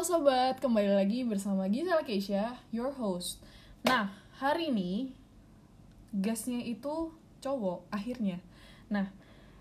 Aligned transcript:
Halo 0.00 0.16
sobat, 0.16 0.56
kembali 0.64 0.96
lagi 0.96 1.28
bersama 1.28 1.68
Gisela 1.68 2.00
Keisha, 2.00 2.56
your 2.72 2.88
host. 2.88 3.36
Nah, 3.84 4.08
hari 4.40 4.72
ini 4.72 5.12
guestnya 6.08 6.56
itu 6.64 7.12
cowok 7.44 7.84
akhirnya. 7.92 8.40
Nah, 8.88 9.12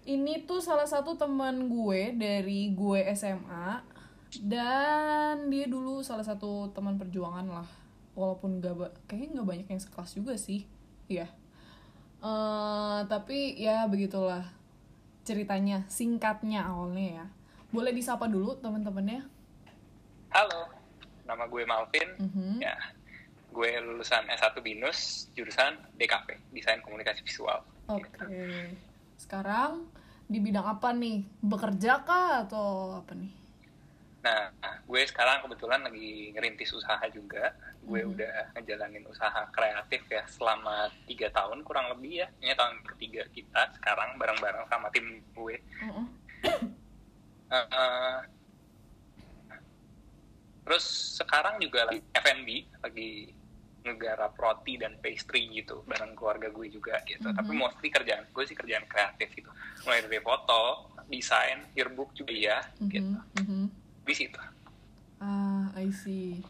ini 0.08 0.40
tuh 0.48 0.64
salah 0.64 0.88
satu 0.88 1.20
teman 1.20 1.68
gue 1.68 2.16
dari 2.16 2.72
gue 2.72 3.04
SMA 3.20 3.84
dan 4.48 5.52
dia 5.52 5.68
dulu 5.68 6.00
salah 6.08 6.24
satu 6.24 6.72
teman 6.72 6.96
perjuangan 6.96 7.44
lah. 7.44 7.68
Walaupun 8.16 8.64
gak 8.64 8.96
kayaknya 9.12 9.44
nggak 9.44 9.50
banyak 9.52 9.68
yang 9.68 9.82
sekelas 9.84 10.16
juga 10.16 10.40
sih, 10.40 10.64
iya. 11.12 11.28
Eh, 12.24 13.00
tapi 13.12 13.60
ya 13.60 13.84
begitulah 13.92 14.48
ceritanya, 15.28 15.84
singkatnya 15.92 16.64
awalnya 16.64 17.08
ya. 17.12 17.26
Boleh 17.76 17.92
disapa 17.92 18.32
dulu 18.32 18.56
teman-temannya. 18.64 19.39
Halo, 20.30 20.70
nama 21.26 21.50
gue 21.50 21.66
Malvin. 21.66 22.10
Mhm. 22.22 22.62
Ya, 22.62 22.78
gue 23.50 23.72
lulusan 23.82 24.30
S1 24.30 24.62
BINUS, 24.62 25.30
jurusan 25.34 25.82
DKP, 25.98 26.38
Desain 26.54 26.86
Komunikasi 26.86 27.26
Visual. 27.26 27.66
Oke. 27.90 28.14
Sekarang 29.18 29.90
di 30.30 30.38
bidang 30.38 30.78
apa 30.78 30.94
nih? 30.94 31.26
Bekerja 31.42 32.06
kah 32.06 32.46
atau 32.46 33.02
apa 33.02 33.18
nih? 33.18 33.34
Nah, 34.22 34.54
gue 34.86 35.02
sekarang 35.10 35.42
kebetulan 35.48 35.82
lagi 35.82 36.30
ngerintis 36.38 36.78
usaha 36.78 37.02
juga. 37.10 37.50
Gue 37.82 38.06
udah 38.06 38.54
ngejalanin 38.54 39.10
usaha 39.10 39.50
kreatif 39.50 40.06
ya 40.14 40.22
selama 40.30 40.94
tiga 41.10 41.34
tahun 41.34 41.66
kurang 41.66 41.90
lebih 41.98 42.22
ya. 42.22 42.28
Ini 42.38 42.54
tahun 42.54 42.86
ketiga 42.86 43.26
kita 43.34 43.74
sekarang 43.82 44.22
bareng-bareng 44.22 44.70
sama 44.70 44.94
tim 44.94 45.26
gue. 45.34 45.58
Heeh. 45.58 46.06
Eh, 47.50 47.66
eh, 47.66 48.18
terus 50.70 51.18
sekarang 51.18 51.58
juga 51.58 51.90
lagi 51.90 52.06
F&B, 52.14 52.70
lagi 52.86 53.34
ngegarap 53.82 54.38
roti 54.38 54.78
dan 54.78 55.02
pastry 55.02 55.50
gitu 55.50 55.82
bareng 55.90 56.14
keluarga 56.14 56.54
gue 56.54 56.70
juga 56.70 57.02
gitu. 57.10 57.26
Tapi 57.26 57.52
mostly 57.58 57.90
kerjaan 57.90 58.30
gue 58.30 58.44
sih 58.46 58.54
kerjaan 58.54 58.86
kreatif 58.86 59.34
gitu. 59.34 59.50
Mulai 59.90 60.06
dari 60.06 60.22
foto, 60.22 60.94
desain, 61.10 61.66
yearbook 61.74 62.14
juga 62.14 62.38
ya 62.38 62.62
gitu. 62.86 63.18
Mhm, 63.18 63.42
mhm. 63.42 63.64
Di 64.06 64.14
situ. 64.14 64.38
Ah, 65.18 65.74
I 65.74 65.90
see. 65.90 66.46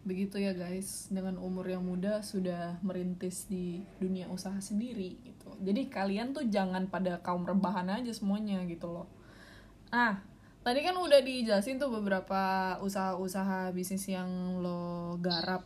Begitu 0.00 0.40
ya 0.40 0.56
guys, 0.56 1.12
dengan 1.12 1.36
umur 1.36 1.68
yang 1.68 1.84
muda 1.84 2.24
sudah 2.24 2.80
merintis 2.80 3.44
di 3.44 3.84
dunia 4.00 4.24
usaha 4.32 4.56
sendiri 4.56 5.20
gitu. 5.20 5.52
Jadi 5.60 5.92
kalian 5.92 6.32
tuh 6.32 6.48
jangan 6.48 6.88
pada 6.88 7.20
kaum 7.20 7.44
rebahan 7.44 7.92
aja 7.92 8.08
semuanya 8.16 8.64
gitu 8.64 8.88
loh. 8.88 9.06
Ah, 9.92 10.24
tadi 10.60 10.84
kan 10.84 10.96
udah 10.96 11.20
dijelasin 11.24 11.80
tuh 11.80 11.88
beberapa 11.88 12.76
usaha-usaha 12.84 13.72
bisnis 13.72 14.04
yang 14.08 14.60
lo 14.60 15.16
garap. 15.16 15.64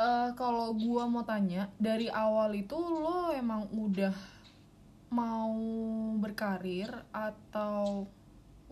Eh, 0.00 0.30
kalau 0.34 0.72
gua 0.72 1.04
mau 1.06 1.22
tanya, 1.22 1.68
dari 1.76 2.08
awal 2.08 2.56
itu 2.56 2.74
lo 2.74 3.30
emang 3.36 3.68
udah 3.70 4.16
mau 5.12 5.52
berkarir 6.16 6.88
atau 7.12 8.08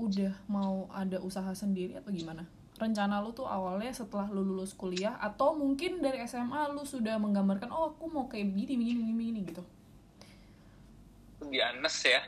udah 0.00 0.32
mau 0.48 0.88
ada 0.96 1.20
usaha 1.20 1.52
sendiri 1.52 2.00
atau 2.00 2.08
gimana? 2.08 2.48
Rencana 2.80 3.20
lu 3.20 3.36
tuh 3.36 3.44
awalnya 3.44 3.92
setelah 3.92 4.32
lu 4.32 4.40
lulus 4.40 4.72
kuliah 4.72 5.20
atau 5.20 5.52
mungkin 5.52 6.00
dari 6.00 6.24
SMA 6.24 6.72
lu 6.72 6.88
sudah 6.88 7.20
menggambarkan 7.20 7.68
oh 7.68 7.92
aku 7.92 8.08
mau 8.08 8.24
kayak 8.24 8.56
begini 8.56 8.80
begini 8.80 9.00
begini, 9.04 9.12
begini 9.12 9.40
gitu. 9.52 9.62
Be 11.44 11.60
honest 11.60 12.00
ya, 12.08 12.24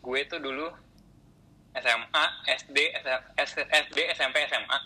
gue 0.00 0.20
tuh 0.24 0.40
dulu 0.40 0.72
SMA, 1.78 2.24
SD, 2.46 2.76
SD, 3.38 3.98
SMP, 4.16 4.36
SMA 4.50 4.78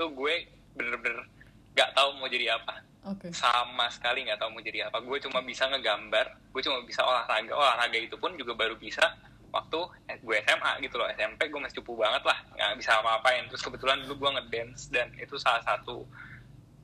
tuh 0.00 0.08
gue 0.16 0.48
bener-bener 0.72 1.28
gak 1.76 1.92
tahu 1.92 2.16
mau 2.16 2.28
jadi 2.28 2.56
apa. 2.56 2.80
Oke. 3.00 3.32
sama 3.32 3.88
sekali 3.88 4.28
nggak 4.28 4.36
tahu 4.36 4.52
mau 4.52 4.60
jadi 4.60 4.92
apa. 4.92 5.00
Gue 5.00 5.16
cuma 5.24 5.40
bisa 5.40 5.64
ngegambar 5.72 6.36
gue 6.52 6.62
cuma 6.64 6.84
bisa 6.84 7.00
olahraga. 7.00 7.52
Olahraga 7.56 7.96
itu 7.96 8.16
pun 8.20 8.36
juga 8.36 8.52
baru 8.52 8.76
bisa 8.76 9.16
waktu 9.48 9.80
gue 10.20 10.36
SMA 10.44 10.72
gitu 10.84 11.00
loh. 11.00 11.08
SMP 11.08 11.48
gue 11.48 11.60
masih 11.64 11.80
cupu 11.80 11.96
banget 11.96 12.20
lah. 12.28 12.38
Nggak 12.52 12.76
bisa 12.76 13.00
apa-apain. 13.00 13.48
Terus 13.48 13.64
kebetulan 13.64 14.04
dulu 14.04 14.28
gue 14.28 14.30
ngedance 14.36 14.92
dan 14.92 15.08
itu 15.16 15.40
salah 15.40 15.64
satu 15.64 16.04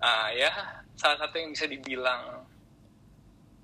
ah, 0.01 0.33
ya 0.33 0.49
salah 0.97 1.21
satu 1.21 1.37
yang 1.37 1.53
bisa 1.53 1.69
dibilang 1.69 2.49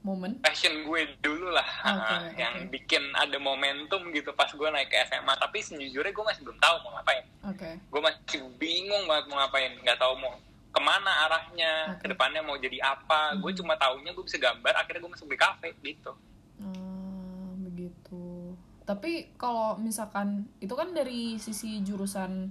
Momen. 0.03 0.35
passion 0.39 0.83
gue 0.83 1.01
dulu 1.19 1.47
lah 1.49 1.69
ah, 1.81 1.95
oke. 2.21 2.35
yang 2.35 2.55
bikin 2.69 2.99
ada 3.15 3.39
momentum 3.39 4.03
gitu 4.11 4.31
pas 4.33 4.47
gue 4.47 4.69
naik 4.69 4.87
ke 4.87 4.99
SMA 5.05 5.31
tapi 5.37 5.59
sejujurnya 5.59 6.11
gue 6.11 6.25
masih 6.25 6.43
belum 6.43 6.59
tahu 6.59 6.77
mau 6.83 6.91
ngapain 6.95 7.23
Oke. 7.47 7.71
gue 7.79 8.01
masih 8.01 8.19
bingung 8.57 9.07
banget 9.07 9.25
mau 9.27 9.39
ngapain 9.39 9.79
nggak 9.79 9.97
tahu 9.97 10.15
mau 10.17 10.35
ke 10.69 10.81
mana 10.81 11.13
arahnya 11.23 11.73
Oke. 11.93 12.03
ke 12.03 12.07
depannya 12.09 12.41
mau 12.41 12.57
jadi 12.57 12.83
apa 12.83 13.39
gue 13.39 13.47
Mhm. 13.49 13.59
cuma 13.59 13.75
taunya 13.77 14.11
gue 14.11 14.25
bisa 14.25 14.37
gambar 14.37 14.75
akhirnya 14.75 15.01
gue 15.01 15.13
masuk 15.13 15.29
di 15.29 15.39
kafe 15.39 15.71
gitu 15.81 16.13
Ah, 16.59 17.51
begitu. 17.61 18.55
Tapi 18.83 19.11
kalau 19.35 19.75
misalkan 19.77 20.29
itu 20.59 20.71
kan 20.73 20.91
dari 20.91 21.35
sisi 21.37 21.79
jurusan 21.81 22.51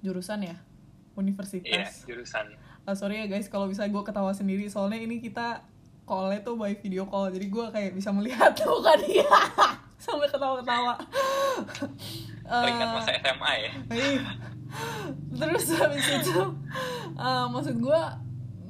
jurusan 0.00 0.40
ya 0.40 0.46
iya 0.48 0.56
universitas. 1.16 2.02
jurusan 2.04 2.46
Ah, 2.82 2.94
sorry 2.94 3.18
ya 3.18 3.26
guys 3.26 3.46
kalau 3.46 3.66
bisa 3.66 3.82
gue 3.82 3.98
ketawa 4.00 4.30
sendiri 4.30 4.66
soalnya 4.66 4.96
ini 4.96 5.18
kita 5.18 5.66
call 6.06 6.30
tuh 6.40 6.54
by 6.54 6.72
video 6.78 7.04
call. 7.04 7.28
Jadi 7.28 7.46
gue 7.50 7.66
kayak 7.74 7.92
bisa 7.92 8.14
melihat 8.14 8.54
tuh 8.58 8.78
kan 8.80 8.96
dia. 9.02 9.26
Sampai 9.98 10.30
ketawa-ketawa. 10.30 10.94
teringat 12.46 12.86
Eh, 12.86 12.94
masa 12.94 13.10
SMA 13.18 13.52
ya. 13.58 13.72
Iya. 13.90 14.22
Terus 15.34 15.64
habis 15.74 16.06
itu 16.06 16.40
eh, 17.18 17.46
maksud 17.50 17.76
gue 17.82 18.00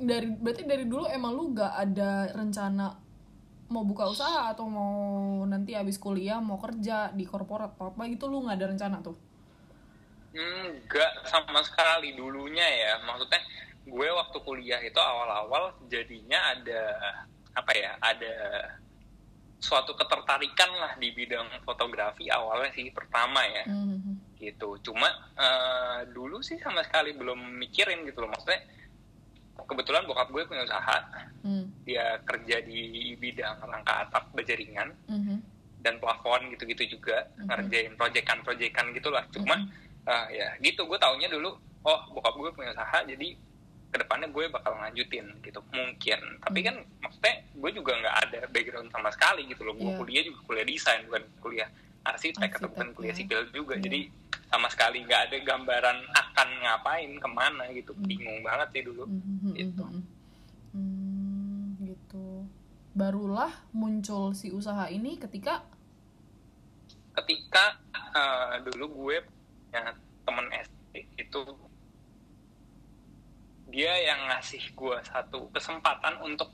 dari 0.00 0.28
berarti 0.32 0.62
dari 0.64 0.84
dulu 0.88 1.04
emang 1.08 1.32
lu 1.36 1.52
gak 1.52 1.72
ada 1.76 2.32
rencana 2.32 3.06
mau 3.66 3.82
buka 3.82 4.06
usaha 4.06 4.54
atau 4.54 4.70
mau 4.70 4.94
nanti 5.42 5.74
habis 5.74 5.98
kuliah 5.98 6.38
mau 6.38 6.54
kerja 6.62 7.10
di 7.10 7.26
korporat 7.26 7.74
atau 7.74 7.90
apa 7.90 8.06
gitu 8.06 8.30
lu 8.30 8.46
nggak 8.46 8.56
ada 8.62 8.66
rencana 8.70 8.96
tuh? 9.02 9.16
Enggak 10.36 11.26
sama 11.26 11.58
sekali 11.66 12.14
dulunya 12.14 12.62
ya. 12.62 13.02
Maksudnya 13.02 13.42
gue 13.86 14.08
waktu 14.10 14.38
kuliah 14.42 14.82
itu 14.82 14.98
awal-awal 14.98 15.70
jadinya 15.86 16.52
ada 16.52 16.80
apa 17.54 17.72
ya 17.72 17.94
ada 18.02 18.34
suatu 19.56 19.96
ketertarikan 19.96 20.68
lah 20.76 20.92
di 21.00 21.10
bidang 21.10 21.48
fotografi 21.64 22.28
awalnya 22.28 22.68
sih 22.76 22.92
pertama 22.92 23.40
ya 23.46 23.64
Mhm. 23.64 24.36
gitu 24.36 24.76
cuma 24.84 25.08
eh, 25.38 26.04
dulu 26.12 26.44
sih 26.44 26.60
sama 26.60 26.84
sekali 26.84 27.16
belum 27.16 27.56
mikirin 27.56 28.04
gitu 28.04 28.20
loh 28.20 28.30
maksudnya 28.30 28.60
kebetulan 29.66 30.04
bokap 30.04 30.28
gue 30.28 30.42
punya 30.44 30.62
usaha 30.62 30.98
Hmm. 31.40 31.70
dia 31.86 32.18
kerja 32.26 32.58
di 32.60 33.14
bidang 33.16 33.62
rangka 33.62 34.02
atap 34.04 34.34
bajaringan 34.34 34.90
Mhm. 35.08 35.36
dan 35.80 35.96
plafon 36.02 36.50
gitu-gitu 36.52 36.98
juga 36.98 37.22
Mhm. 37.38 37.46
ngerjain 37.48 37.92
proyekan-proyekan 37.96 38.90
gitulah 38.92 39.24
cuma 39.30 39.56
ah, 40.04 40.26
ya 40.28 40.54
gitu 40.60 40.86
gue 40.86 40.98
taunya 40.98 41.26
dulu 41.26 41.54
oh 41.82 42.00
bokap 42.12 42.34
gue 42.36 42.50
punya 42.52 42.70
usaha 42.70 42.98
jadi 43.02 43.34
ke 43.96 44.04
depannya 44.04 44.28
gue 44.28 44.44
bakal 44.52 44.76
lanjutin 44.76 45.24
gitu 45.40 45.64
mungkin 45.72 46.20
tapi 46.38 46.60
Mhm. 46.60 46.66
kan 46.68 46.76
maksudnya 47.00 47.34
gue 47.50 47.70
juga 47.72 47.92
nggak 47.96 48.16
ada 48.22 48.40
background 48.46 48.92
sama 48.92 49.08
sekali 49.08 49.48
gitu 49.48 49.64
loh 49.64 49.72
gue 49.72 49.88
Iya. 49.88 49.96
kuliah 49.96 50.22
juga 50.22 50.38
kuliah 50.44 50.64
desain 50.64 51.00
bukan 51.08 51.24
kuliah 51.40 51.68
arsitek 52.04 52.50
atau 52.52 52.68
bukan 52.68 52.86
Arsitek, 52.86 52.94
kuliah 52.94 53.10
ya. 53.10 53.18
sipil 53.18 53.40
juga 53.50 53.74
Iya. 53.74 53.82
jadi 53.82 54.00
sama 54.46 54.68
sekali 54.68 55.02
nggak 55.02 55.22
ada 55.26 55.36
gambaran 55.42 55.98
akan 56.12 56.48
ngapain 56.60 57.10
ke 57.16 57.28
mana 57.28 57.64
gitu 57.72 57.92
Mhm. 57.92 58.04
bingung 58.04 58.38
banget 58.40 58.68
sih 58.70 58.82
dulu 58.84 59.04
Mhm, 59.08 59.50
Gitu. 59.56 59.84
Hmm, 60.76 61.62
gitu 61.80 62.44
barulah 62.92 63.48
muncul 63.72 64.32
si 64.32 64.52
usaha 64.52 64.86
ini 64.88 65.16
ketika 65.16 65.64
ketika 67.14 67.80
eh, 68.12 68.60
dulu 68.62 69.08
gue 69.08 69.16
punya 69.66 69.92
temen 70.22 70.46
SD 70.52 70.92
itu 71.18 71.40
dia 73.66 73.92
yang 73.98 74.26
ngasih 74.26 74.62
gue 74.72 74.96
satu 75.02 75.50
kesempatan 75.50 76.22
untuk 76.22 76.50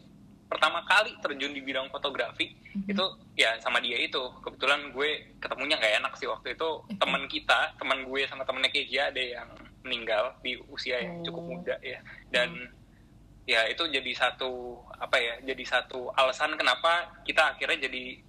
pertama 0.48 0.84
kali 0.84 1.16
terjun 1.20 1.52
di 1.52 1.60
bidang 1.60 1.88
fotografi 1.88 2.52
Mhm. 2.72 2.88
itu 2.88 3.04
ya 3.34 3.56
sama 3.58 3.80
dia 3.80 3.96
itu. 3.96 4.20
Kebetulan 4.40 4.92
gue 4.92 5.10
ketemunya 5.36 5.76
nggak 5.76 5.96
enak 6.00 6.12
sih 6.16 6.28
waktu 6.28 6.52
itu. 6.52 6.70
Eh, 6.88 6.96
teman 6.96 7.24
kita 7.24 7.72
teman 7.76 8.04
gue 8.04 8.20
sama 8.28 8.44
temennya 8.44 8.68
Keja 8.68 9.08
ada 9.08 9.20
yang 9.20 9.48
meninggal 9.80 10.36
di 10.40 10.56
usia 10.68 11.00
yang 11.00 11.20
cukup 11.22 11.42
Oh. 11.42 11.48
muda 11.56 11.76
ya. 11.80 12.00
Dan 12.28 12.68
ya 13.42 13.66
itu 13.66 13.82
jadi 13.82 14.12
satu 14.14 14.78
apa 14.94 15.18
ya 15.18 15.34
jadi 15.42 15.64
satu 15.66 16.12
alasan 16.14 16.54
kenapa 16.54 17.10
kita 17.24 17.56
akhirnya 17.56 17.90
jadi 17.90 18.22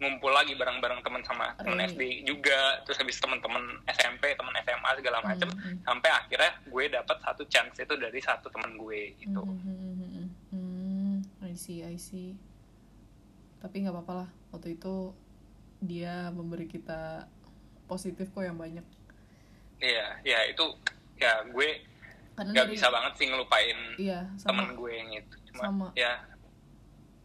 ngumpul 0.00 0.32
lagi 0.32 0.56
bareng-bareng 0.56 1.04
teman 1.04 1.20
sama 1.22 1.52
teman. 1.54 1.76
SD 1.84 2.24
juga 2.24 2.80
terus 2.82 2.96
habis 2.96 3.20
teman-teman 3.20 3.60
SMP 3.86 4.32
teman 4.32 4.56
SMA 4.58 4.90
segala 4.96 5.20
macem 5.20 5.46
Mhm. 5.46 5.84
sampai 5.84 6.08
akhirnya 6.10 6.50
gue 6.64 6.84
dapat 6.88 7.16
satu 7.20 7.42
chance 7.46 7.76
itu 7.76 7.94
dari 7.94 8.16
satu 8.18 8.48
teman 8.48 8.74
gue 8.74 9.12
gitu 9.18 9.44
mhm. 9.44 10.24
Hmm, 10.50 11.14
I 11.40 11.54
see, 11.54 11.80
I 11.80 11.94
see. 11.94 12.34
Tapi 13.60 13.84
nggak 13.84 13.92
apa-apa 13.92 14.12
lah. 14.16 14.28
Waktu 14.50 14.74
itu 14.74 15.14
dia 15.78 16.26
memberi 16.28 16.64
kita 16.64 17.28
positif 17.86 18.28
kok 18.28 18.42
yang 18.42 18.56
banyak. 18.56 18.82
Iya, 19.78 20.18
ya 20.22 20.38
itu 20.44 20.64
ya 21.16 21.44
gue 21.46 21.68
nggak 22.34 22.66
bisa 22.68 22.88
banget 22.88 23.12
sih 23.14 23.28
ngelupain 23.28 23.76
iya 24.00 24.24
temen 24.40 24.64
sama 24.64 24.72
gue 24.72 24.90
yang 24.90 25.10
itu 25.12 25.36
cuma 25.52 25.62
Sama. 25.62 25.86
ya 25.92 26.24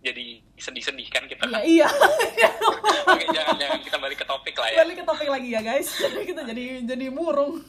jadi 0.06 0.26
sedih-sedih 0.54 1.08
kan 1.10 1.26
kita. 1.26 1.50
Iya 1.50 1.90
iya. 2.38 2.50
Oke, 3.10 3.26
jangan 3.34 3.58
jangan 3.58 3.80
kita 3.82 3.98
balik 3.98 4.18
ke 4.22 4.26
topik 4.30 4.56
lah 4.62 4.70
ya. 4.70 4.78
Balik 4.86 5.02
ke 5.02 5.06
topik 5.10 5.30
lagi 5.34 5.50
ya 5.50 5.62
guys. 5.66 5.90
Jadi 6.06 6.22
kita 6.30 6.42
jadi 6.46 6.86
jadi 6.86 7.06
murung. 7.10 7.66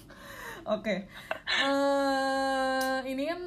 Oke. 0.68 1.08
Eh, 1.64 2.98
ini 3.08 3.24
kan 3.30 3.40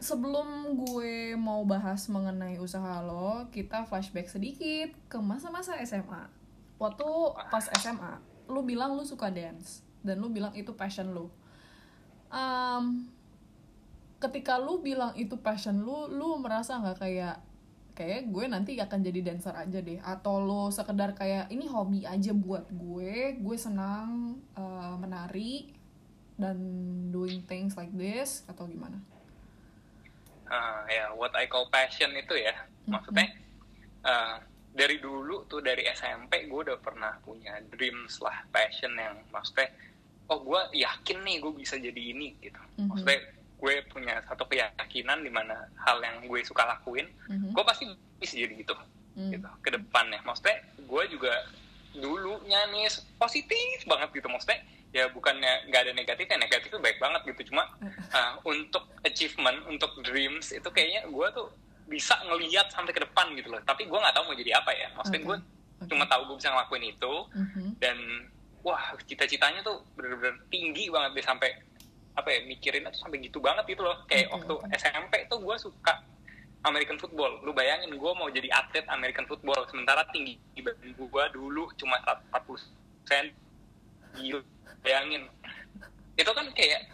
sebelum 0.00 0.78
gue 0.80 1.34
mau 1.36 1.66
bahas 1.68 2.06
mengenai 2.06 2.60
usaha 2.62 3.02
lo 3.02 3.48
kita 3.50 3.88
flashback 3.88 4.28
sedikit 4.28 4.92
ke 5.08 5.18
masa-masa 5.18 5.74
SMA 5.82 6.28
waktu 6.76 7.08
pas 7.48 7.64
SMA 7.80 8.20
lu 8.46 8.62
bilang 8.62 8.94
lu 8.94 9.02
suka 9.02 9.32
dance 9.32 9.82
dan 10.06 10.22
lu 10.22 10.30
bilang 10.30 10.54
itu 10.54 10.70
passion 10.78 11.10
lu. 11.10 11.26
Em, 12.30 13.10
ketika 14.22 14.56
lu 14.62 14.78
bilang 14.78 15.10
itu 15.18 15.34
passion 15.42 15.82
lu 15.82 16.06
lu 16.06 16.38
merasa 16.38 16.78
nggak 16.78 16.98
kayak 17.02 17.42
kayak 17.96 18.28
gue 18.28 18.44
nanti 18.44 18.76
akan 18.76 19.00
jadi 19.00 19.32
dancer 19.32 19.56
aja 19.56 19.80
deh. 19.80 19.98
Atau 20.04 20.44
lo 20.44 20.68
sekedar 20.68 21.16
kayak 21.16 21.48
ini 21.48 21.64
hobi 21.64 22.04
aja 22.04 22.36
buat 22.36 22.68
gue 22.68 23.40
gue 23.40 23.56
senang 23.56 24.36
uh, 24.52 24.94
menari 25.00 25.72
dan 26.36 26.60
doing 27.08 27.40
things 27.48 27.72
like 27.74 27.90
this 27.96 28.44
atau 28.44 28.68
gimana? 28.68 29.00
Ah, 30.46 30.84
ya 30.86 31.10
what 31.16 31.32
I 31.32 31.48
call 31.48 31.72
passion 31.72 32.12
itu 32.12 32.36
ya. 32.36 32.54
Maksudnya 32.84 33.32
ah, 34.04 34.38
dari 34.76 35.00
dulu 35.00 35.48
tuh 35.48 35.64
dari 35.64 35.88
SMP 35.88 36.44
gue 36.44 36.60
udah 36.68 36.78
pernah 36.78 37.16
punya 37.24 37.56
dreams 37.72 38.20
lah 38.20 38.44
passion 38.52 38.92
yang 38.92 39.16
maksudnya 39.32 39.72
oh 40.28 40.44
gue 40.44 40.60
yakin 40.84 41.24
nih 41.24 41.40
gue 41.40 41.52
bisa 41.56 41.80
jadi 41.80 42.02
ini 42.12 42.36
gitu. 42.44 42.60
Mhm. 42.76 42.86
maksudnya 42.92 43.20
gue 43.56 43.74
punya 43.88 44.20
satu 44.22 44.44
keyakinan 44.44 45.20
di 45.20 45.28
mana 45.28 45.56
hal 45.78 45.96
yang 45.98 46.20
gue 46.22 46.40
suka 46.42 46.62
lakuin 46.62 47.08
Mhm. 47.26 47.52
gue 47.52 47.64
pasti 47.64 47.84
bisa 48.16 48.36
jadi 48.36 48.54
gitu 48.54 48.76
Hmm. 49.16 49.32
gitu 49.32 49.48
ke 49.60 49.72
depannya 49.72 50.20
maksudnya 50.22 50.56
gue 50.76 51.02
juga 51.08 51.32
dulunya 51.92 52.60
nih 52.68 52.84
positif 53.16 53.80
banget 53.84 54.12
gitu 54.12 54.28
maksudnya 54.28 54.60
ya 54.92 55.08
bukannya 55.08 55.66
nggak 55.66 55.82
ada 55.82 55.92
negatifnya 55.92 56.36
negatif 56.38 56.68
itu 56.68 56.78
baik 56.78 56.96
banget 56.96 57.24
gitu 57.26 57.48
cuma 57.48 57.64
uh, 58.12 58.32
untuk 58.44 58.84
achievement 59.02 59.64
untuk 59.66 59.92
dreams 60.02 60.52
itu 60.52 60.68
kayaknya 60.70 61.08
gue 61.08 61.26
tuh 61.32 61.48
bisa 61.86 62.12
ngeliat 62.22 62.68
sampai 62.68 62.92
ke 62.92 63.00
depan 63.00 63.32
gitu 63.32 63.48
loh 63.48 63.60
tapi 63.62 63.84
gue 63.84 63.96
nggak 63.96 64.12
tahu 64.12 64.24
mau 64.26 64.36
jadi 64.36 64.52
apa 64.54 64.70
ya 64.72 64.88
maksudnya 64.92 65.20
Oke. 65.20 65.26
gue 65.26 65.36
Oke. 65.78 65.88
cuma 65.88 66.04
tahu 66.04 66.22
gue 66.26 66.36
bisa 66.36 66.50
ngelakuin 66.50 66.84
itu 66.86 67.14
Mhm. 67.32 67.64
dan 67.78 67.96
wah 68.60 68.82
cita-citanya 69.00 69.60
tuh 69.62 69.80
bener-bener 69.94 70.36
tinggi 70.48 70.88
banget 70.88 71.10
deh 71.14 71.24
sampai 71.24 71.50
apa 72.16 72.28
ya 72.32 72.40
mikirinnya 72.48 72.88
tuh 72.90 73.04
sampai 73.04 73.20
gitu 73.20 73.38
banget 73.38 73.68
gitu 73.68 73.84
loh. 73.84 74.00
Kayak 74.08 74.32
waktu. 74.32 74.54
SMP 74.80 75.28
tuh 75.28 75.38
gue 75.44 75.56
suka 75.60 76.00
American 76.64 76.96
football. 76.96 77.44
Lu 77.44 77.52
bayangin 77.52 77.92
gue 77.92 78.12
mau 78.16 78.26
jadi 78.32 78.48
atlet 78.50 78.88
American 78.88 79.28
football 79.28 79.68
sementara 79.68 80.02
tinggi 80.10 80.40
badan 80.58 80.96
gue 80.96 81.24
dulu 81.36 81.68
cuma 81.76 82.00
140 82.32 83.06
sen. 83.06 83.26
Gila 84.16 84.40
bayangin. 84.80 85.28
Itu 86.16 86.32
kan 86.32 86.48
kayak 86.56 86.88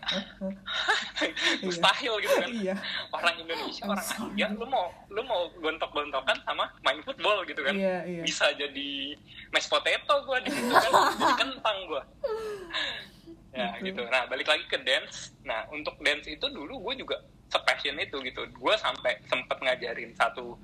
mustahil 1.62 2.18
gitu 2.18 2.34
kan. 2.42 2.50
Iya. 2.50 2.74
Orang 3.14 3.34
Indonesia 3.38 3.86
orang. 3.86 4.02
Asia 4.02 4.46
lu 4.50 4.66
mau 4.66 4.90
lu 5.06 5.22
mau 5.22 5.46
gontok-gontokan 5.62 6.42
sama 6.42 6.66
main 6.82 6.98
football 7.06 7.46
gitu 7.46 7.62
kan. 7.62 7.78
Iya 7.78 8.02
iya. 8.02 8.22
Bisa 8.26 8.50
jadi 8.58 9.14
mashed 9.54 9.70
potato 9.70 10.14
gue 10.26 10.38
di 10.48 10.50
situ 10.50 10.74
kan 10.74 10.92
jadi 11.14 11.34
kentang 11.38 11.78
gue 11.86 12.02
ya 13.52 13.76
Betul. 13.76 13.84
gitu. 13.86 14.02
Nah 14.08 14.22
balik 14.26 14.48
lagi 14.48 14.64
ke 14.66 14.80
dance. 14.80 15.36
Nah 15.42 15.68
untuk 15.68 15.94
dance 15.98 16.26
itu 16.26 16.46
dulu 16.48 16.80
gue 16.82 17.04
juga 17.04 17.20
sepassion 17.46 17.94
itu 17.96 18.16
gitu. 18.20 18.42
Gue 18.50 18.74
sampai 18.76 19.20
sempet 19.22 19.56
ngajarin 19.56 20.10
satu 20.12 20.56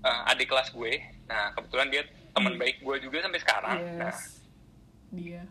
uh, 0.00 0.22
adik 0.26 0.48
kelas 0.48 0.72
gue. 0.72 0.92
Nah 1.26 1.52
kebetulan 1.52 1.88
dia 1.88 2.02
teman 2.30 2.54
Hmm. 2.54 2.60
baik 2.60 2.80
gue 2.80 2.96
juga 3.00 3.20
sampai 3.20 3.40
sekarang. 3.40 3.78
Nah 3.96 4.08
yes 4.08 4.40
dia. 5.10 5.42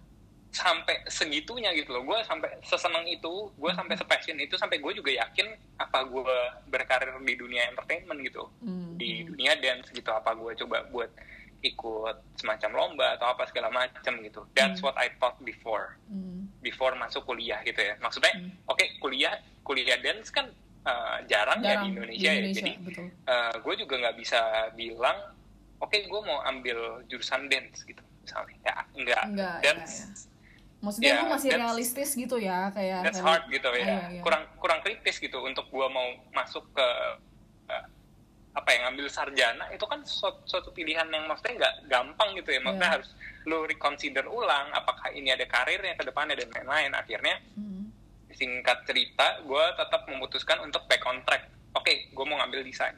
sampai 0.49 1.05
segitunya 1.05 1.69
gitu 1.71 1.93
loh. 1.93 2.01
Gue 2.03 2.17
sampai 2.25 2.49
seseneng 2.63 3.05
itu 3.05 3.29
gue 3.53 3.71
sampai 3.71 3.93
sepassion 3.93 4.33
itu 4.35 4.57
sampai 4.57 4.81
gue 4.81 4.91
juga 4.91 5.13
yakin 5.13 5.45
apa 5.77 6.01
gue 6.03 6.25
berkarir 6.65 7.13
di 7.21 7.37
dunia 7.37 7.69
entertainment 7.69 8.17
gitu. 8.19 8.49
Hmm. 8.59 8.97
di 8.97 9.21
dunia 9.23 9.53
dance 9.55 9.93
gitu. 9.93 10.09
Apa 10.09 10.33
gue 10.33 10.57
coba 10.57 10.89
buat 10.89 11.13
ikut 11.61 12.17
semacam 12.35 12.71
lomba 12.73 13.13
atau 13.13 13.29
apa 13.29 13.45
segala 13.45 13.69
macam 13.69 14.17
gitu. 14.25 14.41
That's 14.57 14.81
Hmm. 14.81 14.89
what 14.89 14.97
I 14.97 15.13
thought 15.21 15.37
before. 15.43 15.93
Hmm. 16.09 16.48
Before 16.59 16.93
masuk 16.95 17.23
kuliah 17.23 17.59
gitu 17.63 17.79
ya. 17.79 17.95
Maksudnya 17.97 18.33
Hmm. 18.35 18.51
oke 18.65 18.85
kuliah 18.99 19.33
kuliah 19.63 19.97
dance 19.97 20.29
kan 20.29 20.49
uh, 20.83 21.17
jarang, 21.25 21.59
ya 21.59 21.63
di 21.63 21.67
Jarang. 21.69 21.87
Indonesia, 21.91 22.31
ya. 22.31 22.49
Jadi 22.51 22.71
betul. 22.81 23.05
gue 23.59 23.73
juga 23.77 23.93
nggak 24.01 24.15
bisa 24.17 24.39
bilang 24.73 25.17
oke 25.77 25.95
gue 25.95 26.21
mau 26.25 26.43
ambil 26.43 26.77
jurusan 27.07 27.47
dance 27.47 27.83
gitu 27.83 28.01
misalnya. 28.21 28.57
Ya 28.61 28.75
enggak, 28.93 29.23
Enggak, 29.29 29.55
dance 29.61 29.93
ya, 29.95 30.05
maksudnya 30.79 31.11
Ya, 31.11 31.19
lu 31.19 31.25
masih 31.29 31.49
realistis 31.53 32.09
gitu 32.15 32.35
ya 32.39 32.71
kayak 32.71 33.03
that's 33.03 33.19
tadi. 33.19 33.27
hard 33.27 33.43
gitu 33.47 33.69
ya. 33.73 33.83
Iya, 33.83 33.97
iya. 34.15 34.21
kurang 34.23 34.43
kurang 34.57 34.79
kritis 34.79 35.19
gitu 35.19 35.37
untuk 35.39 35.67
gue 35.67 35.87
mau 35.87 36.07
masuk 36.31 36.63
ke 36.71 36.83
eh, 36.83 37.13
apa 38.59 38.69
yang 38.69 38.81
ngambil 38.85 39.07
sarjana 39.07 39.65
itu 39.69 39.81
kan 39.83 40.03
suatu, 40.03 40.43
suatu 40.43 40.69
pilihan 40.69 41.07
yang 41.07 41.23
maksudnya 41.25 41.55
nggak 41.57 41.75
gampang 41.87 42.29
gitu 42.35 42.49
ya 42.51 42.59
maksudnya 42.59 42.85
Iya. 42.85 42.95
harus 42.99 43.09
lu 43.43 43.63
reconsider 43.63 44.25
ulang 44.25 44.67
apakah 44.71 45.09
ini 45.09 45.31
ada 45.31 45.43
karirnya 45.43 45.95
ke 45.95 46.03
depannya 46.03 46.35
dan 46.35 46.51
lain-lain 46.51 46.91
akhirnya 46.93 47.39
Hmm. 47.53 47.87
singkat 48.29 48.83
cerita 48.83 49.39
gue 49.41 49.63
tetap 49.73 50.03
memutuskan 50.05 50.59
untuk 50.59 50.83
back 50.85 51.03
on 51.03 51.23
track 51.23 51.47
oke 51.71 51.87
gue 52.09 52.25
mau 52.25 52.37
ngambil 52.37 52.61
desain 52.61 52.95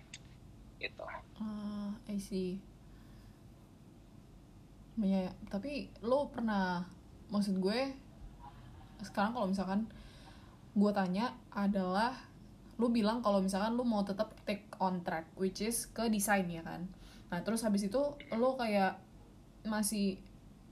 gitu 0.78 1.06
Ah, 1.38 1.90
I 2.06 2.18
see. 2.18 2.62
Ya, 4.98 5.34
tapi 5.50 5.90
lo 6.00 6.30
pernah, 6.30 6.86
maksud 7.28 7.58
gue, 7.58 7.90
sekarang 9.02 9.34
kalau 9.34 9.48
misalkan 9.50 9.90
gue 10.72 10.92
tanya 10.94 11.34
adalah, 11.50 12.22
lo 12.82 12.90
bilang 12.90 13.22
kalau 13.22 13.46
misalkan 13.46 13.78
lo 13.78 13.86
mau 13.86 14.02
tetap 14.02 14.34
take 14.50 14.66
on 14.82 15.06
track, 15.06 15.30
which 15.38 15.62
is 15.62 15.86
ke 15.94 16.10
desain 16.10 16.50
ya 16.50 16.66
kan. 16.66 16.90
Nah 17.30 17.46
terus 17.46 17.62
habis 17.62 17.86
itu 17.86 18.02
lo 18.34 18.58
kayak 18.58 18.98
masih 19.70 20.18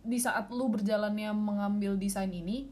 di 0.02 0.18
saat 0.18 0.50
lo 0.50 0.66
berjalannya 0.74 1.30
mengambil 1.38 1.94
desain 1.94 2.34
ini, 2.34 2.66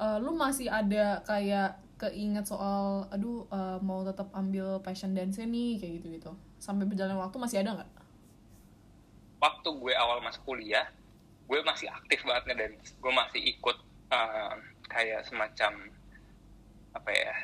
eh, 0.00 0.16
lo 0.16 0.32
masih 0.32 0.72
ada 0.72 1.20
kayak 1.28 1.76
keinget 2.00 2.48
soal, 2.48 3.04
aduh 3.12 3.44
eh, 3.52 3.78
mau 3.84 4.00
tetap 4.00 4.32
ambil 4.32 4.80
passion 4.80 5.12
dance 5.12 5.44
nih 5.44 5.76
kayak 5.76 5.92
gitu 6.00 6.06
gitu. 6.16 6.32
Sampai 6.56 6.88
berjalan 6.88 7.20
waktu 7.20 7.36
masih 7.36 7.60
ada 7.60 7.76
nggak? 7.76 8.00
waktu 9.40 9.68
gue 9.72 9.92
awal 9.96 10.20
masuk 10.20 10.44
kuliah 10.44 10.86
gue 11.48 11.58
masih 11.64 11.88
aktif 11.90 12.22
banget 12.22 12.52
ngedance 12.52 12.94
gue 13.00 13.12
masih 13.12 13.40
ikut 13.56 13.76
uh, 14.12 14.54
kayak 14.86 15.24
semacam 15.26 15.88
apa 16.94 17.10
ya 17.10 17.34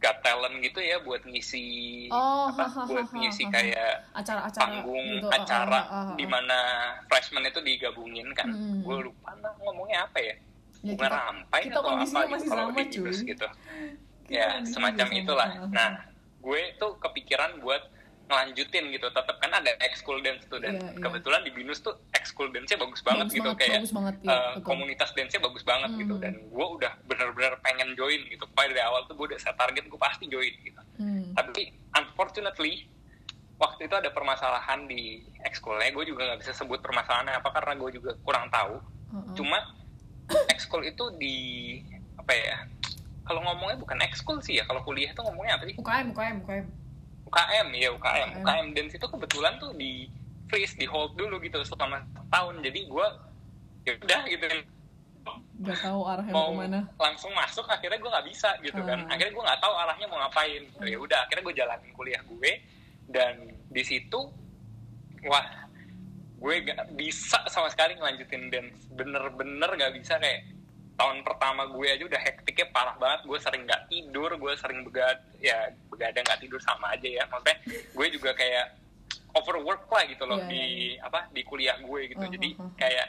got 0.00 0.16
talent 0.20 0.56
gitu 0.58 0.80
ya 0.80 0.96
buat 0.98 1.20
ngisi 1.22 2.08
Oh, 2.08 2.48
apa 2.48 2.64
ha, 2.64 2.72
ha, 2.74 2.82
buat 2.84 3.04
ha, 3.04 3.14
ngisi 3.14 3.44
ha, 3.44 3.46
ha. 3.46 3.54
kayak 3.54 3.92
Acara-acara 4.14 4.62
panggung 4.64 5.06
gitu. 5.14 5.28
acara 5.28 5.80
di 6.16 6.24
mana 6.24 6.58
freshman 7.06 7.44
itu 7.44 7.60
digabungin 7.60 8.32
kan 8.32 8.48
Hmm. 8.48 8.80
gue 8.80 8.96
lupa 9.02 9.36
nah, 9.36 9.52
ngomongnya 9.60 10.04
apa 10.04 10.18
ya 10.18 10.34
Ya, 10.80 10.96
bunga 10.96 11.04
kita- 11.04 11.20
rampai 11.20 11.60
kita 11.62 11.76
atau 11.76 11.90
apa 11.92 12.00
gitu 12.00 12.16
masih 12.32 12.48
kalau 12.48 12.68
di 12.72 12.84
gitu 13.22 13.46
Kita 13.46 13.48
ya 14.26 14.46
semacam 14.64 15.06
itulah 15.12 15.48
Ah, 15.50 15.60
ah. 15.60 15.68
nah 15.68 15.90
gue 16.44 16.60
tuh 16.74 16.96
kepikiran 16.96 17.60
buat 17.60 17.82
ngelanjutin 18.30 18.84
gitu 18.88 19.06
tetap 19.06 19.36
kan 19.36 19.50
ada 19.50 19.74
ekskul 19.82 20.18
dance 20.20 20.46
tuh 20.46 20.56
dan 20.56 20.72
Iya, 20.72 20.86
iya. 20.88 21.02
kebetulan 21.02 21.42
di 21.42 21.50
binus 21.50 21.78
tuh 21.78 21.98
ekskul 22.12 22.48
dance-nya 22.48 22.78
bagus 22.78 23.02
banget 23.02 23.26
Bagus 23.26 23.34
gitu 23.34 23.42
banget, 23.44 23.58
kayak 23.60 23.74
bagus 23.76 23.92
banget, 23.92 24.14
ya, 24.16 24.30
betul. 24.30 24.62
komunitas 24.62 25.10
dance-nya 25.12 25.40
bagus 25.40 25.62
banget 25.62 25.90
gitu 25.96 26.14
Hmm. 26.14 26.22
dan 26.22 26.34
gue 26.40 26.66
udah 26.70 26.92
bener-bener 27.04 27.52
pengen 27.60 27.88
join 27.92 28.20
gitu 28.24 28.44
pokoknya 28.46 28.68
dari 28.70 28.82
awal 28.82 29.00
tuh 29.04 29.14
gue 29.14 29.26
udah 29.28 29.38
set 29.38 29.54
target 29.54 29.84
gue 29.84 30.00
pasti 30.00 30.24
join 30.24 30.54
gitu 30.56 30.80
Hmm. 30.96 31.34
tapi 31.34 31.62
unfortunately 31.92 32.86
waktu 33.56 33.84
itu 33.84 33.94
ada 33.94 34.08
permasalahan 34.08 34.86
di 34.86 35.20
ekskulnya 35.42 35.90
gue 35.90 36.04
juga 36.06 36.24
nggak 36.24 36.40
bisa 36.40 36.52
sebut 36.54 36.78
permasalahannya 36.78 37.34
apa 37.34 37.50
karena 37.50 37.72
gue 37.76 37.90
juga 37.92 38.10
kurang 38.20 38.48
tahu 38.48 38.78
Uh-uh. 39.10 39.34
cuma 39.34 39.58
ekskul 40.48 40.80
itu 40.80 41.02
di 41.14 41.36
apa 42.14 42.30
ya 42.30 42.56
kalau 43.22 43.42
ngomongnya 43.42 43.76
bukan 43.76 43.98
ekskul 44.00 44.38
sih 44.38 44.54
ya 44.54 44.64
kalau 44.64 44.80
kuliah 44.80 45.08
itu 45.08 45.20
ngomongnya 45.20 45.54
apa 45.54 45.64
sih 45.64 45.74
UKM, 45.74 46.06
UKM, 46.10 46.36
UKM. 46.40 46.64
UKM 47.30 47.68
ya 47.78 47.88
UKM 47.94 48.28
UKM. 48.34 48.42
UKM 48.42 48.66
dance 48.74 48.94
itu 48.98 49.06
kebetulan 49.06 49.54
tuh 49.62 49.70
di 49.78 50.10
freeze 50.50 50.74
di 50.74 50.86
hold 50.90 51.14
dulu 51.14 51.38
gitu 51.38 51.62
selama 51.62 52.02
tahun 52.26 52.58
jadi 52.66 52.80
gue 52.90 53.06
ya 53.86 53.92
udah 54.02 54.22
gitu. 54.26 54.46
Gak 55.60 55.78
tahu 55.84 56.00
arahnya 56.08 56.32
mau 56.32 56.50
ke 56.50 56.56
mana. 56.56 56.80
langsung 56.96 57.30
masuk 57.36 57.68
akhirnya 57.68 58.00
gue 58.00 58.10
nggak 58.10 58.26
bisa 58.26 58.50
gitu 58.66 58.80
kan. 58.82 59.06
Hmm. 59.06 59.12
akhirnya 59.12 59.32
gue 59.36 59.44
nggak 59.46 59.60
tahu 59.62 59.74
arahnya 59.78 60.06
mau 60.10 60.18
ngapain. 60.26 60.62
Ya 60.82 60.98
udah 60.98 61.18
akhirnya 61.24 61.44
gue 61.46 61.54
jalanin 61.54 61.92
kuliah 61.94 62.22
gue. 62.26 62.52
Dan 63.10 63.34
di 63.70 63.82
situ 63.86 64.20
wah 65.30 65.46
gue 66.40 66.54
gak 66.64 66.96
bisa 66.96 67.38
sama 67.46 67.68
sekali 67.70 67.94
ngelanjutin 67.94 68.50
dance. 68.50 68.88
Bener-bener 68.90 69.70
gak 69.76 69.92
bisa 69.94 70.16
kayak 70.18 70.48
tahun 71.00 71.24
pertama 71.24 71.64
gue 71.66 71.86
aja 71.88 72.04
udah 72.04 72.20
hektiknya 72.20 72.68
parah 72.68 72.92
banget 72.94 73.24
gue 73.24 73.38
sering 73.38 73.64
nggak 73.64 73.88
tidur 73.88 74.30
gue 74.30 74.52
sering 74.54 74.84
begad 74.84 75.16
ya 75.40 75.56
begadang 75.88 76.20
nggak 76.22 76.40
tidur 76.40 76.60
sama 76.60 76.92
aja 76.92 77.08
ya 77.10 77.24
maksudnya 77.24 77.56
gue 77.88 78.06
juga 78.10 78.30
kayak 78.32 78.76
overwork 79.32 79.86
lah 79.86 80.04
gitu 80.04 80.24
loh 80.24 80.36
Iya, 80.38 80.46
di 80.46 80.60
iya, 80.92 81.00
apa 81.00 81.30
di 81.30 81.40
kuliah 81.42 81.76
gue 81.78 82.00
gitu 82.06 82.20
Uh, 82.20 82.28
jadi 82.30 82.48
uh, 82.52 82.62
uh. 82.62 82.70
kayak 82.76 83.08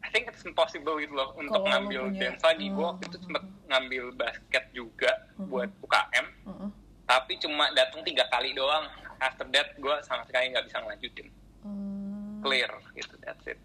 I 0.00 0.08
think 0.08 0.26
it's 0.26 0.42
impossible 0.42 0.96
gitu 0.96 1.12
loh 1.12 1.34
untuk 1.34 1.50
Kalau 1.52 1.66
lo 1.66 1.70
ngambil 1.74 2.00
punya- 2.08 2.20
dance 2.30 2.42
lagi 2.42 2.66
gue 2.68 2.78
uh, 2.78 2.88
waktu 2.88 3.04
itu 3.04 3.16
uh, 3.16 3.22
sempet 3.22 3.42
uh. 3.42 3.50
ngambil 3.68 4.04
basket 4.14 4.64
juga 4.70 5.10
Uh, 5.10 5.42
uh. 5.42 5.46
buat 5.46 5.70
UKM 5.80 6.26
Heeh. 6.46 6.68
tapi 7.04 7.32
cuma 7.38 7.64
datang 7.72 8.00
tiga 8.02 8.24
kali 8.28 8.54
doang 8.54 8.86
after 9.18 9.46
that 9.48 9.74
gue 9.74 9.94
sama 10.00 10.22
sekali 10.24 10.54
nggak 10.54 10.64
bisa 10.64 10.78
ngelanjutin 10.78 11.28
Hmm. 11.60 12.40
clear 12.40 12.70
gitu 12.94 13.12
that's 13.18 13.44
it 13.44 13.60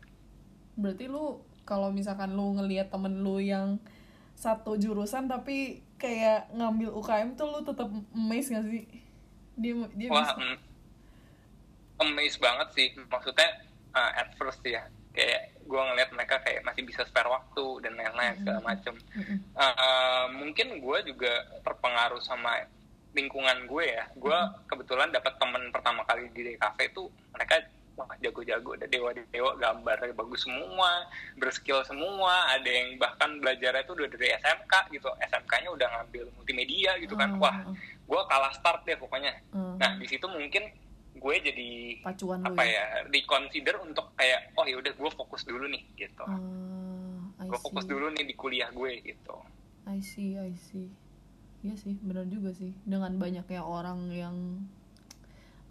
Berarti 0.76 1.08
lu 1.08 1.40
kalau 1.66 1.90
misalkan 1.90 2.38
lu 2.38 2.56
ngelihat 2.56 2.94
temen 2.94 3.26
lu 3.26 3.42
yang 3.42 3.82
satu 4.38 4.78
jurusan 4.78 5.26
tapi 5.26 5.82
kayak 5.98 6.52
ngambil 6.54 6.92
UKM 7.02 7.40
tuh 7.40 7.48
lu 7.50 7.60
tetap 7.66 7.90
amazed 8.14 8.54
gak 8.54 8.66
sih? 8.70 8.86
Dia 9.58 9.74
dia 9.98 10.10
Wah, 10.12 10.22
bisa. 10.22 10.36
mm, 10.38 10.58
amazed 12.06 12.40
banget 12.40 12.68
sih. 12.76 12.88
Maksudnya 13.08 13.50
uh, 13.96 14.12
at 14.14 14.30
first 14.36 14.62
ya, 14.62 14.86
kayak 15.16 15.56
gue 15.66 15.82
ngeliat 15.82 16.12
mereka 16.14 16.44
kayak 16.46 16.62
masih 16.62 16.86
bisa 16.86 17.02
spare 17.08 17.32
waktu 17.32 17.66
dan 17.82 17.98
lain-lain 17.98 18.38
segala 18.44 18.60
macem. 18.62 18.94
Mm-mm. 19.16 19.38
Uh, 19.56 20.26
mungkin 20.38 20.78
gue 20.78 20.98
juga 21.10 21.34
terpengaruh 21.64 22.22
sama 22.22 22.68
lingkungan 23.16 23.66
gue 23.66 23.86
ya. 23.88 24.06
Gue 24.14 24.36
kebetulan 24.68 25.10
dapat 25.10 25.40
temen 25.40 25.72
pertama 25.72 26.04
kali 26.04 26.28
di 26.36 26.54
DKV 26.54 26.78
tuh 26.92 27.08
mereka 27.32 27.64
wah 27.96 28.12
jago-jago, 28.20 28.76
ada 28.76 28.88
dewa-dewa 28.92 29.56
gambarnya 29.56 30.12
bagus 30.12 30.44
semua, 30.44 31.08
berskill 31.40 31.80
semua, 31.88 32.52
ada 32.52 32.68
yang 32.68 33.00
bahkan 33.00 33.40
belajarnya 33.40 33.88
tuh 33.88 33.96
udah 33.96 34.08
dari 34.12 34.36
SMK 34.36 34.74
gitu, 34.92 35.08
SMK-nya 35.32 35.70
udah 35.72 35.88
ngambil 35.88 36.28
multimedia 36.36 37.00
gitu 37.00 37.16
kan, 37.16 37.36
Ah, 37.36 37.40
wah 37.40 37.56
ah, 37.64 37.72
gue 38.04 38.22
kalah 38.28 38.52
start 38.52 38.84
deh 38.84 39.00
pokoknya. 39.00 39.32
ah. 39.56 39.80
Nah 39.80 39.96
di 39.96 40.06
situ 40.12 40.28
mungkin 40.28 40.68
gue 41.16 41.36
jadi 41.40 41.72
pacuan 42.04 42.44
apa 42.44 42.62
ya. 42.68 42.76
ya 42.76 42.86
reconsider 43.08 43.80
untuk 43.80 44.12
kayak 44.20 44.52
oh 44.60 44.68
ya 44.68 44.76
udah 44.76 44.92
gue 44.94 45.12
fokus 45.16 45.48
dulu 45.48 45.64
nih 45.72 45.84
gitu. 45.96 46.24
I 47.40 47.48
gue 47.48 47.60
fokus 47.60 47.88
dulu 47.88 48.12
nih 48.12 48.28
di 48.28 48.36
kuliah 48.36 48.68
gue 48.76 49.00
gitu. 49.00 49.36
I 49.88 50.04
see, 50.04 50.36
I 50.36 50.52
see. 50.60 50.92
Iya 51.64 51.80
sih, 51.80 51.96
benar 52.04 52.28
juga 52.28 52.52
sih. 52.54 52.76
Dengan 52.86 53.16
banyaknya 53.18 53.64
orang 53.64 54.12
yang 54.12 54.36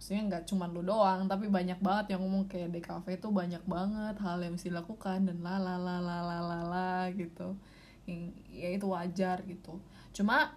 maksudnya 0.04 0.36
nggak 0.36 0.44
cuma 0.52 0.68
lu 0.68 0.84
doang, 0.84 1.24
tapi 1.24 1.48
banyak 1.48 1.80
banget 1.80 2.12
yang 2.12 2.28
ngomong 2.28 2.44
kayak 2.44 2.76
DKV 2.76 3.24
tuh 3.24 3.32
banyak 3.32 3.64
banget 3.64 4.20
hal 4.20 4.36
yang 4.36 4.52
mesti 4.52 4.68
dilakukan 4.68 5.24
dan 5.24 5.40
la 5.40 5.56
la 5.56 5.80
la 5.80 5.96
la 5.96 6.20
la 6.20 6.38
la 6.44 6.60
la 6.60 6.92
gitu. 7.16 7.56
Yang 8.04 8.36
ya 8.52 8.68
itu 8.76 8.84
wajar 8.84 9.40
gitu. 9.48 9.80
Cuma 10.12 10.52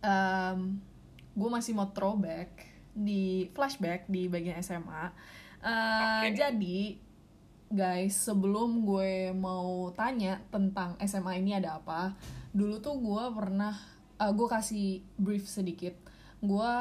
em 0.00 0.80
gue 1.36 1.48
masih 1.52 1.76
mau 1.76 1.92
throwback 1.92 2.64
di 2.96 3.52
flashback 3.52 4.08
di 4.08 4.24
bagian 4.32 4.56
SMA. 4.64 5.04
Eh, 5.60 6.24
Oke. 6.24 6.28
Jadi 6.32 6.96
guys, 7.68 8.24
sebelum 8.24 8.88
gue 8.88 9.36
mau 9.36 9.92
tanya 9.92 10.40
tentang 10.48 10.96
SMA 11.04 11.44
ini 11.44 11.60
ada 11.60 11.76
apa, 11.76 12.16
dulu 12.56 12.80
tuh 12.80 12.96
gue 13.04 13.24
pernah, 13.36 13.76
eh, 14.16 14.32
gue 14.32 14.48
kasih 14.48 15.04
brief 15.20 15.44
sedikit. 15.44 15.92
Gue 16.40 16.72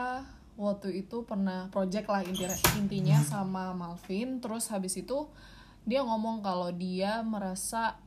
waktu 0.53 1.05
itu 1.05 1.25
pernah 1.25 1.67
project 1.73 2.07
lah 2.09 2.21
intinya, 2.21 2.53
intinya 2.77 3.17
sama 3.25 3.73
Malvin, 3.73 4.37
terus 4.37 4.69
habis 4.69 4.93
itu 4.99 5.25
dia 5.83 6.05
ngomong 6.05 6.45
kalau 6.45 6.69
dia 6.71 7.25
merasa 7.25 7.97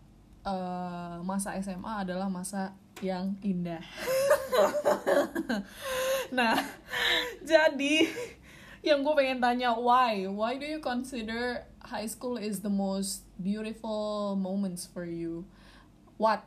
eh, 0.47 1.17
masa 1.27 1.59
SMA 1.59 2.07
adalah 2.07 2.31
masa 2.31 2.73
yang 3.05 3.37
indah. 3.45 3.83
nah, 6.37 6.57
jadi 7.45 8.09
yang 8.81 9.03
gue 9.03 9.15
pengen 9.19 9.43
tanya 9.43 9.75
why? 9.77 10.25
Why 10.31 10.57
do 10.57 10.65
you 10.65 10.81
consider 10.81 11.67
high 11.83 12.09
school 12.09 12.39
is 12.39 12.65
the 12.65 12.73
most 12.73 13.27
beautiful 13.37 14.39
moments 14.39 14.87
for 14.89 15.05
you? 15.05 15.45
What 16.17 16.47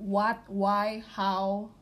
what 0.00 0.40
why 0.48 1.04
how? 1.04 1.74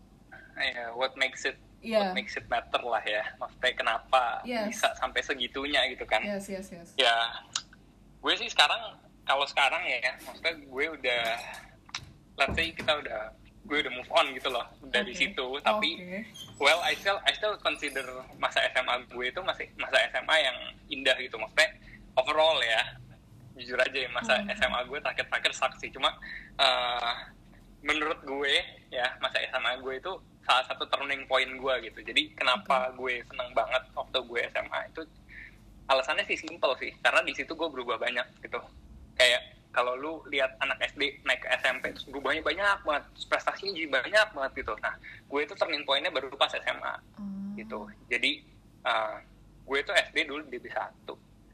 Ya, 0.59 0.91
what 0.91 1.15
makes 1.15 1.47
it 1.47 1.55
Yeah. 1.81 2.11
what 2.11 2.17
makes 2.17 2.35
it 2.35 2.47
matter 2.47 2.81
lah 2.81 3.01
ya. 3.01 3.23
Maksudnya 3.37 3.73
kenapa 3.73 4.43
Yes. 4.43 4.75
bisa 4.75 4.89
sampai 4.95 5.21
segitunya 5.21 5.87
gitu 5.89 6.03
kan? 6.05 6.19
yes 6.21 6.47
yes 6.47 6.67
yes 6.69 6.89
Ya, 6.95 7.15
gue 8.19 8.35
sih 8.35 8.47
sekarang 8.47 8.99
kalau 9.23 9.45
sekarang 9.45 9.85
ya, 9.85 10.01
maksudnya 10.21 10.59
gue 10.59 10.85
udah 10.91 11.23
let's 12.35 12.55
say 12.55 12.71
kita 12.71 12.93
udah 12.97 13.31
gue 13.63 13.79
udah 13.79 13.93
move 13.93 14.11
on 14.11 14.27
gitu 14.33 14.49
loh 14.49 14.65
dari 14.89 15.13
Oke. 15.13 15.21
situ 15.21 15.47
tapi 15.61 15.91
Oke. 15.95 16.21
well 16.57 16.81
I 16.81 16.97
still 16.97 17.21
I 17.21 17.31
still 17.33 17.53
consider 17.59 18.01
masa 18.35 18.65
SMA 18.71 19.05
gue 19.07 19.29
itu 19.29 19.41
masih 19.41 19.69
masa 19.77 20.01
SMA 20.09 20.37
yang 20.41 20.57
indah 20.89 21.13
gitu 21.19 21.37
maksudnya 21.37 21.77
overall 22.15 22.57
ya 22.59 22.97
jujur 23.55 23.77
aja 23.77 23.99
ya 23.99 24.09
masa 24.09 24.41
Hmm. 24.41 24.49
SMA 24.51 24.81
gue 24.85 24.99
terakhir-terakhir 24.99 25.53
saksi 25.53 25.93
cuma 25.93 26.09
eh, 26.57 27.13
menurut 27.81 28.19
gue 28.21 28.55
ya 28.89 29.05
masa 29.19 29.37
SMA 29.45 29.77
gue 29.79 29.95
itu 29.97 30.13
salah 30.49 30.65
satu 30.65 30.89
turning 30.89 31.29
point 31.29 31.53
gue 31.53 31.75
gitu. 31.85 32.01
Jadi 32.01 32.33
kenapa 32.33 32.89
gue 32.97 33.21
seneng 33.23 33.53
banget 33.53 33.85
waktu 33.93 34.17
gue 34.19 34.41
SMA 34.49 34.81
itu 34.89 35.03
alasannya 35.87 36.25
sih 36.25 36.41
simple 36.41 36.73
sih. 36.81 36.97
Karena 36.99 37.21
di 37.21 37.37
situ 37.37 37.53
gue 37.53 37.69
berubah 37.69 38.01
banyak 38.01 38.25
gitu. 38.41 38.57
Kayak 39.13 39.45
kalau 39.69 39.93
lu 39.93 40.25
lihat 40.27 40.57
anak 40.59 40.81
SD 40.89 41.21
naik 41.23 41.45
ke 41.45 41.49
SMP 41.61 41.93
terus 41.93 42.09
berubahnya 42.09 42.41
banyak 42.41 42.81
banget. 42.81 43.05
Terus 43.13 43.27
prestasinya 43.29 43.77
jadi 43.77 43.89
banyak 43.93 44.29
banget 44.33 44.53
gitu. 44.57 44.73
Nah 44.81 44.95
gue 45.29 45.41
itu 45.45 45.53
turning 45.53 45.85
pointnya 45.85 46.09
baru 46.09 46.33
pas 46.33 46.49
SMA 46.51 46.95
Hmm. 47.21 47.53
gitu. 47.55 47.85
Jadi 48.09 48.41
uh, 48.89 49.21
gue 49.69 49.79
tuh 49.85 49.93
SD 49.93 50.25
dulu 50.25 50.41
di 50.49 50.57
DB 50.57 50.73
1 50.73 51.05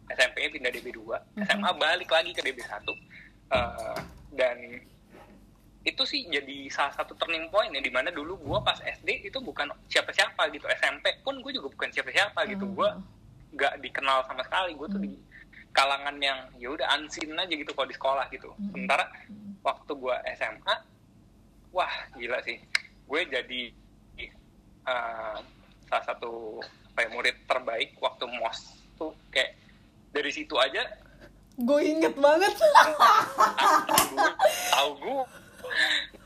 SMP 0.06 0.36
nya 0.38 0.50
pindah 0.54 0.70
DB 0.70 0.86
2 0.94 1.02
Mhm. 1.34 1.44
SMA 1.50 1.70
balik 1.74 2.06
lagi 2.08 2.30
ke 2.30 2.40
DB 2.40 2.62
1 2.62 2.94
Uh, 3.44 3.94
dan 4.32 4.56
itu 5.84 6.02
sih 6.02 6.24
jadi 6.26 6.72
salah 6.72 6.96
satu 6.96 7.12
turning 7.14 7.52
point 7.52 7.68
ya 7.68 7.78
di 7.78 7.92
mana 7.92 8.08
dulu 8.08 8.40
gue 8.40 8.58
pas 8.64 8.80
SD 8.80 9.28
itu 9.28 9.36
bukan 9.38 9.68
siapa-siapa 9.86 10.48
gitu 10.48 10.64
SMP 10.80 11.12
pun 11.20 11.44
gue 11.44 11.52
juga 11.52 11.68
bukan 11.68 11.92
siapa-siapa 11.92 12.40
gitu 12.48 12.64
Hmm. 12.64 12.74
gue 12.74 12.88
nggak 13.54 13.74
dikenal 13.84 14.24
sama 14.24 14.40
sekali 14.42 14.72
gue 14.72 14.88
tuh 14.88 14.96
Hmm. 14.96 15.06
di 15.06 15.12
kalangan 15.70 16.16
yang 16.18 16.38
ya 16.56 16.72
udah 16.72 16.86
unseen 16.96 17.36
aja 17.36 17.52
gitu 17.52 17.70
kalau 17.70 17.84
di 17.84 17.94
sekolah 17.94 18.24
gitu 18.32 18.48
Hmm. 18.56 18.72
sementara 18.72 19.04
Hmm. 19.28 19.60
waktu 19.60 19.92
gue 19.92 20.16
SMA 20.34 20.74
wah 21.70 21.94
gila 22.16 22.40
sih 22.40 22.56
gue 23.04 23.20
jadi 23.28 23.62
uh, 24.88 25.36
salah 25.84 26.04
satu 26.08 26.64
apa 26.94 27.00
ya, 27.02 27.08
murid 27.12 27.36
terbaik 27.44 27.92
waktu 28.00 28.24
mos 28.40 28.72
tuh 28.96 29.12
kayak 29.28 29.52
dari 30.14 30.30
situ 30.30 30.56
aja 30.56 30.80
gue 31.54 31.80
inget 31.82 32.14
banget 32.16 32.54
tahu 34.70 34.90
gue 34.96 35.22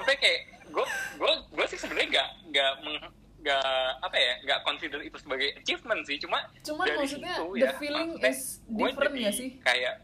tapi 0.09 0.17
kayak 0.19 0.41
gue 0.67 0.87
gue 1.21 1.33
gue 1.53 1.65
sih 1.69 1.77
sebenarnya 1.77 2.09
nggak 2.09 2.29
nggak 2.49 2.73
meng- 2.81 3.13
nggak 3.39 3.71
apa 4.01 4.17
ya 4.17 4.33
nggak 4.41 4.59
consider 4.65 5.01
itu 5.05 5.17
sebagai 5.21 5.53
achievement 5.55 6.01
sih 6.03 6.17
cuma 6.17 6.41
Cuman 6.65 6.85
dari 6.87 6.97
maksudnya 6.99 7.35
situ 7.35 7.47
the 7.53 7.61
ya, 7.61 7.71
feeling 7.77 8.09
maksudnya 8.17 8.33
is 8.33 8.41
different 8.67 9.15
ya 9.15 9.31
sih? 9.31 9.51
kayak 9.61 9.95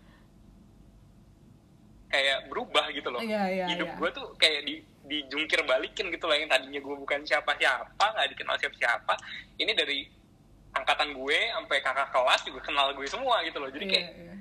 kayak 2.07 2.39
berubah 2.47 2.85
gitu 2.93 3.09
loh 3.09 3.19
Iya, 3.19 3.43
iya, 3.49 3.65
hidup 3.67 3.89
iya. 3.89 3.97
gue 3.97 4.09
tuh 4.13 4.27
kayak 4.37 4.61
di 4.63 4.75
dijungkir 5.05 5.61
balikin 5.65 6.09
gitu 6.09 6.25
loh 6.25 6.33
yang 6.33 6.47
tadinya 6.47 6.79
gue 6.79 6.97
bukan 6.97 7.21
siapa 7.25 7.57
siapa 7.57 8.05
nggak 8.07 8.29
dikenal 8.31 8.57
siapa 8.57 8.77
siapa 8.77 9.15
ini 9.57 9.73
dari 9.73 10.05
angkatan 10.71 11.13
gue 11.13 11.39
sampai 11.51 11.79
kakak 11.81 12.09
kelas 12.11 12.41
juga 12.45 12.61
kenal 12.61 12.93
gue 12.93 13.09
semua 13.09 13.41
gitu 13.41 13.57
loh 13.57 13.69
jadi 13.69 13.85
Iya, 13.85 13.91
kayak 13.91 14.09
iya. 14.15 14.34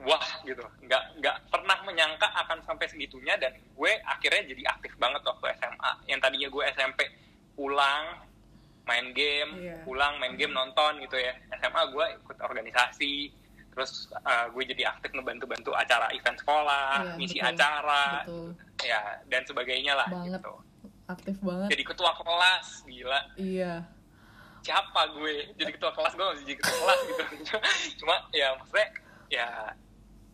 Wah 0.00 0.26
gitu. 0.42 0.62
Nggak 0.82 1.02
nggak 1.18 1.36
pernah 1.48 1.78
menyangka 1.82 2.26
akan 2.36 2.60
sampai 2.60 2.86
segitunya 2.86 3.36
dan 3.36 3.52
gue 3.52 3.92
akhirnya 4.02 4.42
jadi 4.46 4.62
aktif 4.70 4.92
banget 4.96 5.20
waktu 5.22 5.46
SMA 5.56 5.90
yang 6.06 6.18
tadinya 6.18 6.48
gue 6.48 6.64
SMP 6.70 7.00
pulang 7.52 8.24
main 8.82 9.12
game 9.12 9.50
Iya. 9.60 9.76
pulang 9.84 10.16
main 10.16 10.34
game 10.34 10.50
nonton 10.50 10.98
gitu 11.00 11.14
ya. 11.14 11.30
SMA 11.54 11.82
gue 11.88 12.04
ikut 12.18 12.36
organisasi 12.40 13.30
terus 13.70 13.92
uh, 14.20 14.50
gue 14.50 14.66
jadi 14.66 14.90
aktif 14.90 15.14
ngebantu-bantu 15.14 15.70
acara 15.72 16.10
event 16.10 16.34
sekolah 16.36 17.06
Iya, 17.06 17.12
ngisi 17.16 17.38
betul. 17.38 17.50
acara 17.50 18.04
betul. 18.20 18.48
ya 18.82 19.00
dan 19.26 19.42
sebagainya 19.44 19.92
lah 19.94 20.08
Banget. 20.10 20.40
gitu. 20.40 20.54
Aktif 21.06 21.36
banget. 21.40 21.68
Jadi 21.70 21.82
ketua 21.84 22.10
kelas 22.14 22.66
gila. 22.84 23.20
Iya. 23.36 23.74
Siapa 24.60 25.00
gue? 25.12 25.54
Jadi 25.54 25.70
ketua 25.72 25.90
kelas 25.90 26.12
gue 26.12 26.26
masih 26.26 26.44
jadi 26.44 26.56
ketua 26.56 26.76
kelas 26.76 27.00
gitu. 27.04 27.22
Cuma 28.02 28.14
ya 28.30 28.48
maksudnya 28.54 28.88
ya 29.28 29.48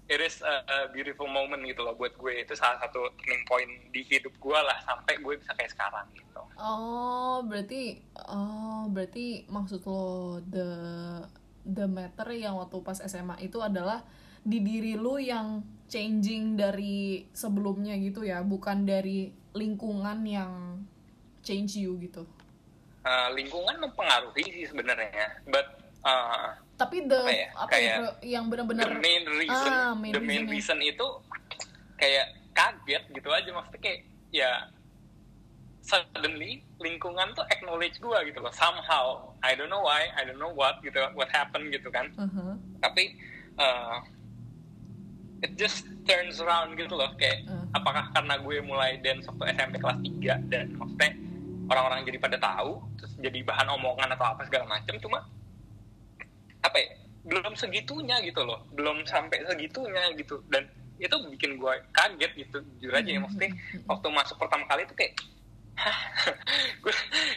it 0.07 0.21
is 0.23 0.39
a, 0.43 0.63
a 0.67 0.79
beautiful 0.95 1.27
moment 1.27 1.63
gitu 1.67 1.83
loh 1.83 1.95
buat 1.99 2.15
gue. 2.15 2.33
Itu 2.43 2.55
salah 2.55 2.79
satu 2.83 3.11
turning 3.19 3.45
point 3.47 3.71
di 3.91 4.07
hidup 4.07 4.35
gue 4.39 4.59
lah 4.59 4.79
sampai 4.87 5.19
gue 5.19 5.35
bisa 5.39 5.53
kayak 5.59 5.73
sekarang 5.75 6.07
gitu. 6.15 6.43
Oh, 6.59 7.43
berarti 7.43 8.01
oh, 8.31 8.87
berarti 8.91 9.47
maksud 9.51 9.83
lo 9.87 10.39
the 10.47 10.71
the 11.67 11.87
matter 11.91 12.31
yang 12.31 12.55
waktu 12.59 12.79
pas 12.87 13.03
SMA 13.03 13.43
itu 13.43 13.59
adalah 13.59 14.07
di 14.47 14.63
diri 14.63 14.95
lu 14.95 15.19
yang 15.19 15.67
changing 15.91 16.55
dari 16.55 17.27
sebelumnya 17.35 17.99
gitu 17.99 18.23
ya 18.23 18.43
bukan 18.47 18.87
dari 18.87 19.35
lingkungan 19.59 20.23
yang 20.23 20.83
change 21.43 21.79
you 21.83 21.99
gitu. 21.99 22.23
Uh, 23.07 23.31
lingkungan 23.39 23.79
mempengaruhi 23.79 24.43
sih 24.51 24.67
sebenarnya 24.67 25.39
but 25.47 25.79
uh, 26.03 26.59
tapi 26.77 27.09
the 27.09 27.21
Apa 27.25 27.33
ya, 27.33 27.49
apa 27.57 27.69
kayak 27.73 27.97
ya, 27.97 28.37
yang 28.37 28.45
benar-benar 28.53 28.89
the 28.93 29.01
main 29.01 29.25
reason 29.41 29.73
Ah, 29.73 29.93
main 29.97 30.13
the 30.13 30.21
main 30.21 30.45
reason 30.45 30.79
itu 30.85 31.07
kayak 31.97 32.37
kaget 32.53 33.03
gitu 33.17 33.29
aja. 33.33 33.49
Maksudnya 33.49 33.81
kayak 33.81 34.01
ya 34.29 34.51
suddenly 35.81 36.61
lingkungan 36.83 37.33
tuh 37.33 37.47
acknowledge 37.49 37.97
gue 37.97 38.19
gitu 38.29 38.39
loh. 38.45 38.53
Somehow 38.53 39.33
I 39.41 39.57
don't 39.57 39.73
know 39.73 39.81
why 39.81 40.13
I 40.13 40.29
don't 40.29 40.37
know 40.37 40.53
what 40.53 40.85
gitu 40.85 41.01
what 41.17 41.33
happened 41.33 41.73
gitu 41.73 41.89
kan. 41.89 42.13
Uh-huh. 42.19 42.59
tapi 42.85 43.17
uh, 43.57 44.05
it 45.41 45.57
just 45.57 45.89
turns 46.05 46.45
around 46.45 46.77
gitu 46.77 46.93
loh. 46.93 47.09
Kayak 47.17 47.49
Uh. 47.49 47.65
apakah 47.73 48.11
karena 48.13 48.37
gue 48.43 48.57
mulai 48.61 49.01
dance 49.01 49.25
waktu 49.33 49.57
SMP 49.57 49.81
kelas 49.81 49.99
3 50.05 50.53
dan 50.53 50.77
maksudnya 50.77 51.11
orang-orang 51.71 52.05
jadi 52.07 52.19
pada 52.21 52.37
tahu 52.39 52.79
terus 52.99 53.13
jadi 53.19 53.39
bahan 53.43 53.69
omongan 53.81 54.15
atau 54.15 54.27
apa 54.35 54.43
segala 54.47 54.65
macam 54.71 54.95
cuma 55.03 55.19
apa 56.67 56.77
ya 56.83 56.91
belum 57.27 57.55
segitunya 57.55 58.19
gitu 58.27 58.43
loh 58.43 58.67
belum 58.75 59.07
sampai 59.07 59.43
segitunya 59.47 60.11
gitu. 60.19 60.43
Dan 60.51 60.67
itu 60.97 61.13
bikin 61.29 61.61
gue 61.61 61.75
kaget 61.93 62.33
gitu 62.41 62.57
jujur 62.81 62.97
aja 62.97 63.11
ya 63.13 63.21
maksudnya 63.21 63.53
waktu 63.85 64.07
masuk 64.09 64.37
pertama 64.41 64.65
kali 64.65 64.83
itu 64.89 64.97
kayak 64.97 65.13
gue 66.81 66.95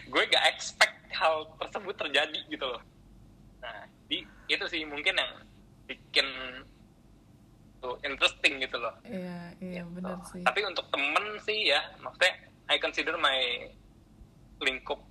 gue 0.08 0.24
gak 0.32 0.46
expect 0.56 0.96
hal 1.12 1.44
tersebut 1.60 1.96
terjadi 2.00 2.40
gitu 2.48 2.66
loh. 2.66 2.82
Nah 3.60 3.84
di 4.08 4.24
itu 4.48 4.66
sih 4.72 4.88
mungkin 4.88 5.20
yang 5.20 5.32
bikin 5.92 6.28
tuh 7.84 8.00
interesting 8.08 8.64
gitu 8.64 8.80
loh. 8.80 8.96
Iya 9.04 9.56
iya 9.60 9.84
benar 9.92 10.24
sih. 10.32 10.40
Tapi 10.46 10.64
untuk 10.64 10.88
temen 10.88 11.26
sih 11.44 11.72
ya 11.76 11.84
maksudnya 12.00 12.32
I 12.72 12.80
consider 12.80 13.20
my 13.20 13.68
lingkup 14.64 15.04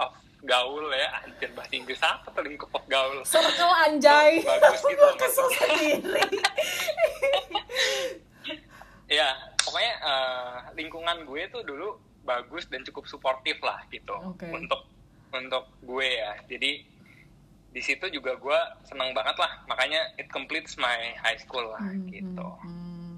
of 0.00 0.16
gaul 0.46 0.86
ya. 0.88 1.10
Anjir 1.20 1.50
bahasa 1.52 1.74
Inggris 1.74 2.00
apa 2.00 2.30
tuh 2.30 2.42
lingkup 2.42 2.70
of 2.70 2.84
gaul? 2.86 3.20
Circle 3.26 3.72
anjay. 3.84 4.40
Tuh, 4.40 4.54
bagus 4.56 4.80
gitu 4.80 5.06
kesel 5.18 5.46
sendiri. 5.52 6.22
Ya 9.06 9.30
pokoknya 9.62 9.94
eh, 10.02 10.56
lingkungan 10.74 11.16
gue 11.22 11.42
tuh 11.50 11.62
dulu 11.62 11.94
bagus 12.26 12.66
dan 12.66 12.82
cukup 12.82 13.06
suportif 13.06 13.58
lah 13.62 13.82
gitu. 13.90 14.14
Oke. 14.34 14.50
untuk 14.50 14.86
untuk 15.30 15.64
gue 15.82 16.08
ya. 16.08 16.34
Jadi 16.46 16.82
di 17.70 17.82
situ 17.84 18.08
juga 18.08 18.34
gue 18.34 18.58
seneng 18.82 19.12
banget 19.12 19.36
lah. 19.36 19.62
Makanya 19.66 20.14
it 20.16 20.26
completes 20.30 20.74
my 20.74 21.14
high 21.20 21.38
school 21.38 21.66
lah 21.70 21.82
Hmm, 21.82 22.08
gitu. 22.08 22.46
hmm, 22.62 22.66
hmm. 22.66 23.14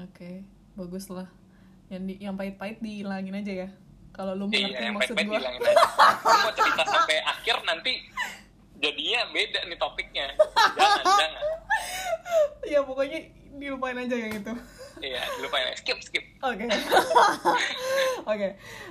oke 0.00 0.30
bagus 0.76 1.08
lah. 1.08 1.28
Yang 1.88 2.02
di, 2.04 2.14
yang 2.20 2.36
pahit-pahit 2.36 2.78
dihilangin 2.80 3.36
aja 3.36 3.52
ya 3.64 3.70
kalau 4.18 4.34
lu 4.34 4.44
mengerti 4.50 4.74
iya 4.74 4.90
yang 4.90 4.98
maksud 4.98 5.14
bilangin 5.14 5.62
aja 5.62 5.84
Lu 6.26 6.36
mau 6.42 6.52
cerita 6.58 6.82
sampai 6.82 7.16
akhir 7.22 7.56
nanti 7.62 7.92
jadinya 8.78 9.20
beda 9.30 9.60
nih 9.70 9.78
topiknya. 9.78 10.26
Jangan 10.74 11.04
jangan. 11.06 11.30
Ya 12.66 12.80
pokoknya 12.82 13.18
dilupain 13.62 13.94
aja 13.94 14.16
yang 14.18 14.34
itu. 14.34 14.54
Iya 14.98 15.22
lupain 15.38 15.70
skip 15.78 15.98
skip. 16.02 16.24
Oke. 16.42 16.66
Oke. 18.34 18.48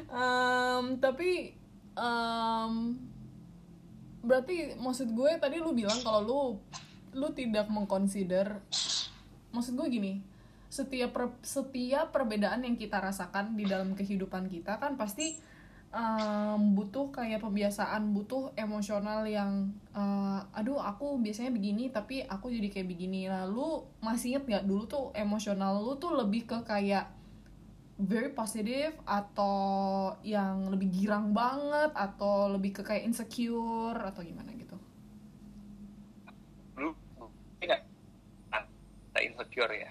Em, 0.07 0.83
tapi 1.03 1.51
em, 1.99 2.71
berarti 4.23 4.79
maksud 4.79 5.11
gue 5.11 5.31
tadi 5.39 5.59
lu 5.59 5.75
bilang 5.75 5.99
kalau 6.03 6.21
lu 6.23 6.41
lu 7.15 7.27
tidak 7.35 7.67
mengconsider 7.67 8.59
maksud 9.55 9.73
gue 9.73 9.87
gini 9.87 10.13
setiap 10.77 11.11
per- 11.15 11.41
setiap 11.55 12.05
perbedaan 12.15 12.61
yang 12.67 12.75
kita 12.83 12.97
rasakan 13.07 13.45
di 13.59 13.65
dalam 13.71 13.89
kehidupan 13.99 14.43
kita 14.53 14.73
kan 14.81 14.93
pasti 15.01 15.27
em, 15.99 16.61
butuh 16.77 17.05
kayak 17.17 17.39
pembiasaan 17.45 18.01
butuh 18.15 18.43
emosional 18.65 19.21
yang 19.37 19.51
eh, 20.01 20.39
aduh 20.59 20.79
aku 20.91 21.07
biasanya 21.25 21.51
begini 21.57 21.83
tapi 21.97 22.15
aku 22.35 22.45
jadi 22.55 22.67
kayak 22.73 22.87
begini. 22.93 23.21
Lalu 23.37 23.67
masih 24.05 24.27
inget 24.37 24.43
nggak 24.49 24.65
dulu 24.69 24.83
tuh 24.93 25.05
emosional 25.23 25.71
lu 25.85 25.93
tuh 26.03 26.11
lebih 26.21 26.41
ke 26.49 26.57
kayak 26.71 27.05
very 27.97 28.29
positive 28.29 28.93
atau 29.19 29.57
yang 30.21 30.69
lebih 30.73 30.89
girang 30.93 31.33
banget 31.33 31.91
atau 31.97 32.53
lebih 32.53 32.71
ke 32.77 32.81
kayak 32.85 33.03
insecure 33.09 33.97
atau 34.09 34.21
gimana 34.21 34.53
gitu? 34.53 34.77
Lu 36.77 36.89
nggak? 37.61 37.81
Rasa 38.53 39.19
insecure 39.25 39.73
ya 39.73 39.86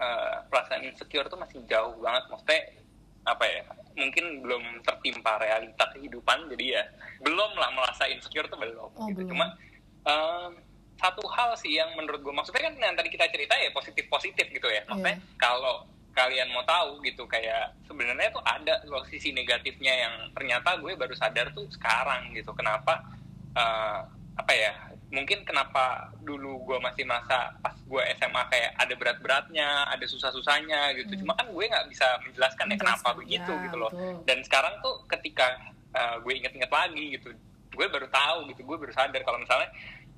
Eh, 0.00 0.36
perasaan 0.48 0.80
insecure 0.80 1.28
tuh 1.28 1.36
masih 1.36 1.60
jauh 1.68 1.92
banget 2.00 2.24
maksudnya 2.26 2.72
apa 3.20 3.44
ya 3.44 3.60
mungkin 3.92 4.40
belum 4.40 4.64
tertimpa 4.80 5.36
realita 5.36 5.84
kehidupan 5.92 6.48
jadi 6.48 6.64
ya 6.72 6.82
belum 7.20 7.52
lah 7.52 7.68
merasa 7.70 8.08
insecure 8.08 8.48
tuh 8.48 8.56
belum 8.56 8.80
Oh, 8.90 9.04
gitu 9.06 9.20
belum. 9.20 9.28
cuma 9.28 9.60
em, 10.02 10.56
satu 10.96 11.20
hal 11.28 11.52
sih 11.54 11.76
yang 11.76 11.92
menurut 11.94 12.16
gue 12.18 12.32
maksudnya 12.32 12.64
kan 12.64 12.74
yang 12.74 12.96
tadi 12.96 13.08
kita 13.08 13.28
cerita 13.28 13.52
ya 13.54 13.68
positif 13.70 14.08
positif 14.08 14.48
gitu 14.48 14.64
ya 14.66 14.80
maksudnya 14.84 15.20
Iya. 15.20 15.36
kalau 15.36 15.84
kalian 16.10 16.48
mau 16.48 16.64
tahu 16.64 17.04
gitu 17.04 17.28
kayak 17.28 17.76
sebenarnya 17.84 18.32
tuh 18.32 18.40
ada 18.40 18.80
loh 18.84 19.04
sisi 19.04 19.30
negatifnya 19.30 19.92
yang 20.00 20.14
ternyata 20.32 20.80
gue 20.80 20.96
baru 20.96 21.12
sadar 21.12 21.52
tuh 21.52 21.68
sekarang 21.68 22.32
gitu 22.32 22.56
kenapa 22.56 23.04
eh, 23.52 24.00
apa 24.34 24.52
ya 24.54 24.72
mungkin 25.10 25.42
kenapa 25.42 26.14
dulu 26.22 26.62
gue 26.64 26.78
masih 26.78 27.02
masa 27.02 27.50
pas 27.58 27.74
gue 27.74 28.02
SMA 28.14 28.42
kayak 28.46 28.70
ada 28.78 28.94
berat-beratnya 28.94 29.68
ada 29.90 30.06
susah-susahnya 30.06 30.94
gitu 30.94 31.18
Hmm. 31.18 31.20
cuma 31.26 31.32
kan 31.34 31.46
gue 31.50 31.64
nggak 31.66 31.86
bisa 31.90 32.06
menjelaskan 32.22 32.66
ya 32.70 32.76
kenapa 32.78 33.10
Menjelaskan, 33.10 33.18
begitu 33.18 33.52
ya, 33.52 33.62
gitu 33.66 33.76
loh 33.76 33.90
betul. 33.90 34.14
dan 34.30 34.38
sekarang 34.46 34.74
tuh 34.78 34.94
ketika 35.10 35.46
eh, 35.90 36.16
gue 36.22 36.32
inget-inget 36.38 36.70
lagi 36.70 37.04
gitu 37.18 37.28
gue 37.70 37.86
baru 37.86 38.06
tahu 38.06 38.38
gitu 38.50 38.60
gue 38.62 38.76
baru 38.78 38.92
sadar 38.94 39.22
kalau 39.26 39.38
misalnya 39.42 39.68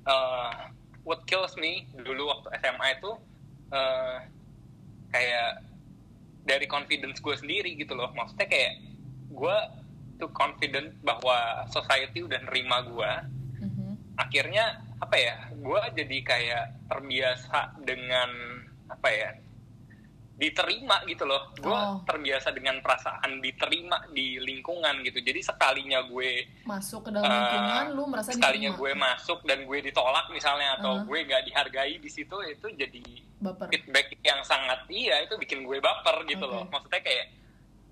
eh, 0.05 0.53
what 1.01 1.25
kills 1.25 1.57
me 1.57 1.89
dulu 1.97 2.29
waktu 2.29 2.53
SMA 2.61 2.87
itu 2.93 3.11
eh, 3.73 4.17
kayak 5.09 5.49
dari 6.43 6.67
confidence 6.67 7.17
gue 7.17 7.33
sendiri 7.33 7.73
gitu 7.73 7.97
loh 7.97 8.13
maksudnya 8.13 8.45
kayak 8.45 8.77
gue 9.33 9.57
tuh 10.13 10.29
confident 10.29 10.93
bahwa 11.01 11.65
society 11.67 12.21
udah 12.21 12.37
nerima 12.45 12.85
gue. 12.85 13.11
Akhirnya 14.15 14.65
apa 14.97 15.15
ya 15.15 15.35
gue 15.51 15.81
jadi 15.95 16.17
kayak 16.21 16.65
terbiasa 16.85 17.59
dengan 17.81 18.29
apa 18.87 19.09
ya 19.09 19.31
diterima 20.33 21.05
gitu 21.05 21.23
loh 21.23 21.53
gue 21.55 21.69
Oh. 21.69 22.01
terbiasa 22.03 22.49
dengan 22.49 22.81
perasaan 22.81 23.37
diterima 23.37 24.01
di 24.09 24.41
lingkungan 24.41 25.05
gitu 25.05 25.21
jadi 25.21 25.39
sekalinya 25.39 26.01
gue 26.03 26.49
masuk 26.65 27.05
ke 27.05 27.09
dalam 27.11 27.29
lingkungan 27.29 27.85
lu 27.93 28.03
merasa 28.09 28.33
sekalinya 28.33 28.73
diterima 28.73 28.81
gue 28.81 28.91
masuk 28.99 29.39
dan 29.43 29.59
gue 29.63 29.79
ditolak 29.83 30.25
misalnya 30.29 30.73
atau 30.75 30.91
Uh-huh. 30.95 31.05
gue 31.05 31.19
gak 31.23 31.43
dihargai 31.45 31.95
di 31.95 32.09
situ 32.09 32.33
itu 32.43 32.65
jadi 32.71 33.03
baper 33.39 33.69
feedback 33.69 34.07
yang 34.21 34.41
sangat 34.41 34.81
iya 34.89 35.21
itu 35.21 35.37
bikin 35.37 35.61
gue 35.61 35.77
baper 35.77 36.25
gitu 36.25 36.43
Oke. 36.43 36.51
loh 36.51 36.65
maksudnya 36.67 37.01
kayak 37.01 37.25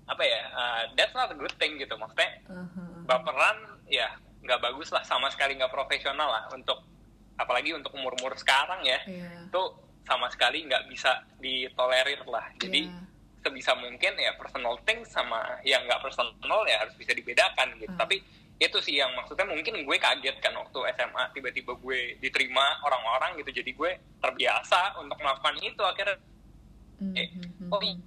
apa 0.04 0.22
ya 0.22 0.40
uh, 0.50 0.82
that's 0.92 1.14
not 1.14 1.30
a 1.30 1.36
good 1.36 1.54
thing 1.56 1.78
gitu 1.78 1.94
maksudnya 1.94 2.42
Aha. 2.48 3.06
baperan 3.06 3.56
ya 3.86 4.10
nggak 4.42 4.60
bagus 4.60 4.90
lah 4.90 5.02
sama 5.02 5.26
sekali 5.28 5.54
nggak 5.54 5.70
profesional 5.70 6.28
lah 6.28 6.44
untuk 6.50 6.82
apalagi 7.34 7.72
untuk 7.72 7.90
umur 7.92 8.12
umur 8.14 8.34
sekarang 8.34 8.82
ya 8.82 8.98
Iya. 9.04 9.48
itu 9.48 9.62
sama 10.02 10.26
sekali 10.28 10.62
nggak 10.62 10.86
bisa 10.86 11.10
ditolerir 11.38 12.20
lah 12.24 12.50
jadi 12.56 12.84
Iya. 12.84 13.00
sebisa 13.40 13.72
mungkin 13.74 14.12
ya 14.14 14.34
personal 14.34 14.78
things 14.82 15.08
sama 15.08 15.38
yang 15.62 15.82
nggak 15.82 15.98
personal 16.00 16.34
ya 16.64 16.78
harus 16.78 16.94
bisa 16.94 17.10
dibedakan 17.10 17.74
gitu 17.76 17.88
Hmm. 17.88 17.98
tapi 17.98 18.22
itu 18.56 18.78
sih 18.78 18.94
yang 18.94 19.10
maksudnya 19.12 19.42
mungkin 19.44 19.74
gue 19.76 19.96
kaget 19.96 20.38
kan 20.38 20.54
waktu 20.54 20.78
SMA 20.92 21.24
tiba-tiba 21.32 21.74
gue 21.74 22.00
diterima 22.18 22.78
orang-orang 22.80 23.34
gitu 23.36 23.50
jadi 23.56 23.70
gue 23.72 23.90
terbiasa 24.20 24.94
untuk 24.96 25.18
melakukan 25.18 25.58
itu 25.60 25.82
akhirnya 25.82 26.18
eh, 27.12 27.26
Mhm. 27.28 27.66
oh 27.68 27.80
iya. 27.80 27.98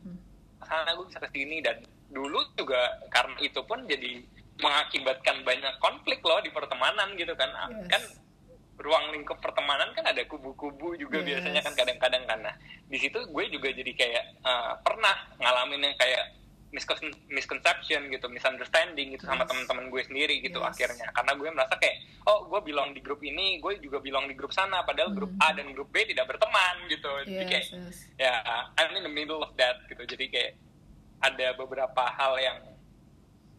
sana 0.62 0.92
gue 0.92 1.06
bisa 1.06 1.20
ke 1.20 1.30
sini 1.30 1.60
dan 1.60 1.84
dulu 2.08 2.40
juga 2.54 2.80
karena 3.10 3.36
itu 3.38 3.60
pun 3.62 3.84
jadi 3.84 4.24
mengakibatkan 4.58 5.44
banyak 5.44 5.74
konflik 5.78 6.20
loh 6.22 6.40
di 6.40 6.50
pertemanan 6.50 7.12
gitu 7.14 7.34
kan 7.34 7.52
Yes. 7.68 7.88
kan 7.90 8.04
ruang 8.76 9.08
lingkup 9.10 9.40
pertemanan 9.40 9.92
kan 9.92 10.04
ada 10.04 10.20
kubu-kubu 10.24 10.96
juga 10.96 11.20
Yes. 11.20 11.40
biasanya 11.40 11.62
kan 11.62 11.74
kadang-kadang 11.74 12.24
karena 12.24 12.52
di 12.86 12.98
situ 12.98 13.20
gue 13.26 13.46
juga 13.50 13.70
jadi 13.70 13.92
kayak 13.92 14.24
eh, 14.42 14.74
pernah 14.82 15.16
ngalamin 15.38 15.86
yang 15.86 15.96
kayak 15.96 16.24
miscon- 16.72 17.16
misconception 17.30 18.08
gitu 18.10 18.28
misunderstanding 18.28 19.12
gitu 19.12 19.24
sama 19.24 19.44
Yes. 19.44 19.50
teman-teman 19.50 19.86
gue 19.88 20.02
sendiri 20.04 20.36
gitu 20.40 20.60
Yes. 20.60 20.72
akhirnya 20.72 21.08
karena 21.12 21.32
gue 21.34 21.50
merasa 21.50 21.76
kayak 21.76 21.96
oh 22.26 22.48
gue 22.48 22.60
bilang 22.64 22.92
di 22.92 23.00
grup 23.00 23.20
ini 23.22 23.60
gue 23.60 23.80
juga 23.80 24.00
bilang 24.00 24.26
di 24.26 24.36
grup 24.36 24.52
sana 24.52 24.84
padahal 24.84 25.12
grup 25.12 25.32
Hmm. 25.32 25.44
A 25.44 25.52
dan 25.52 25.72
grup 25.72 25.88
B 25.90 26.04
tidak 26.06 26.28
berteman 26.28 26.76
gitu 26.88 27.12
jadi 27.24 27.44
yes, 27.44 27.50
kayak 27.50 27.66
yes. 27.76 27.98
ya 28.18 28.34
I'm 28.74 28.92
in 28.94 29.04
the 29.04 29.12
middle 29.12 29.40
of 29.40 29.52
that 29.56 29.84
gitu 29.86 30.04
jadi 30.06 30.26
kayak 30.28 30.52
ada 31.18 31.56
beberapa 31.56 32.04
hal 32.08 32.36
yang 32.38 32.60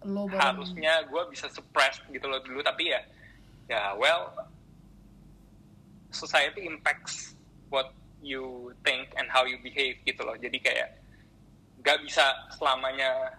lo 0.07 0.31
harusnya 0.31 1.03
gue 1.11 1.23
bisa 1.35 1.51
suppress 1.51 1.99
gitu 2.14 2.31
loh 2.31 2.38
dulu 2.38 2.62
tapi 2.62 2.95
ya 2.95 3.03
ya 3.66 3.92
well 3.99 4.31
society 6.14 6.64
impacts 6.64 7.35
what 7.69 7.90
you 8.25 8.73
think 8.83 9.12
and 9.21 9.29
how 9.29 9.45
you 9.45 9.61
behave 9.61 10.01
gitu 10.09 10.25
loh. 10.25 10.35
Jadi 10.38 10.59
kayak 10.59 10.99
gak 11.85 12.01
bisa 12.03 12.25
selamanya 12.57 13.37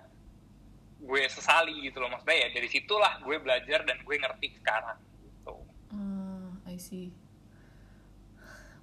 gue 1.02 1.22
sesali 1.28 1.84
gitu 1.84 1.98
loh. 2.00 2.14
Maksudnya 2.14 2.48
ya 2.48 2.50
dari 2.54 2.70
situlah 2.70 3.20
gue 3.26 3.38
belajar 3.42 3.82
dan 3.84 3.98
gue 4.06 4.16
ngerti 4.16 4.48
sekarang 4.62 4.98
gitu. 5.26 5.56
Ah, 5.92 6.52
I 6.70 6.78
see. 6.78 7.12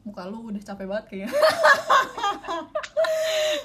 Muka 0.04 0.28
lu 0.28 0.52
udah 0.52 0.60
capek 0.60 0.84
banget 0.84 1.04
kayaknya. 1.08 1.30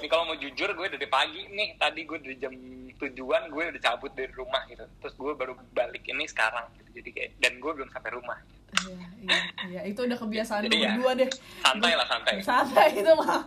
ini 0.00 0.08
kalau 0.08 0.24
mau 0.24 0.36
jujur 0.36 0.70
gue 0.72 0.86
dari 0.88 1.06
pagi 1.06 1.44
nih 1.52 1.76
tadi 1.76 2.08
gue 2.08 2.16
dari 2.16 2.36
jam 2.40 2.52
tujuan 2.96 3.48
gue 3.48 3.62
udah 3.72 3.82
cabut 3.82 4.12
dari 4.12 4.32
rumah 4.32 4.64
gitu 4.68 4.84
terus 5.00 5.14
gue 5.14 5.32
baru 5.32 5.52
balik 5.72 6.04
ini 6.04 6.24
sekarang 6.24 6.68
gitu 6.76 7.00
jadi 7.00 7.08
kayak 7.12 7.30
dan 7.40 7.52
gue 7.56 7.72
belum 7.72 7.88
sampai 7.90 8.12
rumah 8.12 8.38
Iya, 8.70 9.02
iya, 9.18 9.38
iya. 9.66 9.80
Itu 9.82 10.06
udah 10.06 10.14
kebiasaan 10.14 10.62
lu 10.62 10.66
Jadi 10.70 10.78
ya, 10.78 10.94
berdua 10.94 11.10
deh. 11.18 11.30
santai 11.58 11.92
lah 11.98 12.06
santai 12.06 12.34
Santai 12.48 12.88
itu 13.02 13.12
mah. 13.18 13.42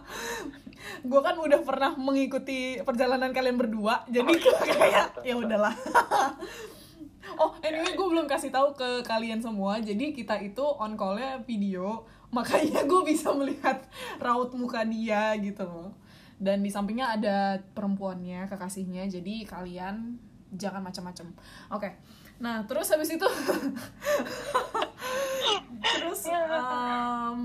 Gue 1.00 1.22
kan 1.24 1.40
udah 1.40 1.60
pernah 1.64 1.96
mengikuti 1.96 2.76
perjalanan 2.84 3.32
kalian 3.32 3.56
berdua, 3.56 4.04
jadi 4.12 4.28
Oh, 4.28 4.36
iya. 4.36 4.52
kayak 4.84 5.08
ya 5.24 5.36
udahlah. 5.40 5.72
oh, 7.42 7.56
anyway 7.64 7.96
gue 7.96 8.04
belum 8.04 8.28
kasih 8.28 8.52
tahu 8.52 8.76
ke 8.76 9.08
kalian 9.08 9.40
semua. 9.40 9.80
Jadi 9.80 10.12
kita 10.12 10.44
itu 10.44 10.62
on 10.62 11.00
call-nya 11.00 11.40
video, 11.48 12.04
makanya 12.34 12.82
gue 12.90 13.02
bisa 13.06 13.30
melihat 13.32 13.86
raut 14.18 14.52
muka 14.58 14.82
dia 14.84 15.38
gitu 15.38 15.64
loh. 15.64 15.94
Dan 16.42 16.66
di 16.66 16.74
sampingnya 16.74 17.16
ada 17.16 17.62
perempuannya, 17.78 18.50
kekasihnya. 18.50 19.08
Jadi 19.08 19.46
kalian 19.46 20.18
jangan 20.58 20.82
macam-macam. 20.84 21.32
Oke. 21.72 21.90
Nah, 22.42 22.66
terus 22.68 22.90
habis 22.92 23.14
itu 23.14 23.24
terus 25.84 26.22
em, 26.28 27.38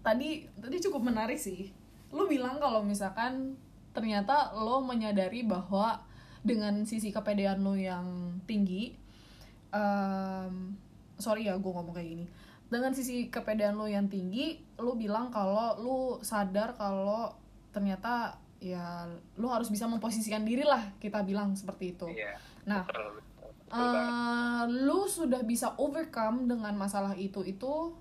tadi 0.00 0.46
tadi 0.58 0.76
cukup 0.88 1.02
menarik 1.10 1.38
sih 1.38 1.70
lu 2.14 2.30
bilang 2.30 2.62
kalau 2.62 2.86
misalkan 2.86 3.58
ternyata 3.90 4.54
lo 4.54 4.82
menyadari 4.82 5.42
bahwa 5.42 5.98
dengan 6.44 6.86
sisi 6.86 7.10
kepedean 7.10 7.62
lo 7.62 7.74
yang 7.74 8.38
tinggi 8.46 8.94
em, 9.74 10.78
sorry 11.18 11.50
ya 11.50 11.58
gue 11.58 11.72
ngomong 11.72 11.94
kayak 11.94 12.08
gini 12.14 12.26
dengan 12.72 12.92
sisi 12.96 13.28
kepedean 13.28 13.76
lo 13.76 13.86
yang 13.86 14.08
tinggi 14.08 14.60
lo 14.80 14.96
bilang 14.96 15.28
kalau 15.28 15.76
lo 15.78 15.98
sadar 16.24 16.74
kalau 16.74 17.36
ternyata 17.70 18.40
ya 18.58 19.04
lo 19.36 19.48
harus 19.52 19.68
bisa 19.68 19.84
memposisikan 19.84 20.42
diri 20.46 20.64
lah 20.64 20.96
kita 20.96 21.20
bilang 21.22 21.52
seperti 21.52 21.92
itu 21.92 22.08
iya 22.08 22.40
nah 22.64 22.88
betul, 22.88 23.20
betul, 23.20 23.50
betul 23.52 23.92
banget. 23.92 24.08
Eh, 24.08 24.62
lu 24.88 25.00
sudah 25.10 25.42
bisa 25.44 25.76
overcome 25.76 26.48
dengan 26.48 26.72
masalah 26.78 27.12
itu 27.18 27.44
itu 27.44 27.92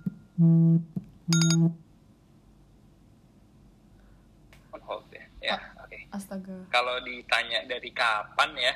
on 4.78 4.82
hold 4.86 5.04
ya 5.10 5.26
ya 5.42 5.58
oke 5.82 5.98
Astaga. 6.18 6.58
kalau 6.74 6.98
ditanya 7.06 7.62
dari 7.70 7.94
kapan 7.94 8.50
ya? 8.58 8.74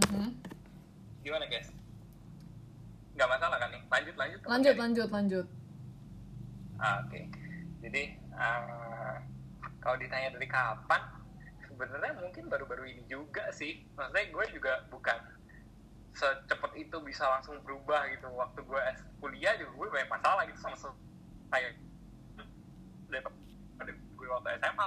Mhm. 0.00 0.32
gimana 1.20 1.44
guys? 1.44 1.68
Nggak 3.12 3.28
masalah 3.28 3.56
kan 3.60 3.68
nih? 3.68 3.82
Lanjut 3.92 4.16
lanjut. 4.16 4.40
Lanjut 4.48 4.76
lanjut 4.80 5.08
lanjut. 5.12 5.46
Ah, 6.80 7.04
oke. 7.04 7.20
Jadi 7.84 8.02
eh, 8.16 9.14
kalau 9.84 9.96
ditanya 10.00 10.32
dari 10.32 10.48
kapan 10.48 11.02
sebenarnya 11.68 12.12
mungkin 12.16 12.44
baru-baru 12.48 12.88
ini 12.88 13.04
juga 13.04 13.52
sih. 13.52 13.84
Maksudnya 13.92 14.32
gue 14.32 14.44
juga 14.56 14.72
bukan 14.88 15.18
secepat 16.16 16.72
itu 16.80 16.96
bisa 17.04 17.28
langsung 17.28 17.60
berubah 17.60 18.08
gitu. 18.08 18.32
Waktu 18.32 18.64
gue 18.64 18.82
kuliah 19.20 19.52
juga 19.60 19.72
gue 19.76 19.86
banyak 20.00 20.08
masalah 20.08 20.42
gitu 20.48 20.58
sama 20.64 20.96
kayak 21.52 21.76
daripada 23.12 23.92
gue 23.92 24.26
waktu 24.28 24.48
SMA 24.56 24.86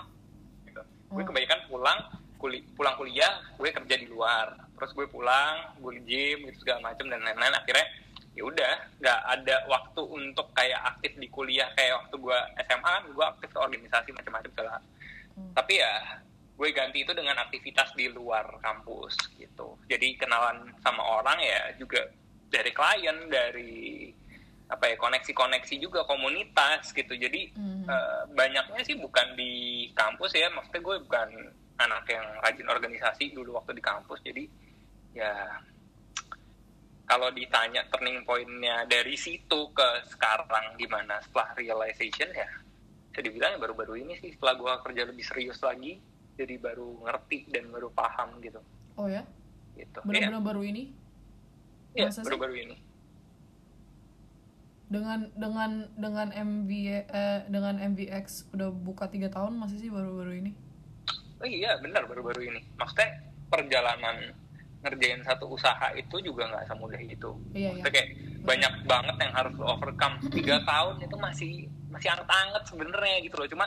gue 1.13 1.21
Oh. 1.21 1.26
kebanyakan 1.26 1.62
pulang 1.67 1.99
kuli, 2.36 2.60
pulang 2.73 2.95
kuliah 2.97 3.34
gue 3.56 3.69
kerja 3.69 3.95
di 3.95 4.06
luar 4.06 4.52
terus 4.73 4.91
gue 4.91 5.08
pulang 5.08 5.78
gue 5.78 5.93
gym 6.04 6.43
gitu 6.43 6.58
segala 6.62 6.91
macam 6.91 7.08
dan 7.08 7.21
lain-lain 7.21 7.54
akhirnya 7.54 7.88
ya 8.34 8.43
udah 8.43 8.73
nggak 8.97 9.19
ada 9.32 9.56
waktu 9.65 10.02
untuk 10.04 10.49
kayak 10.52 10.82
aktif 10.84 11.13
di 11.15 11.30
kuliah 11.30 11.69
kayak 11.71 12.04
waktu 12.04 12.15
gue 12.17 12.38
SMA 12.65 12.89
kan 12.91 13.06
gue 13.08 13.26
aktif 13.28 13.49
ke 13.49 13.60
organisasi 13.60 14.10
macam-macam 14.12 14.52
segala 14.52 14.76
Hmm. 15.34 15.49
tapi 15.58 15.82
ya 15.82 16.21
gue 16.54 16.69
ganti 16.69 17.02
itu 17.02 17.10
dengan 17.10 17.34
aktivitas 17.41 17.89
di 17.97 18.06
luar 18.06 18.45
kampus 18.62 19.17
gitu 19.34 19.82
jadi 19.89 20.13
kenalan 20.13 20.69
sama 20.78 21.02
orang 21.02 21.41
ya 21.41 21.73
juga 21.73 22.06
dari 22.49 22.69
klien 22.69 23.17
dari 23.26 24.13
apa 24.71 24.89
ya 24.89 24.95
koneksi-koneksi 24.97 25.76
juga 25.78 26.02
komunitas 26.08 26.91
gitu. 26.95 27.13
Jadi 27.13 27.52
Mhm. 27.56 27.86
eh, 27.89 28.21
banyaknya 28.34 28.82
sih 28.84 28.95
bukan 28.97 29.36
di 29.36 29.86
kampus 29.91 30.34
ya 30.34 30.47
maksudnya 30.49 30.82
gue 30.82 30.95
bukan 31.04 31.30
anak 31.78 32.06
yang 32.10 32.26
rajin 32.41 32.67
organisasi 32.69 33.36
dulu 33.36 33.60
waktu 33.60 33.76
di 33.78 33.84
kampus. 33.84 34.19
Jadi 34.23 34.43
ya 35.13 35.34
kalau 37.04 37.30
ditanya 37.36 37.84
turning 37.91 38.23
pointnya 38.23 38.88
dari 38.88 39.13
situ 39.19 39.69
ke 39.76 39.89
sekarang 40.08 40.80
gimana 40.80 41.19
setelah 41.19 41.52
realization 41.60 42.32
ya 42.32 42.47
bisa 43.13 43.21
dibilang 43.21 43.54
ya 43.54 43.60
baru-baru 43.62 43.93
ini 44.02 44.17
sih 44.17 44.34
setelah 44.34 44.58
gue 44.58 44.73
kerja 44.89 45.02
lebih 45.06 45.21
serius 45.21 45.60
lagi 45.62 45.99
jadi 46.34 46.58
baru 46.58 47.04
ngerti 47.06 47.45
dan 47.54 47.69
baru 47.69 47.93
paham 47.93 48.41
gitu. 48.41 48.58
Oh 48.97 49.06
ya? 49.06 49.21
gitu. 49.78 49.99
Benar-benar 50.06 50.41
baru 50.41 50.62
ini? 50.65 50.84
ya, 51.93 52.10
baru-baru 52.10 52.56
ini 52.58 52.78
Dengan 54.91 55.32
dengan 55.34 55.89
dengan 55.96 56.28
MV 56.30 56.69
eh, 57.10 57.39
dengan 57.50 57.76
MVX 57.82 58.54
udah 58.54 58.69
buka 58.69 59.10
tiga 59.10 59.32
tahun 59.32 59.58
masih 59.58 59.78
sih 59.80 59.89
baru-baru 59.89 60.43
ini? 60.43 60.52
Oh 61.41 61.48
iya 61.48 61.76
benar 61.82 62.08
baru-baru 62.08 62.52
ini. 62.52 62.62
Maksudnya 62.78 63.19
perjalanan 63.52 64.32
ngerjain 64.84 65.24
satu 65.24 65.48
usaha 65.48 65.96
itu 65.96 66.19
juga 66.19 66.52
nggak 66.52 66.67
semudah 66.67 67.00
itu. 67.00 67.32
Iya, 67.56 67.80
Maksudnya 67.80 67.93
kayak 67.96 68.10
banyak 68.43 68.74
banget 68.84 69.15
yang 69.24 69.34
harus 69.34 69.56
overcome. 69.63 70.15
Tiga 70.28 70.60
tahun 70.67 70.96
itu 71.00 71.15
masih 71.15 71.52
masih 71.88 72.10
anget-anget 72.12 72.63
sebenarnya 72.67 73.17
gitu 73.24 73.36
loh. 73.39 73.48
Cuma 73.48 73.65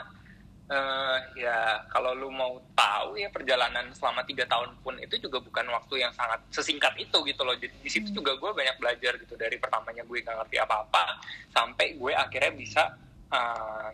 eh, 0.67 1.17
ya 1.37 1.57
kalau 1.87 2.11
lu 2.11 2.27
mau 2.27 2.59
tahu 2.73 3.15
ya 3.15 3.27
perjalanan 3.27 3.87
selama 3.91 4.19
tiga 4.23 4.43
tahun 4.43 4.75
pun 4.79 4.99
itu 4.99 5.15
juga 5.17 5.39
bukan 5.39 5.63
waktu 5.69 6.03
yang 6.03 6.11
sangat 6.11 6.43
sesingkat 6.49 6.91
itu 6.97 7.15
gitu 7.23 7.41
loh. 7.41 7.55
Jadi 7.55 7.71
di 7.77 7.87
situ 7.87 8.11
Hmm. 8.11 8.17
juga 8.17 8.31
gue 8.35 8.51
banyak 8.53 8.75
belajar 8.75 9.15
gitu 9.15 9.33
dari 9.33 9.55
pertamanya 9.55 10.03
gue 10.03 10.17
nggak 10.19 10.37
ngerti 10.37 10.57
apa-apa 10.59 11.23
sampai 11.49 11.95
gue 11.95 12.11
akhirnya 12.11 12.51
bisa 12.51 12.83
eh, 13.27 13.89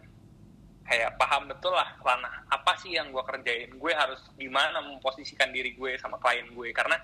kayak 0.84 1.16
paham 1.16 1.48
betul 1.48 1.72
lah 1.72 1.96
ranah 1.98 2.44
apa 2.50 2.76
sih 2.76 2.92
yang 2.92 3.10
gue 3.10 3.24
kerjain 3.24 3.72
gue 3.72 3.94
harus 3.94 4.20
gimana 4.36 4.78
memposisikan 4.78 5.50
diri 5.50 5.74
gue 5.74 5.96
sama 5.96 6.18
klien 6.18 6.50
gue 6.50 6.70
karena 6.70 6.98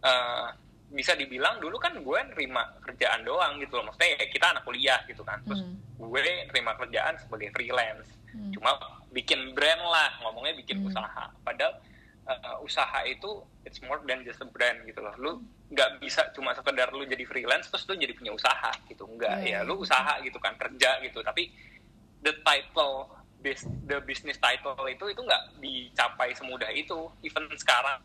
eh, 0.00 0.48
bisa 0.90 1.14
dibilang 1.14 1.56
dulu 1.56 1.78
kan 1.78 1.94
gue 1.94 2.18
nerima 2.34 2.66
kerjaan 2.82 3.22
doang 3.22 3.56
gitu 3.56 3.78
loh 3.78 3.86
maksudnya 3.86 4.18
ya 4.18 4.26
kita 4.26 4.50
anak 4.50 4.64
kuliah 4.64 4.98
gitu 5.06 5.22
kan 5.22 5.38
terus 5.44 5.62
Hmm. 5.62 5.76
gue 6.00 6.20
nerima 6.48 6.72
kerjaan 6.74 7.14
sebagai 7.16 7.52
freelance 7.52 8.08
Hmm. 8.30 8.50
cuma 8.50 8.74
bikin 9.10 9.52
brand 9.52 9.82
lah 9.82 10.18
ngomongnya 10.20 10.54
bikin 10.56 10.78
Hmm. 10.78 10.88
usaha. 10.88 11.24
Padahal 11.40 11.74
eh, 12.22 12.56
usaha 12.60 13.02
itu 13.04 13.26
it's 13.64 13.80
more 13.80 13.98
than 14.00 14.22
just 14.22 14.38
a 14.38 14.46
brand 14.46 14.82
gitu 14.84 14.98
loh. 14.98 15.14
Lu 15.16 15.30
nggak 15.68 15.98
bisa 15.98 16.30
cuma 16.30 16.50
sekedar 16.52 16.90
lu 16.90 17.02
jadi 17.04 17.22
freelance 17.22 17.66
terus 17.66 17.82
lu 17.84 17.96
jadi 17.96 18.12
punya 18.12 18.30
usaha 18.30 18.70
gitu. 18.84 19.02
Enggak 19.04 19.40
Iya, 19.40 19.50
ya 19.56 19.60
lu 19.62 19.74
iya. 19.76 19.82
usaha 19.82 20.12
gitu 20.20 20.38
kan 20.38 20.54
kerja 20.54 21.00
gitu. 21.00 21.20
Tapi 21.20 21.50
the 22.20 22.34
title 22.40 23.10
bus- 23.36 23.66
the 23.84 23.98
business 24.00 24.36
title 24.36 24.78
itu 24.86 25.04
itu 25.06 25.18
nggak 25.18 25.42
dicapai 25.58 26.30
semudah 26.32 26.70
itu. 26.70 26.94
Even 27.20 27.50
sekarang 27.52 27.98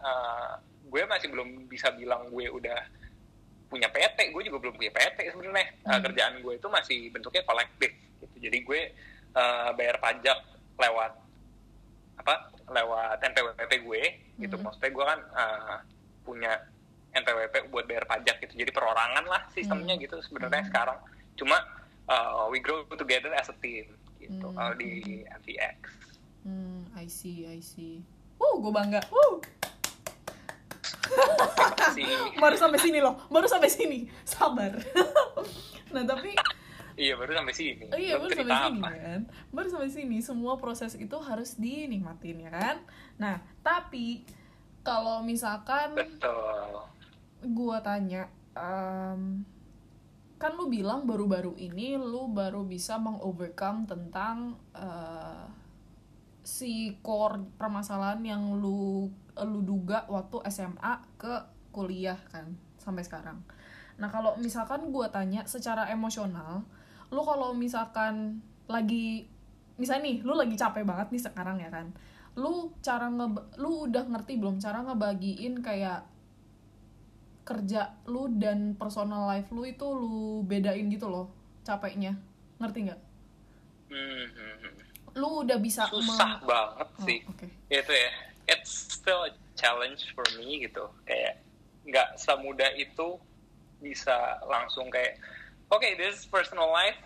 eh, 0.00 0.52
gue 0.82 1.02
masih 1.04 1.28
belum 1.28 1.48
bisa 1.66 1.92
bilang 1.92 2.26
gue 2.26 2.50
udah 2.50 2.78
punya 3.68 3.86
PT 3.86 4.34
gue 4.34 4.42
juga 4.42 4.58
belum 4.58 4.74
punya 4.74 4.90
PT 4.90 5.30
sebenarnya. 5.30 5.66
Eh, 5.68 5.86
Hmm. 5.86 6.02
kerjaan 6.02 6.34
gue 6.40 6.54
itu 6.56 6.66
masih 6.66 6.98
bentuknya 7.08 7.42
kolektif 7.44 7.90
gitu. 8.18 8.36
Jadi 8.40 8.58
gue 8.60 8.80
eh, 9.32 9.70
bayar 9.74 9.96
pajak 9.98 10.38
lewat 10.76 11.12
apa 12.16 12.34
lewat 12.68 13.18
NPWP 13.22 13.72
gue 13.80 14.02
gitu 14.38 14.54
Hmm. 14.54 14.64
maksudnya 14.64 14.90
gue 14.90 15.04
kan 15.04 15.20
eh, 15.20 15.76
punya 16.20 16.52
NPWP 17.10 17.68
buat 17.68 17.84
bayar 17.84 18.06
pajak 18.06 18.38
gitu 18.40 18.54
jadi 18.56 18.70
perorangan 18.70 19.24
lah 19.24 19.42
sistemnya 19.50 19.98
Hmm. 19.98 20.02
gitu 20.02 20.16
sebenarnya 20.22 20.62
Hmm. 20.62 20.70
sekarang 20.70 20.98
cuma 21.34 21.56
uh, 22.06 22.46
we 22.46 22.58
grow 22.58 22.82
together 22.92 23.32
as 23.32 23.48
a 23.48 23.56
team 23.58 23.86
gitu 24.18 24.46
Hmm. 24.46 24.54
kalau 24.54 24.74
di 24.74 25.22
MVX 25.26 25.98
Hmm, 26.40 26.88
I 26.96 27.04
see, 27.04 27.44
I 27.44 27.60
see. 27.60 28.00
Uh, 28.40 28.56
gue 28.56 28.72
bangga. 28.72 29.04
Uh, 29.12 29.36
kasih 31.76 32.08
baru 32.42 32.56
sampai 32.56 32.80
sini 32.80 32.98
loh, 32.98 33.20
baru 33.28 33.44
sampai 33.44 33.68
sini. 33.68 34.08
Sabar. 34.24 34.72
nah 35.94 36.02
tapi 36.06 36.32
iya 37.00 37.16
baru 37.16 37.32
sampai 37.32 37.54
sini. 37.56 37.88
Oh 37.88 37.96
iya 37.96 38.20
Belum 38.20 38.28
baru 38.28 38.34
sampai 38.36 38.44
sini 38.44 38.76
apa. 38.76 38.88
kan? 38.92 39.20
Baru 39.48 39.68
sampai 39.72 39.88
sini 39.88 40.18
Semua 40.20 40.54
proses 40.60 40.92
itu 40.94 41.16
harus 41.18 41.56
dinikmatin 41.56 42.44
ya 42.44 42.52
kan? 42.52 42.76
Nah 43.16 43.40
tapi 43.64 44.28
Kalau 44.80 45.24
misalkan 45.24 45.96
betul. 45.96 46.84
Gua 47.56 47.80
tanya 47.80 48.28
em, 48.52 49.48
Kan 50.36 50.52
lu 50.56 50.68
bilang 50.68 51.08
baru-baru 51.08 51.56
ini 51.56 51.96
Lu 51.96 52.28
baru 52.28 52.64
bisa 52.64 53.00
mengovercome 53.00 53.88
tentang 53.88 54.60
eh, 54.72 55.44
Si 56.44 57.00
core 57.00 57.56
permasalahan 57.56 58.20
yang 58.20 58.42
lu 58.56 59.08
Lu 59.40 59.60
duga 59.64 60.04
waktu 60.08 60.44
SMA 60.52 61.00
ke 61.16 61.34
kuliah 61.72 62.20
kan 62.28 62.56
Sampai 62.76 63.04
sekarang. 63.04 63.40
Nah 64.00 64.08
kalau 64.08 64.32
misalkan 64.40 64.88
gua 64.88 65.12
tanya 65.12 65.44
secara 65.44 65.92
emosional 65.92 66.64
lu 67.10 67.20
kalau 67.20 67.50
misalkan 67.52 68.38
lagi 68.66 69.26
misalnya 69.76 70.06
nih 70.06 70.16
lu 70.22 70.34
lagi 70.34 70.54
capek 70.54 70.84
banget 70.84 71.10
nih 71.10 71.22
sekarang 71.22 71.58
ya 71.58 71.68
kan 71.68 71.90
lu 72.34 72.70
cara 72.78 73.10
nge 73.10 73.26
lu 73.58 73.84
udah 73.84 74.06
ngerti 74.06 74.38
belum 74.38 74.56
cara 74.56 74.86
ngebagiin 74.86 75.58
kayak 75.60 76.06
kerja 77.42 77.98
lu 78.06 78.30
dan 78.30 78.78
personal 78.78 79.26
life 79.26 79.50
lu 79.50 79.66
itu 79.66 79.82
lu 79.82 80.46
bedain 80.46 80.86
gitu 80.86 81.10
loh 81.10 81.26
capeknya 81.60 82.14
ngerti 82.60 82.78
nggak? 82.86 83.00
Hmm, 83.90 84.26
hmm, 84.28 84.54
hmm. 84.62 84.74
lu 85.18 85.42
udah 85.42 85.58
bisa 85.58 85.90
susah 85.90 86.38
meng- 86.38 86.46
banget 86.46 86.88
Oh, 86.94 87.02
sih. 87.02 87.18
oke. 87.26 87.46
Itu 87.66 87.90
ya 87.90 88.10
it's 88.46 88.70
still 88.94 89.26
a 89.26 89.32
challenge 89.56 90.14
for 90.14 90.22
me 90.38 90.62
gitu. 90.62 90.86
Kayak 91.02 91.42
nggak 91.82 92.08
semudah 92.14 92.70
itu 92.76 93.18
bisa 93.80 94.14
langsung 94.46 94.86
kayak 94.86 95.18
oke 95.70 95.88
this 95.96 96.20
is 96.20 96.26
personal 96.26 96.68
life. 96.68 96.98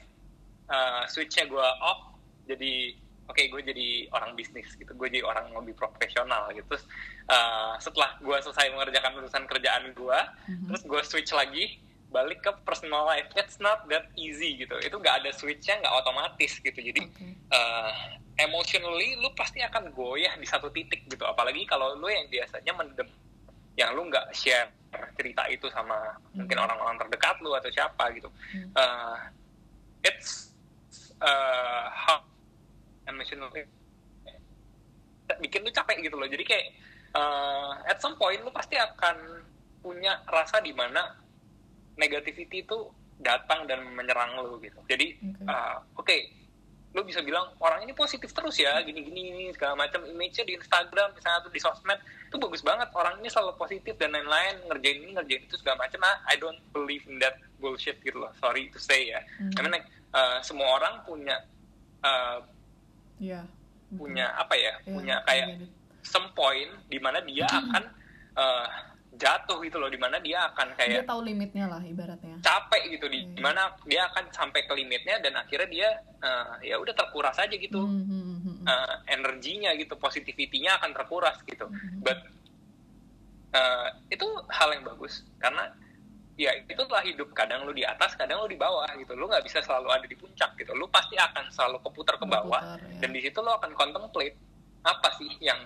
Uh, 0.64 1.04
switchnya 1.06 1.44
gue 1.44 1.66
off. 1.80 2.16
Jadi 2.48 2.96
oke 3.24 3.40
gue 3.40 3.60
jadi 3.64 3.88
orang 4.12 4.32
bisnis 4.34 4.72
gitu. 4.74 4.92
Gue 4.92 5.08
jadi 5.08 5.24
orang 5.24 5.52
lebih 5.52 5.76
profesional 5.76 6.48
gitu. 6.52 6.64
Terus 6.72 6.84
uh, 7.28 7.76
setelah 7.78 8.16
gue 8.20 8.36
selesai 8.40 8.72
mengerjakan 8.72 9.20
urusan 9.20 9.44
kerjaan 9.44 9.92
gue 9.92 10.18
Mhm. 10.48 10.66
terus 10.72 10.82
gue 10.84 11.00
switch 11.04 11.32
lagi 11.32 11.80
balik 12.08 12.40
ke 12.40 12.50
personal 12.62 13.04
life. 13.04 13.26
It's 13.34 13.58
not 13.58 13.84
that 13.90 14.06
easy 14.14 14.54
gitu. 14.56 14.78
Itu 14.78 14.96
nggak 14.96 15.24
ada 15.24 15.30
switchnya 15.34 15.82
nggak 15.82 15.94
otomatis 15.98 16.62
gitu. 16.62 16.78
Jadi 16.78 17.00
Oke. 17.04 17.26
uh, 17.50 17.90
emotionally 18.38 19.18
lu 19.18 19.30
pasti 19.34 19.58
akan 19.60 19.90
goyah 19.90 20.34
di 20.38 20.46
satu 20.46 20.70
titik 20.70 21.06
gitu. 21.10 21.26
Apalagi 21.26 21.66
kalau 21.66 21.94
lu 21.98 22.06
yang 22.06 22.26
biasanya 22.30 22.70
mendem 22.70 23.06
yang 23.74 23.90
lu 23.92 24.06
nggak 24.06 24.30
share 24.30 24.70
cerita 25.18 25.42
itu 25.50 25.66
sama 25.74 26.14
mungkin 26.30 26.54
Hmm. 26.54 26.64
orang-orang 26.70 26.96
terdekat 27.02 27.36
lu 27.42 27.50
atau 27.52 27.70
siapa 27.70 28.04
gitu 28.14 28.30
Hmm. 28.54 28.70
uh, 28.78 29.18
it's 30.06 30.54
uh, 31.18 31.90
how 31.90 32.22
emotionally 33.04 33.66
bikin 35.40 35.64
lu 35.64 35.70
capek 35.72 35.98
gitu 36.04 36.14
loh 36.14 36.28
jadi 36.28 36.44
kayak 36.46 36.66
uh, 37.16 37.74
at 37.88 37.98
some 37.98 38.14
point 38.14 38.38
lu 38.38 38.52
pasti 38.54 38.78
akan 38.78 39.42
punya 39.82 40.20
rasa 40.30 40.62
di 40.62 40.70
mana 40.70 41.16
negativity 41.96 42.62
itu 42.62 42.78
datang 43.18 43.66
dan 43.66 43.82
menyerang 43.94 44.38
lu 44.42 44.60
gitu 44.62 44.78
jadi 44.86 45.16
Oke. 45.18 45.42
uh, 45.48 45.76
oke 45.96 46.16
lu 46.94 47.02
bisa 47.02 47.18
bilang 47.20 47.50
orang 47.58 47.82
ini 47.82 47.90
positif 47.90 48.30
terus 48.30 48.54
ya 48.54 48.78
gini 48.86 49.02
gini 49.02 49.50
segala 49.50 49.74
macam. 49.74 50.06
Image-nya 50.06 50.46
di 50.46 50.54
Instagram 50.54 51.10
misalnya 51.10 51.42
atau 51.42 51.50
di 51.50 51.58
sosmed 51.58 51.98
itu 52.30 52.36
bagus 52.38 52.62
banget. 52.62 52.86
Orang 52.94 53.18
ini 53.18 53.26
selalu 53.26 53.58
positif 53.58 53.98
dan 53.98 54.14
lain-lain 54.14 54.62
ngerjain 54.70 54.98
ini 55.02 55.10
ngerjain 55.18 55.42
itu 55.42 55.58
segala 55.58 55.82
macam. 55.82 55.98
Ah 56.06 56.22
I 56.30 56.38
don't 56.38 56.62
believe 56.70 57.02
in 57.10 57.18
that 57.18 57.34
bullshit 57.58 57.98
gitu 58.00 58.22
loh. 58.22 58.30
Sorry 58.38 58.70
to 58.70 58.78
say 58.78 59.10
ya. 59.10 59.18
Hmm. 59.42 59.50
I 59.58 59.60
mean 59.66 59.72
like 59.74 59.86
uh, 60.14 60.38
semua 60.40 60.78
orang 60.78 61.02
punya 61.02 61.36
uh, 62.06 62.38
Iya. 63.18 63.42
punya 63.94 64.26
apa 64.34 64.54
ya 64.58 64.74
Iya, 64.82 64.90
punya 64.90 65.16
kayak 65.22 65.48
it. 65.54 65.70
some 66.02 66.26
point 66.34 66.66
di 66.90 66.98
mana 66.98 67.22
dia 67.22 67.46
akan 67.46 67.82
uh, 68.34 68.66
jatuh 69.14 69.62
gitu 69.62 69.78
loh 69.78 69.86
di 69.86 69.94
mana 69.94 70.18
dia 70.18 70.50
akan 70.50 70.74
dia 70.74 71.00
kayak 71.00 71.06
tahu 71.06 71.22
limitnya 71.22 71.70
lah 71.70 71.78
ibaratnya 71.80 72.34
capek 72.42 72.82
gitu 72.90 73.06
di 73.06 73.22
Iya. 73.24 73.40
mana 73.40 73.62
dia 73.86 74.02
akan 74.10 74.24
sampai 74.30 74.66
ke 74.66 74.72
limitnya 74.74 75.22
dan 75.22 75.38
akhirnya 75.38 75.68
dia 75.70 75.88
uh, 76.18 76.58
ya 76.60 76.74
udah 76.76 76.90
terkuras 76.92 77.38
aja 77.38 77.54
gitu 77.54 77.78
Hmm, 77.78 78.02
hmm, 78.04 78.22
hmm, 78.24 78.38
hmm. 78.42 78.56
uh, 78.66 78.94
energinya 79.06 79.70
gitu 79.74 79.94
positivity-nya 79.94 80.82
akan 80.82 80.90
terkuras 80.92 81.38
gitu 81.46 81.66
Mhm. 81.70 82.02
but 82.02 82.18
uh, 83.54 83.88
itu 84.08 84.26
hal 84.50 84.68
yang 84.74 84.84
bagus 84.84 85.22
karena 85.38 85.70
ya 86.34 86.50
itulah 86.66 86.98
hidup 87.00 87.30
kadang 87.30 87.62
lu 87.62 87.70
di 87.70 87.86
atas 87.86 88.18
kadang 88.18 88.42
lu 88.42 88.50
di 88.50 88.58
bawah 88.58 88.90
gitu 88.98 89.14
lu 89.14 89.30
nggak 89.30 89.46
bisa 89.46 89.62
selalu 89.62 89.94
ada 89.94 90.06
di 90.06 90.18
puncak 90.18 90.58
gitu 90.58 90.74
lu 90.74 90.90
pasti 90.90 91.14
akan 91.14 91.46
selalu 91.48 91.78
keputar 91.86 92.18
ke 92.18 92.26
bawah 92.26 92.58
Berputar, 92.74 92.90
ya. 92.90 92.98
dan 92.98 93.10
di 93.14 93.20
situ 93.22 93.38
lo 93.38 93.54
akan 93.54 93.70
contemplate 93.72 94.34
apa 94.82 95.08
sih 95.14 95.30
yang 95.38 95.62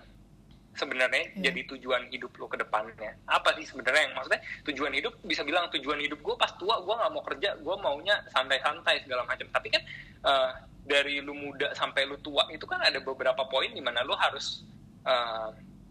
sebenarnya 0.76 1.34
Iya. 1.34 1.50
jadi 1.50 1.60
tujuan 1.74 2.02
hidup 2.12 2.32
lo 2.38 2.46
ke 2.46 2.58
depannya. 2.60 3.16
Apa 3.26 3.54
sih 3.58 3.66
sebenarnya 3.66 4.10
yang 4.10 4.14
maksudnya? 4.14 4.40
Tujuan 4.68 4.92
hidup 4.94 5.14
bisa 5.24 5.42
bilang 5.42 5.66
tujuan 5.74 5.98
hidup 6.02 6.20
gue 6.22 6.34
pas 6.38 6.52
tua 6.56 6.78
gue 6.82 6.94
nggak 6.94 7.12
mau 7.12 7.22
kerja 7.24 7.56
gue 7.58 7.74
maunya 7.80 8.14
santai-santai 8.30 9.02
segala 9.02 9.26
macam. 9.26 9.46
Tapi 9.50 9.68
kan 9.72 9.82
eh, 10.24 10.50
dari 10.88 11.20
lu 11.20 11.34
muda 11.36 11.72
sampai 11.76 12.08
lu 12.08 12.16
tua 12.24 12.48
itu 12.48 12.64
kan 12.64 12.80
ada 12.80 12.98
beberapa 13.02 13.44
poin 13.46 13.68
di 13.68 13.82
mana 13.82 14.06
lu 14.06 14.14
harus 14.14 14.62
eh, 15.04 15.48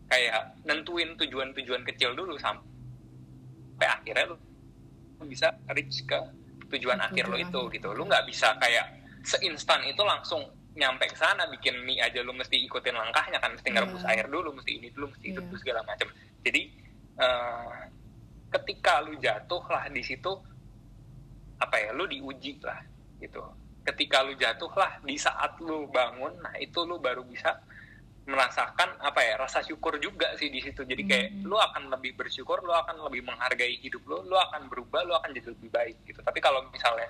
kayak 0.08 0.64
nentuin 0.64 1.20
tujuan-tujuan 1.20 1.84
kecil 1.84 2.16
dulu 2.16 2.40
sampai 2.40 3.88
akhirnya 3.88 4.32
lu 4.32 4.38
bisa 5.28 5.52
reach 5.76 6.06
ke 6.08 6.20
tujuan 6.72 7.00
akhir 7.00 7.28
lo 7.28 7.36
itu 7.36 7.62
gitu. 7.76 7.92
Lu 7.92 8.08
nggak 8.08 8.24
bisa 8.28 8.56
kayak 8.60 8.88
seinstan 9.28 9.84
itu 9.84 10.00
langsung 10.08 10.48
nyampe 10.78 11.10
ke 11.10 11.18
sana 11.18 11.50
bikin 11.50 11.82
mie 11.82 11.98
aja 11.98 12.22
lu 12.22 12.32
mesti 12.32 12.62
ikutin 12.62 12.94
langkahnya 12.94 13.42
kan 13.42 13.50
mesti 13.52 13.68
ngerebus 13.68 14.06
Iya. 14.06 14.14
air 14.14 14.26
dulu 14.30 14.54
mesti 14.54 14.78
ini 14.78 14.94
dulu 14.94 15.10
mesti 15.10 15.26
itu 15.28 15.42
Iya. 15.42 15.48
dulu 15.50 15.58
segala 15.58 15.82
macam 15.84 16.08
jadi 16.46 16.62
eh, 17.18 17.78
ketika 18.48 19.02
lu 19.02 19.18
jatuh 19.18 19.64
lah 19.68 19.90
di 19.90 20.06
situ 20.06 20.32
apa 21.58 21.76
ya 21.76 21.90
lu 21.92 22.06
diuji 22.06 22.62
lah 22.62 22.78
gitu 23.18 23.42
ketika 23.84 24.22
lu 24.22 24.38
jatuh 24.38 24.70
lah 24.78 25.02
di 25.02 25.18
saat 25.18 25.58
lu 25.58 25.90
bangun 25.90 26.38
nah 26.40 26.54
itu 26.56 26.86
lu 26.86 27.02
baru 27.02 27.26
bisa 27.26 27.58
merasakan 28.28 29.00
apa 29.00 29.24
ya 29.24 29.40
rasa 29.40 29.64
syukur 29.64 29.96
juga 29.98 30.36
sih 30.36 30.52
di 30.52 30.60
situ 30.60 30.84
jadi 30.84 31.04
kayak 31.04 31.28
Mhm. 31.32 31.44
lu 31.48 31.58
akan 31.58 31.90
lebih 31.90 32.14
bersyukur 32.14 32.60
lu 32.62 32.76
akan 32.76 33.02
lebih 33.08 33.26
menghargai 33.26 33.82
hidup 33.82 34.04
lu 34.06 34.22
lu 34.22 34.38
akan 34.38 34.68
berubah 34.68 35.02
lu 35.08 35.16
akan 35.16 35.34
jadi 35.34 35.56
lebih 35.58 35.72
baik 35.74 35.98
gitu 36.06 36.20
tapi 36.22 36.38
kalau 36.38 36.62
misalnya 36.70 37.10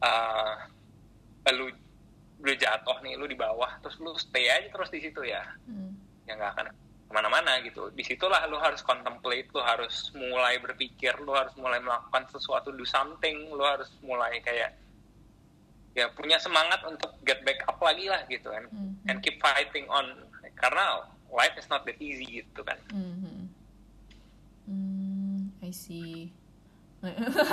eh, 0.00 0.54
lu 1.52 1.68
lu 2.40 2.52
jatuh 2.52 2.98
nih 3.00 3.14
lu 3.14 3.24
di 3.24 3.34
bawah 3.34 3.78
terus 3.78 3.94
lu 3.98 4.10
stay 4.14 4.48
aja 4.48 4.66
terus 4.68 4.88
di 4.88 4.98
situ 4.98 5.22
ya 5.22 5.42
Hmm. 5.64 5.94
ya 6.24 6.34
nggak 6.34 6.50
akan 6.52 6.66
ke 7.04 7.12
mana-mana 7.12 7.60
gitu 7.60 7.88
di 7.90 8.02
situlah 8.02 8.42
lu 8.46 8.56
harus 8.56 8.80
contemplate 8.80 9.46
lu 9.50 9.60
harus 9.60 10.10
mulai 10.12 10.58
berpikir 10.58 11.14
lu 11.20 11.30
harus 11.30 11.54
mulai 11.54 11.78
melakukan 11.78 12.26
sesuatu 12.28 12.70
do 12.70 12.82
something 12.82 13.48
lu 13.48 13.62
harus 13.62 13.86
mulai 14.00 14.40
kayak 14.40 14.74
ya 15.94 16.10
punya 16.10 16.36
semangat 16.36 16.82
untuk 16.82 17.14
get 17.22 17.38
back 17.42 17.62
up 17.64 17.78
lagi 17.78 18.08
lah 18.08 18.24
gitu 18.26 18.48
kan 18.48 18.66
Hmm. 18.66 18.98
and 19.06 19.20
keep 19.20 19.38
fighting 19.38 19.86
on 19.86 20.04
karena 20.54 21.06
life 21.28 21.54
is 21.54 21.68
not 21.68 21.82
that 21.82 21.96
easy 21.98 22.42
gitu 22.42 22.60
kan 22.60 22.76
Hmm. 22.90 23.46
Hmm, 24.64 25.52
I 25.60 25.70
see. 25.70 26.32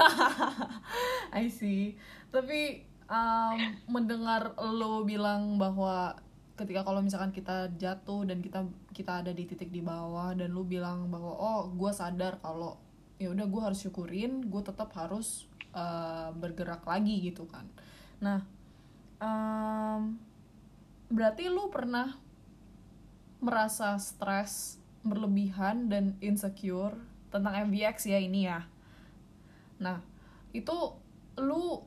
I 1.35 1.47
see. 1.51 1.99
Tapi 2.31 2.87
um, 3.11 3.59
mendengar 3.91 4.55
lo 4.55 5.03
bilang 5.03 5.59
bahwa 5.59 6.15
ketika 6.55 6.87
kalau 6.87 7.03
misalkan 7.03 7.35
kita 7.35 7.67
jatuh 7.75 8.23
dan 8.23 8.39
kita 8.39 8.63
kita 8.95 9.25
ada 9.25 9.31
di 9.35 9.43
titik 9.43 9.67
di 9.67 9.83
bawah 9.83 10.31
dan 10.31 10.55
lo 10.55 10.63
bilang 10.63 11.11
bahwa 11.11 11.35
oh 11.35 11.67
gue 11.75 11.91
sadar 11.91 12.39
kalau 12.39 12.79
ya 13.19 13.27
udah 13.29 13.45
gue 13.45 13.61
harus 13.61 13.79
syukurin 13.83 14.47
gue 14.47 14.61
tetap 14.63 14.93
harus 14.95 15.51
uh, 15.75 16.31
bergerak 16.39 16.87
lagi 16.87 17.19
gitu 17.19 17.43
kan 17.49 17.67
nah 18.21 18.45
um, 19.19 20.15
berarti 21.11 21.51
lu 21.51 21.67
pernah 21.67 22.15
merasa 23.41 23.97
stres 23.97 24.77
berlebihan 25.01 25.89
dan 25.89 26.13
insecure 26.21 26.93
tentang 27.33 27.71
MBX 27.71 28.05
ya 28.05 28.19
ini 28.21 28.45
ya. 28.45 28.69
Nah, 29.81 29.97
itu 30.53 30.77
lu 31.41 31.81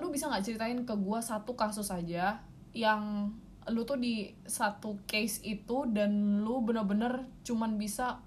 lu 0.00 0.06
bisa 0.12 0.28
nggak 0.28 0.44
ceritain 0.44 0.80
ke 0.84 0.94
gua 0.94 1.24
satu 1.24 1.56
kasus 1.56 1.88
aja 1.90 2.40
yang 2.76 3.32
lu 3.66 3.82
tuh 3.82 3.98
di 3.98 4.30
satu 4.46 5.00
case 5.10 5.42
itu 5.42 5.90
dan 5.90 6.42
lu 6.46 6.62
bener-bener 6.62 7.26
cuman 7.42 7.74
bisa 7.74 8.22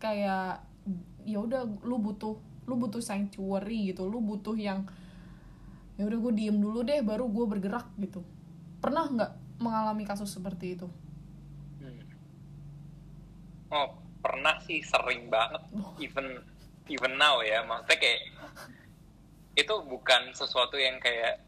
kayak 0.00 0.64
ya 1.28 1.38
udah 1.38 1.68
lu 1.84 2.00
butuh 2.00 2.40
lu 2.64 2.74
butuh 2.80 3.02
sanctuary 3.04 3.92
gitu 3.92 4.08
lu 4.08 4.24
butuh 4.24 4.56
yang 4.56 4.88
ya 6.00 6.08
udah 6.08 6.18
gue 6.18 6.32
diem 6.32 6.56
dulu 6.56 6.80
deh 6.80 7.04
baru 7.04 7.28
gue 7.28 7.44
bergerak 7.44 7.92
gitu 8.00 8.24
pernah 8.80 9.04
nggak 9.04 9.32
mengalami 9.60 10.08
kasus 10.08 10.32
seperti 10.32 10.80
itu 10.80 10.88
Hmm. 11.82 11.98
Oh, 13.74 13.88
pernah 14.22 14.54
sih 14.62 14.78
sering 14.86 15.26
banget. 15.26 15.62
Oh. 15.74 15.98
Even 15.98 16.38
even 16.86 17.18
now 17.18 17.42
ya, 17.42 17.66
maksudnya 17.66 17.98
kayak 17.98 18.20
itu 19.52 19.74
bukan 19.84 20.32
sesuatu 20.32 20.80
yang 20.80 20.96
kayak 21.02 21.44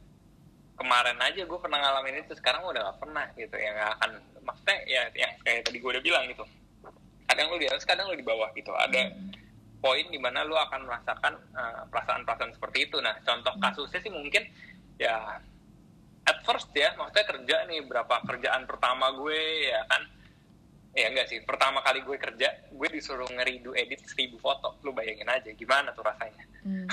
kemarin 0.75 1.17
aja 1.23 1.47
gue 1.47 1.59
pernah 1.63 1.79
ngalamin 1.81 2.27
itu 2.27 2.35
sekarang 2.37 2.67
udah 2.67 2.93
gak 2.93 2.99
pernah 3.01 3.27
gitu. 3.39 3.57
Yang 3.57 3.75
gak 3.81 3.93
akan 4.01 4.11
maksudnya 4.45 4.77
ya 4.85 5.03
yang 5.17 5.33
kayak 5.41 5.63
tadi 5.65 5.79
gue 5.81 5.91
udah 5.91 6.05
bilang 6.05 6.25
gitu. 6.29 6.45
Kadang 7.25 7.47
lu 7.49 7.57
di 7.57 7.69
atas 7.71 7.87
kadang 7.89 8.11
lu 8.11 8.17
di 8.19 8.27
bawah 8.27 8.53
gitu. 8.53 8.75
Ada 8.75 9.15
poin 9.81 10.07
di 10.09 10.21
mana 10.21 10.45
lu 10.45 10.57
akan 10.57 10.89
merasakan 10.89 11.33
uh, 11.57 11.83
perasaan-perasaan 11.89 12.53
seperti 12.57 12.91
itu. 12.91 13.01
Nah 13.01 13.17
contoh 13.25 13.53
kasusnya 13.61 14.01
sih 14.01 14.13
mungkin 14.13 14.45
ya 15.01 15.41
at 16.25 16.39
first 16.49 16.73
ya 16.73 16.97
maksudnya 16.97 17.27
kerja 17.29 17.57
nih 17.69 17.85
berapa 17.85 18.25
kerjaan 18.25 18.65
pertama 18.69 19.13
gue 19.17 19.71
ya 19.73 19.81
kan? 19.89 20.03
Ya 20.95 21.11
enggak 21.11 21.27
sih 21.27 21.43
pertama 21.43 21.83
kali 21.83 22.07
gue 22.07 22.17
kerja 22.17 22.49
gue 22.71 22.89
disuruh 22.93 23.27
ngeridu 23.29 23.73
edit 23.73 24.05
seribu 24.05 24.41
foto. 24.41 24.77
Lu 24.85 24.93
bayangin 24.93 25.29
aja 25.29 25.51
gimana 25.53 25.93
tuh 25.93 26.05
rasanya? 26.07 26.45
Hmm. 26.65 26.89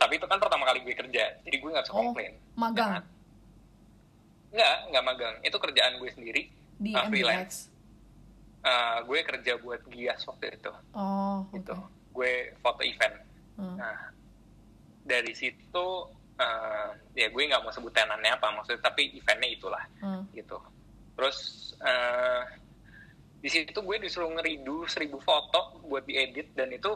Tapi 0.00 0.16
itu 0.16 0.24
kan 0.24 0.38
pertama 0.38 0.64
kali 0.64 0.80
gue 0.80 0.96
kerja 0.96 1.24
jadi 1.38 1.56
gue 1.56 1.70
nggak 1.70 1.84
bisa 1.84 1.92
Oh, 1.92 2.00
komplain 2.02 2.32
magang 2.54 3.04
nggak 4.50 4.76
nggak 4.88 5.04
magang 5.04 5.34
itu 5.40 5.56
kerjaan 5.56 5.92
gue 5.96 6.10
sendiri 6.10 6.42
di 6.74 6.90
MBX. 6.90 7.06
freelance. 7.06 7.56
Uh, 8.60 9.00
gue 9.04 9.20
kerja 9.22 9.56
buat 9.56 9.80
Gias 9.86 10.20
waktu 10.22 10.52
itu 10.54 10.72
Oh, 10.90 11.44
oke. 11.44 11.56
gitu 11.56 11.76
gue 12.10 12.32
foto 12.58 12.82
event 12.82 13.16
Hmm. 13.54 13.76
nah 13.76 14.08
dari 15.02 15.30
situ 15.30 15.86
uh, 16.34 16.88
ya 17.12 17.28
gue 17.28 17.42
nggak 17.42 17.60
mau 17.60 17.68
sebut 17.68 17.88
tenannya 17.90 18.32
apa 18.32 18.48
maksudnya 18.50 18.80
tapi 18.82 19.12
eventnya 19.12 19.48
itulah 19.50 19.84
Hmm. 19.98 20.24
gitu 20.30 20.56
terus 21.12 21.38
uh, 21.78 22.40
di 23.36 23.48
situ 23.48 23.76
gue 23.76 23.96
disuruh 23.98 24.28
ngeridu 24.30 24.84
seribu 24.86 25.16
foto 25.18 25.76
buat 25.82 26.02
diedit 26.02 26.52
dan 26.54 26.68
itu 26.70 26.88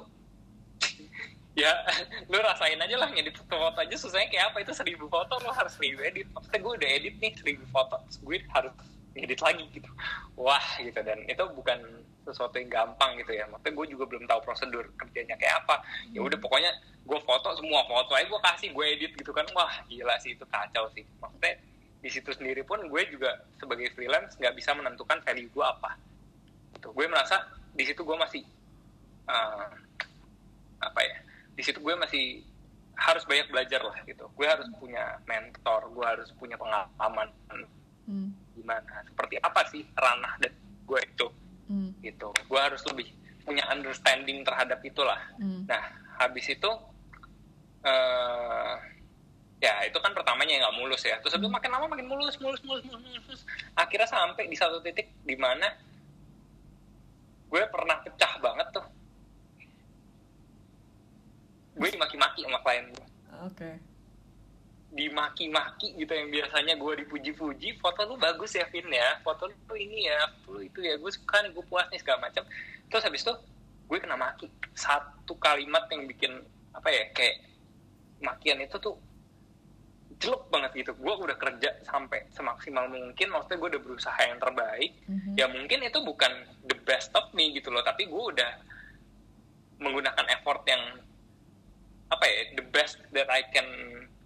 ya 1.55 1.71
lu 2.31 2.39
rasain 2.43 2.79
aja 2.79 2.97
lah 2.99 3.09
ngedit 3.15 3.39
foto 3.47 3.79
aja 3.79 3.95
susahnya 3.95 4.29
kayak 4.31 4.53
apa? 4.53 4.67
Itu 4.67 4.73
seribu 4.75 5.07
foto 5.07 5.39
lo 5.41 5.51
harus 5.55 5.75
seribu 5.79 6.03
edit 6.03 6.27
maksudnya 6.35 6.61
gue 6.61 6.73
udah 6.83 6.91
edit 6.91 7.15
nih 7.23 7.33
seribu 7.39 7.65
foto 7.71 7.95
terus 8.07 8.19
gue 8.23 8.39
harus 8.51 8.75
ngedit 9.15 9.41
lagi 9.41 9.65
gitu. 9.71 9.91
Wah 10.35 10.67
gitu. 10.83 10.99
Dan 11.01 11.23
itu 11.31 11.45
bukan 11.55 11.79
sesuatu 12.27 12.59
yang 12.59 12.71
gampang 12.71 13.15
gitu 13.23 13.33
ya. 13.39 13.47
Maksudnya 13.47 13.75
gue 13.79 13.87
juga 13.95 14.05
belum 14.11 14.25
tahu 14.27 14.41
prosedur 14.43 14.85
kerjanya 14.99 15.39
kayak 15.39 15.63
apa. 15.65 15.87
Ya 16.11 16.21
udah 16.21 16.39
pokoknya 16.43 16.75
gue 17.05 17.21
foto 17.23 17.49
semua 17.55 17.85
foto 17.87 18.17
aja 18.19 18.27
gue 18.27 18.41
kasih 18.43 18.69
gue 18.75 18.85
edit 18.91 19.13
gitu 19.15 19.31
kan. 19.31 19.47
Wah 19.55 19.87
gila 19.87 20.19
sih 20.19 20.35
itu 20.35 20.45
kacau 20.51 20.91
sih. 20.93 21.07
Maksudnya 21.23 21.55
di 22.05 22.11
situ 22.13 22.31
sendiri 22.35 22.67
pun 22.67 22.83
gue 22.85 23.03
juga 23.09 23.41
sebagai 23.57 23.89
freelance 23.97 24.37
nggak 24.37 24.53
bisa 24.59 24.75
menentukan 24.75 25.23
value 25.23 25.49
gue 25.55 25.65
apa. 25.65 25.95
Gitu. 26.75 26.91
Gue 26.91 27.07
merasa 27.07 27.47
di 27.75 27.87
situ 27.87 28.03
gue 28.03 28.19
masih 28.19 28.43
uh, 29.31 29.71
apa 30.83 31.01
ya 31.01 31.24
di 31.55 31.63
situ 31.63 31.79
gue 31.79 31.95
masih 31.95 32.43
harus 32.95 33.27
banyak 33.27 33.51
belajar 33.51 33.83
lah 33.83 33.99
gitu. 34.07 34.27
Gue 34.35 34.47
harus 34.47 34.67
punya 34.79 35.19
mentor 35.27 35.91
gue 35.91 36.07
harus 36.07 36.29
punya 36.39 36.55
pengalaman 36.59 37.31
Hmm. 38.05 38.37
gimana 38.53 39.01
seperti 39.09 39.41
apa 39.41 39.65
sih 39.73 39.81
ranah 39.97 40.37
dan 40.37 40.53
gue 40.85 41.01
itu 41.01 41.27
Hmm. 41.73 41.91
gitu. 42.05 42.29
Gue 42.47 42.61
harus 42.61 42.85
lebih 42.93 43.09
punya 43.49 43.65
understanding 43.73 44.45
terhadap 44.45 44.79
itulah. 44.85 45.21
Hmm. 45.41 45.65
nah 45.65 45.81
habis 46.21 46.45
itu 46.53 46.71
eh 47.85 48.75
ya 49.65 49.73
itu 49.89 49.97
kan 49.97 50.13
pertamanya 50.13 50.69
nggak 50.69 50.77
mulus 50.77 51.01
ya. 51.09 51.17
Terus 51.25 51.33
habis 51.33 51.49
itu 51.49 51.53
makin 51.53 51.71
lama 51.73 51.89
makin 51.89 52.05
mulus 52.05 52.37
mulus 52.37 52.61
mulus 52.61 52.85
mulus 52.85 53.03
mulus. 53.25 53.43
Akhirnya 53.73 54.05
sampai 54.05 54.53
di 54.53 54.57
satu 54.57 54.85
titik 54.85 55.09
di 55.25 55.37
mana 55.41 55.73
gue 57.49 57.63
pernah 57.71 58.03
pecah 58.05 58.33
banget 58.43 58.69
tuh 58.75 58.85
gue 61.75 61.89
dimaki-maki 61.91 62.47
sama 62.47 62.59
klien 62.63 62.87
gue 62.91 63.07
Oke. 63.43 63.71
dimaki-maki 64.95 65.99
gitu 65.99 66.13
yang 66.15 66.31
biasanya 66.31 66.79
gue 66.79 66.93
dipuji-puji. 67.03 67.83
Foto 67.83 68.07
lu 68.07 68.15
bagus 68.15 68.55
ya 68.55 68.63
Vin 68.71 68.87
ya. 68.95 69.19
Foto 69.27 69.51
lu 69.51 69.75
ini 69.75 70.07
ya 70.07 70.23
foto 70.39 70.55
lu 70.55 70.61
itu 70.63 70.79
ya. 70.87 70.95
Gue 70.95 71.11
suka 71.11 71.43
nih 71.43 71.51
gue 71.51 71.65
puas 71.67 71.91
nih 71.91 71.99
segala 71.99 72.31
macam. 72.31 72.47
Terus 72.87 73.03
habis 73.03 73.27
itu 73.27 73.35
gue 73.91 73.99
kena 73.99 74.15
maki. 74.15 74.47
Satu 74.79 75.35
kalimat 75.43 75.91
yang 75.91 76.07
bikin 76.07 76.39
apa 76.71 76.95
ya 76.95 77.11
kayak 77.11 77.43
makian 78.23 78.63
itu 78.63 78.79
tuh 78.79 78.95
jelek 80.23 80.47
banget 80.55 80.71
gitu. 80.87 80.95
Gue 80.95 81.15
udah 81.27 81.37
kerja 81.43 81.75
sampai 81.83 82.31
semaksimal 82.31 82.87
mungkin. 82.87 83.35
Maksudnya 83.35 83.59
gue 83.59 83.69
udah 83.75 83.83
berusaha 83.83 84.21
yang 84.31 84.39
terbaik. 84.39 84.95
Mhm. 85.11 85.35
ya 85.35 85.51
mungkin 85.51 85.83
itu 85.83 85.99
bukan 86.07 86.33
the 86.71 86.79
best 86.87 87.11
of 87.19 87.35
me 87.35 87.51
gitu 87.51 87.75
loh. 87.75 87.83
Tapi 87.83 88.07
gue 88.07 88.23
udah 88.31 88.51
menggunakan 89.83 90.27
effort 90.39 90.63
yang 90.71 91.03
apa 92.15 92.25
ya 92.25 92.39
the 92.55 92.65
best 92.67 92.97
that 93.11 93.27
I 93.27 93.43
can 93.51 93.67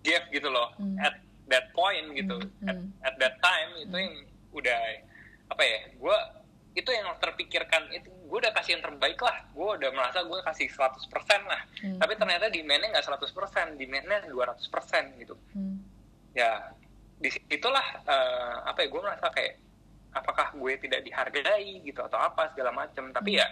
give 0.01 0.23
gitu 0.29 0.49
loh 0.49 0.71
Hmm. 0.77 1.01
at 1.01 1.17
that 1.47 1.73
point 1.73 2.13
gitu 2.13 2.37
Hmm, 2.37 2.69
at, 2.69 2.77
hmm. 2.77 2.89
at 3.03 3.15
that 3.17 3.35
time 3.41 3.71
itu 3.79 3.97
yang 3.97 4.15
udah 4.51 4.81
apa 5.49 5.63
ya 5.63 5.79
gue 5.91 6.17
itu 6.75 6.89
yang 6.89 7.09
terpikirkan 7.19 7.89
itu 7.91 8.07
gue 8.07 8.39
udah 8.39 8.53
kasih 8.53 8.77
yang 8.77 8.85
terbaik 8.85 9.19
lah 9.19 9.41
gue 9.49 9.69
udah 9.75 9.91
merasa 9.91 10.21
gue 10.21 10.39
kasih 10.45 10.69
100% 10.69 11.09
lah 11.45 11.63
Hmm. 11.81 11.97
tapi 11.97 12.13
ternyata 12.15 12.47
demandnya 12.49 12.93
nggak 12.93 13.07
100% 13.09 13.33
demandnya 13.75 14.19
200% 14.27 15.17
gitu 15.17 15.35
Hmm. 15.53 15.81
ya 16.33 16.71
di 17.19 17.33
itulah 17.49 17.83
eh, 18.05 18.57
apa 18.65 18.79
ya 18.79 18.89
gue 18.89 19.01
merasa 19.01 19.27
kayak 19.29 19.59
apakah 20.11 20.53
gue 20.53 20.73
tidak 20.79 21.01
dihargai 21.03 21.83
gitu 21.83 22.01
atau 22.01 22.17
apa 22.17 22.53
segala 22.53 22.71
macam 22.73 23.11
tapi 23.11 23.37
ya 23.37 23.47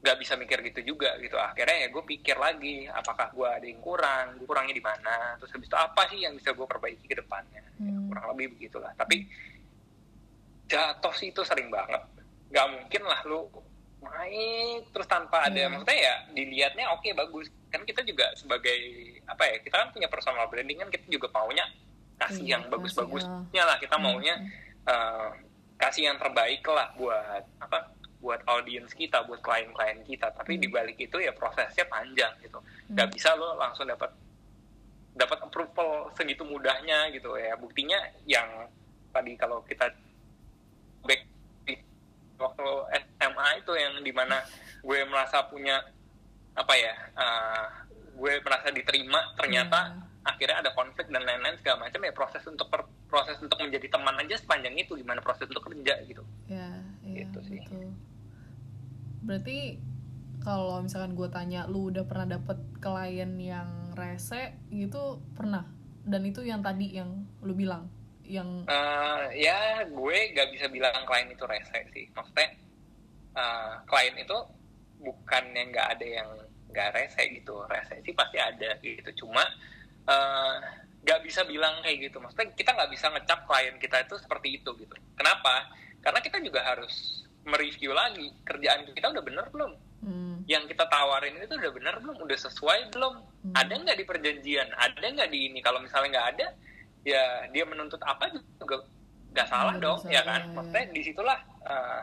nggak 0.00 0.16
bisa 0.16 0.32
mikir 0.34 0.64
gitu 0.64 0.80
juga 0.82 1.12
gitu. 1.18 1.36
Akhirnya 1.36 1.84
ya 1.84 1.88
gue 1.88 2.02
pikir 2.02 2.34
lagi 2.34 2.88
apakah 2.88 3.28
gue 3.30 3.44
ada 3.44 3.66
yang 3.66 3.80
kurang 3.80 4.40
gue 4.40 4.48
kurangnya 4.48 4.72
di 4.72 4.80
mana 4.80 5.36
terus 5.36 5.52
habis 5.52 5.68
itu 5.68 5.76
apa 5.76 6.02
sih 6.08 6.24
yang 6.24 6.32
bisa 6.32 6.50
gue 6.50 6.64
perbaiki 6.64 7.04
ke 7.04 7.14
depannya? 7.14 7.60
Ya, 7.76 7.92
Hmm. 7.92 8.08
kurang 8.08 8.26
lebih 8.32 8.56
begitulah. 8.56 8.92
Tapi 8.94 9.28
jatuh 10.66 11.12
sih 11.12 11.28
itu 11.28 11.42
sering 11.42 11.68
banget. 11.68 12.00
Nggak 12.48 12.66
mungkin 12.70 13.02
lah 13.04 13.20
lu 13.24 13.40
naik 14.00 14.88
terus 14.90 15.04
tanpa 15.04 15.44
ada 15.44 15.52
Iya. 15.54 15.68
maksudnya 15.68 15.98
ya 15.98 16.14
dilihatnya 16.32 16.84
oke 16.90 17.08
bagus. 17.12 17.52
Kan 17.68 17.84
kita 17.84 18.00
juga 18.00 18.32
sebagai 18.34 18.78
apa 19.26 19.44
ya 19.46 19.56
kita 19.60 19.76
kan 19.76 19.88
punya 19.92 20.08
personal 20.08 20.48
branding 20.48 20.80
kan 20.80 20.88
kita 20.88 21.06
juga 21.06 21.28
maunya 21.30 21.68
kasih 22.16 22.40
Iya, 22.42 22.52
yang 22.56 22.62
bagus-bagusnya 22.68 23.62
lah. 23.62 23.76
Kita 23.76 23.96
Hmm. 23.96 24.04
maunya 24.08 24.34
eh, 24.80 25.28
kasih 25.76 26.08
yang 26.08 26.16
terbaik 26.16 26.64
lah 26.64 26.88
buat 26.94 27.44
apa 27.58 27.78
buat 28.20 28.44
audiens 28.44 28.92
kita 28.92 29.24
buat 29.24 29.40
klien-klien 29.40 30.04
kita. 30.04 30.28
Tapi 30.30 30.54
Hmm. 30.54 30.62
di 30.62 30.68
balik 30.68 30.96
itu 30.96 31.16
ya 31.16 31.32
prosesnya 31.32 31.84
panjang 31.84 32.32
gitu. 32.40 32.60
Nggak 32.88 33.08
bisa 33.10 33.32
lo 33.34 33.56
langsung 33.56 33.84
dapat 33.84 34.12
dapat 35.10 35.38
approval 35.40 36.12
segitu 36.14 36.44
mudahnya 36.44 37.08
gitu 37.10 37.34
ya. 37.34 37.56
Buktinya 37.56 37.96
yang 38.24 38.46
tadi 39.10 39.34
kalau 39.34 39.64
kita 39.64 39.88
back 41.02 41.20
di 41.64 41.74
waktu 42.36 42.66
SMA 43.18 43.48
itu 43.58 43.72
yang 43.74 43.98
di 44.00 44.12
mana 44.12 44.38
gue 44.80 44.98
merasa 45.04 45.42
punya 45.42 45.80
apa 46.52 46.74
ya 46.76 46.94
uh, 47.16 47.64
gue 48.14 48.32
merasa 48.38 48.68
diterima 48.68 49.32
ternyata 49.34 49.96
akhirnya 50.20 50.60
ada 50.60 50.70
konflik 50.72 51.08
dan 51.08 51.24
lain-lain 51.24 51.56
segala 51.56 51.88
macam 51.88 52.04
ya 52.04 52.12
proses 52.12 52.44
untuk 52.44 52.68
per- 52.68 52.84
proses 53.08 53.40
untuk 53.40 53.56
menjadi 53.56 53.88
teman 53.88 54.12
aja 54.14 54.36
sepanjang 54.36 54.76
itu 54.76 54.92
gimana 54.94 55.18
proses 55.18 55.48
untuk 55.48 55.64
kerja 55.64 55.96
gitu. 56.04 56.20
Ya, 56.46 56.68
iya, 57.02 57.24
Gitu 57.24 57.38
sih. 57.42 57.58
betul. 57.58 57.96
Berarti 59.30 59.78
kalau 60.42 60.82
misalkan 60.82 61.14
gue 61.14 61.30
tanya 61.30 61.70
lu 61.70 61.94
udah 61.94 62.02
pernah 62.02 62.34
dapet 62.34 62.58
klien 62.82 63.30
yang 63.38 63.94
rese? 63.94 64.58
Gitu 64.74 65.22
pernah. 65.38 65.70
Dan 66.02 66.26
itu 66.26 66.42
yang 66.42 66.66
tadi 66.66 66.98
yang 66.98 67.30
lu 67.46 67.54
bilang 67.54 67.86
yang 68.26 68.66
Eh, 68.66 69.24
ya 69.38 69.86
gue 69.86 70.18
gak 70.34 70.50
bisa 70.50 70.66
bilang 70.66 71.06
klien 71.06 71.30
itu 71.30 71.46
rese 71.46 71.78
sih. 71.94 72.10
Maksudnya 72.10 72.58
eh, 73.38 73.72
klien 73.86 74.18
itu 74.18 74.34
bukan 74.98 75.44
yang 75.54 75.70
nggak 75.70 75.88
ada 75.94 76.06
yang 76.10 76.28
nggak 76.74 76.90
rese 76.98 77.22
gitu. 77.30 77.62
Rese 77.70 78.02
sih 78.02 78.10
pasti 78.10 78.42
ada 78.42 78.82
gitu. 78.82 79.22
Cuma 79.22 79.46
eh, 80.10 80.54
nggak 81.06 81.22
bisa 81.22 81.46
bilang 81.46 81.78
kayak 81.86 82.10
gitu. 82.10 82.18
Maksudnya 82.18 82.50
kita 82.58 82.74
nggak 82.74 82.90
bisa 82.90 83.06
ngecap 83.14 83.46
klien 83.46 83.78
kita 83.78 84.02
itu 84.02 84.18
seperti 84.18 84.58
itu 84.58 84.74
gitu. 84.74 84.98
Kenapa? 85.14 85.70
Karena 86.02 86.18
kita 86.18 86.42
juga 86.42 86.66
harus 86.66 87.22
mereview 87.44 87.92
lagi 87.92 88.30
kerjaan 88.44 88.84
kita 88.92 89.10
udah 89.10 89.24
bener 89.24 89.46
belum? 89.48 89.72
Hmm, 90.00 90.36
yang 90.48 90.64
kita 90.64 90.88
tawarin 90.88 91.36
itu 91.36 91.52
udah 91.56 91.72
bener 91.72 91.94
belum? 92.00 92.16
Udah 92.24 92.38
sesuai 92.40 92.92
belum? 92.92 93.14
Hmm. 93.20 93.54
ada 93.56 93.72
nggak 93.72 93.96
di 93.96 94.04
perjanjian? 94.04 94.68
Ada 94.76 95.06
nggak 95.16 95.30
di 95.32 95.48
ini? 95.52 95.58
Kalau 95.64 95.80
misalnya 95.80 96.20
nggak 96.20 96.28
ada 96.36 96.46
ya 97.00 97.48
dia 97.48 97.64
menuntut 97.64 98.00
apa 98.04 98.28
juga 98.60 98.84
nggak 99.32 99.48
salah 99.48 99.72
Nggak 99.76 99.84
dong 99.88 100.00
ya 100.12 100.20
kan? 100.20 100.42
iya. 100.44 100.52
maksudnya 100.52 100.84
di 100.92 101.00
situlah 101.00 101.38
eh, 101.64 102.02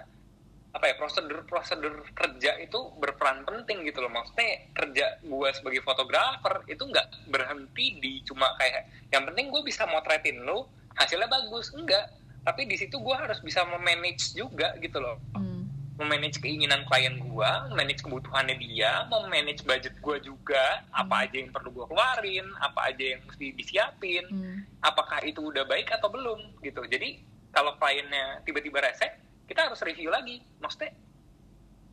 apa 0.73 0.85
ya 0.89 0.95
prosedur 0.97 1.41
prosedur 1.49 1.93
kerja 2.13 2.53
itu 2.61 2.79
berperan 3.01 3.41
penting 3.45 3.81
gitu 3.85 4.01
loh. 4.01 4.13
Maksudnya 4.13 4.69
kerja 4.77 5.05
gue 5.25 5.49
sebagai 5.53 5.81
fotografer 5.81 6.61
itu 6.69 6.81
nggak 6.85 7.29
berhenti 7.33 7.97
di 7.97 8.21
cuma 8.25 8.53
kayak 8.61 8.85
yang 9.09 9.25
penting 9.25 9.49
gue 9.49 9.61
bisa 9.65 9.89
motretin 9.89 10.45
lo 10.45 10.69
hasilnya 10.93 11.25
bagus. 11.25 11.73
Enggak 11.73 12.13
tapi 12.47 12.63
di 12.63 12.79
situ 12.79 12.95
gue 12.95 13.11
harus 13.11 13.43
bisa 13.43 13.67
memanage 13.67 14.31
juga 14.31 14.71
gitu 14.79 15.03
loh 15.03 15.19
hmm, 15.35 15.57
memanage 15.99 16.37
keinginan 16.37 16.85
klien 16.85 17.17
gue, 17.17 17.51
manage 17.73 18.05
kebutuhannya 18.05 18.53
dia, 18.61 19.09
mau 19.09 19.25
manage 19.25 19.65
budget 19.65 19.97
gue 19.97 20.17
juga, 20.21 20.85
apa 20.93 21.25
aja 21.25 21.41
yang 21.41 21.49
perlu 21.49 21.73
gue 21.73 21.85
keluarin, 21.89 22.45
apa 22.61 22.93
aja 22.93 23.17
yang 23.17 23.21
mesti 23.25 23.49
disiapin, 23.57 24.25
Hmm. 24.29 24.61
apakah 24.85 25.17
itu 25.25 25.41
udah 25.41 25.65
baik 25.65 25.89
atau 25.89 26.13
belum 26.13 26.61
gitu. 26.61 26.85
Jadi 26.85 27.17
kalau 27.49 27.73
kliennya 27.81 28.45
tiba-tiba 28.45 28.77
rese, 28.77 29.09
kita 29.49 29.65
harus 29.65 29.81
review 29.81 30.13
lagi. 30.13 30.37
Maksudnya 30.61 30.93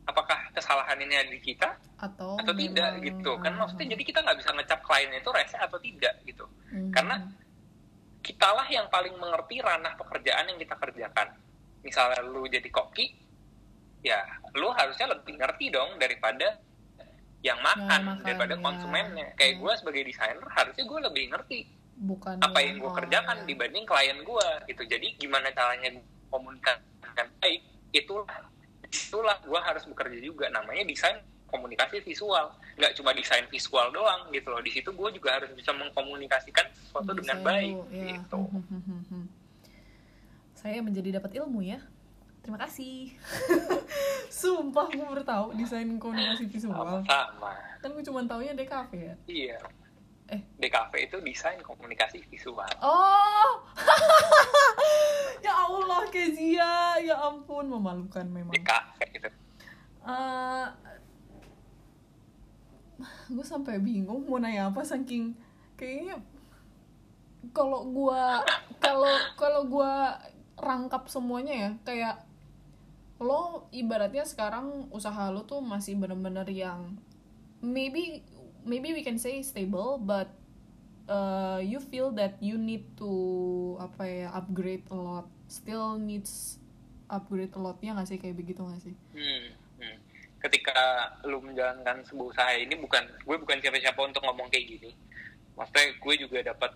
apakah 0.05 0.37
kesalahan 0.53 1.01
ini 1.01 1.13
ada 1.17 1.31
di 1.33 1.41
kita 1.41 1.69
atau 1.97 2.37
atau 2.37 2.53
tidak 2.53 3.01
gitu 3.01 3.41
kan 3.41 3.57
ah, 3.57 3.65
maksudnya 3.65 3.97
jadi 3.97 4.03
kita 4.05 4.19
nggak 4.21 4.37
bisa 4.37 4.53
ngecap 4.53 4.79
kliennya 4.85 5.17
itu 5.17 5.31
rese 5.33 5.57
atau 5.57 5.81
tidak 5.81 6.13
gitu 6.29 6.45
hmm. 6.69 6.93
karena 6.93 7.25
kitalah 8.25 8.65
yang 8.65 8.89
paling 8.89 9.13
mengerti 9.21 9.61
ranah 9.61 9.93
pekerjaan 9.93 10.49
yang 10.49 10.57
kita 10.57 10.73
kerjakan 10.73 11.37
misalnya 11.85 12.25
lu 12.25 12.49
jadi 12.49 12.65
koki 12.73 13.13
ya 14.01 14.25
lu 14.57 14.73
harusnya 14.73 15.13
lebih 15.13 15.37
ngerti 15.37 15.69
dong 15.69 16.01
daripada 16.01 16.57
yang 17.45 17.61
makan, 17.61 18.01
makan, 18.01 18.25
daripada 18.25 18.57
ya. 18.57 18.61
konsumennya 18.61 19.27
kayak 19.37 19.53
Ya. 19.53 19.61
gue 19.61 19.73
sebagai 19.77 20.01
desainer 20.09 20.47
harusnya 20.49 20.83
gue 20.89 20.99
lebih 21.05 21.23
ngerti 21.29 21.59
bukan 21.95 22.35
apa 22.41 22.59
yang 22.65 22.81
gue 22.81 22.91
kerjakan 22.91 23.37
ya. 23.37 23.45
dibanding 23.45 23.85
klien 23.85 24.17
gue 24.25 24.47
gitu 24.73 24.83
jadi 24.89 25.07
gimana 25.21 25.53
caranya 25.53 26.01
komunikasikan 26.33 27.27
baik 27.37 27.61
itulah 27.93 28.25
itulah 28.89 29.37
gue 29.45 29.59
harus 29.61 29.83
bekerja 29.85 30.19
juga 30.25 30.49
namanya 30.49 30.81
desain 30.89 31.21
komunikasi 31.47 32.01
visual. 32.01 32.51
Nggak 32.75 32.91
cuma 32.97 33.15
desain 33.15 33.45
visual 33.47 33.87
doang 33.91 34.27
gitu 34.29 34.47
loh. 34.49 34.59
Di 34.59 34.71
situ 34.71 34.89
gue 34.91 35.09
juga 35.13 35.39
harus 35.39 35.51
bisa 35.53 35.71
mengkomunikasikan 35.71 36.65
sesuatu 36.73 37.11
dengan 37.13 37.39
Desain 37.39 37.47
baik 37.47 37.75
ya. 37.89 38.05
gitu. 38.11 38.41
Hmm, 38.41 38.63
hmm, 38.67 38.81
hmm, 38.83 39.01
hmm. 39.09 39.25
saya 40.55 40.79
menjadi 40.81 41.21
dapat 41.21 41.31
ilmu 41.37 41.61
ya. 41.61 41.79
Terima 42.41 42.61
kasih. 42.61 43.09
Sumpah 44.29 44.85
gue 44.89 45.01
baru 45.01 45.25
tahu 45.25 45.57
desain 45.57 45.87
komunikasi 45.97 46.45
visual. 46.45 47.01
Sama 47.01 47.51
kan 47.81 47.89
gue 47.89 48.03
cuma 48.03 48.21
taunya 48.25 48.53
DKV 48.53 48.91
ya? 48.93 49.15
Iya. 49.25 49.57
Eh. 50.25 50.41
DKV 50.57 50.93
itu 51.05 51.17
desain 51.21 51.61
komunikasi 51.61 52.21
visual. 52.29 52.69
Oh! 52.81 53.61
Ya 55.45 55.53
Allah 55.53 56.01
Kezia. 56.09 56.97
Ya 56.97 57.15
ampun 57.21 57.69
memalukan 57.69 58.25
memang. 58.25 58.49
DKV 58.49 58.97
gitu 59.13 59.29
Eh, 60.05 60.65
gue 63.33 63.45
sampai 63.45 63.79
bingung 63.79 64.23
mau 64.27 64.39
nanya 64.39 64.71
apa 64.71 64.81
saking 64.83 65.35
kayaknya 65.75 66.19
kalau 67.51 67.85
gua 67.91 68.41
kalau 68.81 69.13
kalau 69.37 69.61
gua 69.69 70.17
rangkap 70.55 71.05
semuanya 71.11 71.53
ya 71.53 71.71
kayak 71.85 72.15
lo 73.21 73.69
ibaratnya 73.71 74.25
sekarang 74.27 74.89
usaha 74.91 75.29
lo 75.31 75.45
tuh 75.47 75.61
masih 75.61 75.95
bener-bener 75.95 76.47
yang 76.49 76.95
maybe 77.63 78.23
maybe 78.65 78.91
we 78.91 79.05
can 79.05 79.19
say 79.21 79.39
stable 79.43 80.01
but 80.01 80.31
uh, 81.09 81.61
you 81.61 81.79
feel 81.79 82.11
that 82.13 82.37
you 82.41 82.57
need 82.57 82.85
to 82.97 83.77
apa 83.79 84.03
ya 84.03 84.27
upgrade 84.33 84.85
a 84.89 84.97
lot. 84.97 85.27
Still 85.45 86.01
needs 86.01 86.57
upgrade 87.09 87.53
a 87.53 87.61
lot 87.61 87.77
ya 87.81 87.93
nggak 87.93 88.09
sih? 88.09 88.17
Kayak 88.17 88.41
begitu 88.41 88.61
nggak 88.65 88.81
sih? 88.81 88.95
Hmm. 89.13 89.45
Ketika 90.45 90.77
lu 91.25 91.41
menjalankan 91.41 92.05
sebuah 92.05 92.29
usaha 92.29 92.53
ini 92.53 92.77
bukan 92.77 93.01
gue 93.25 93.37
bukan 93.41 93.57
siapa-siapa 93.57 93.97
untuk 93.97 94.21
ngomong 94.21 94.45
kayak 94.53 94.77
gini. 94.77 94.93
Maksudnya 95.57 95.89
gue 95.97 96.15
juga 96.21 96.39
dapat 96.53 96.69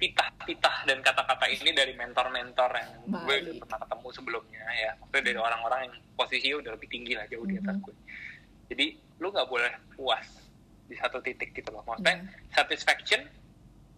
titah-titah 0.00 0.76
dan 0.88 0.98
kata-kata 1.04 1.46
ini 1.46 1.70
dari 1.70 1.92
mentor-mentor 1.94 2.70
yang 2.74 2.90
gue 3.06 3.20
Baik. 3.22 3.42
udah 3.46 3.54
pernah 3.62 3.78
ketemu 3.86 4.08
sebelumnya 4.10 4.62
ya. 4.74 4.90
Maksudnya 4.98 5.24
dari 5.30 5.38
orang-orang 5.38 5.80
yang 5.86 5.94
posisinya 6.18 6.56
udah 6.58 6.70
lebih 6.74 6.88
tinggi 6.90 7.12
lah 7.14 7.24
jauh 7.30 7.46
di 7.46 7.54
atas 7.60 7.76
Mhm. 7.78 7.84
gue. 7.86 7.94
Jadi 8.74 8.86
lu 9.20 9.28
nggak 9.30 9.46
boleh 9.46 9.72
puas 9.94 10.26
di 10.90 10.96
satu 10.98 11.22
titik 11.22 11.54
gitu 11.54 11.70
loh. 11.70 11.86
Maksudnya 11.86 12.16
Iya. 12.18 12.50
satisfaction 12.50 13.22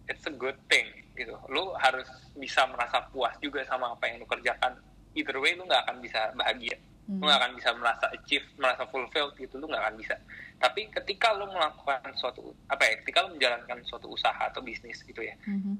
it's 0.05 0.27
a 0.29 0.33
good 0.35 0.59
thing 0.69 0.85
gitu. 1.17 1.33
Lu 1.49 1.73
harus 1.79 2.05
bisa 2.37 2.67
merasa 2.69 3.01
puas 3.09 3.33
juga 3.41 3.65
sama 3.65 3.97
apa 3.97 4.05
yang 4.11 4.21
lu 4.21 4.27
kerjakan. 4.29 4.77
Either 5.17 5.41
way 5.41 5.57
lu 5.57 5.65
nggak 5.65 5.89
akan 5.89 5.97
bisa 6.05 6.29
bahagia 6.37 6.77
Hmm. 7.03 7.19
lu 7.19 7.27
nggak 7.27 7.35
akan 7.35 7.51
bisa 7.53 7.69
merasa 7.75 8.05
achieve 8.09 8.47
merasa 8.55 8.87
fulfilled 8.87 9.35
gitu 9.35 9.59
lu 9.59 9.67
nggak 9.67 9.83
akan 9.83 9.95
bisa. 9.97 10.15
Tapi 10.55 10.87
ketika 10.89 11.35
lu 11.35 11.43
melakukan 11.45 11.99
suatu 12.15 12.55
apa 12.65 12.79
ya 12.81 12.93
ketika 13.03 13.27
lu 13.27 13.35
menjalankan 13.35 13.83
suatu 13.83 14.07
usaha 14.07 14.39
atau 14.39 14.59
bisnis 14.59 15.03
gitu 15.03 15.19
ya 15.19 15.35
Mhm. 15.43 15.75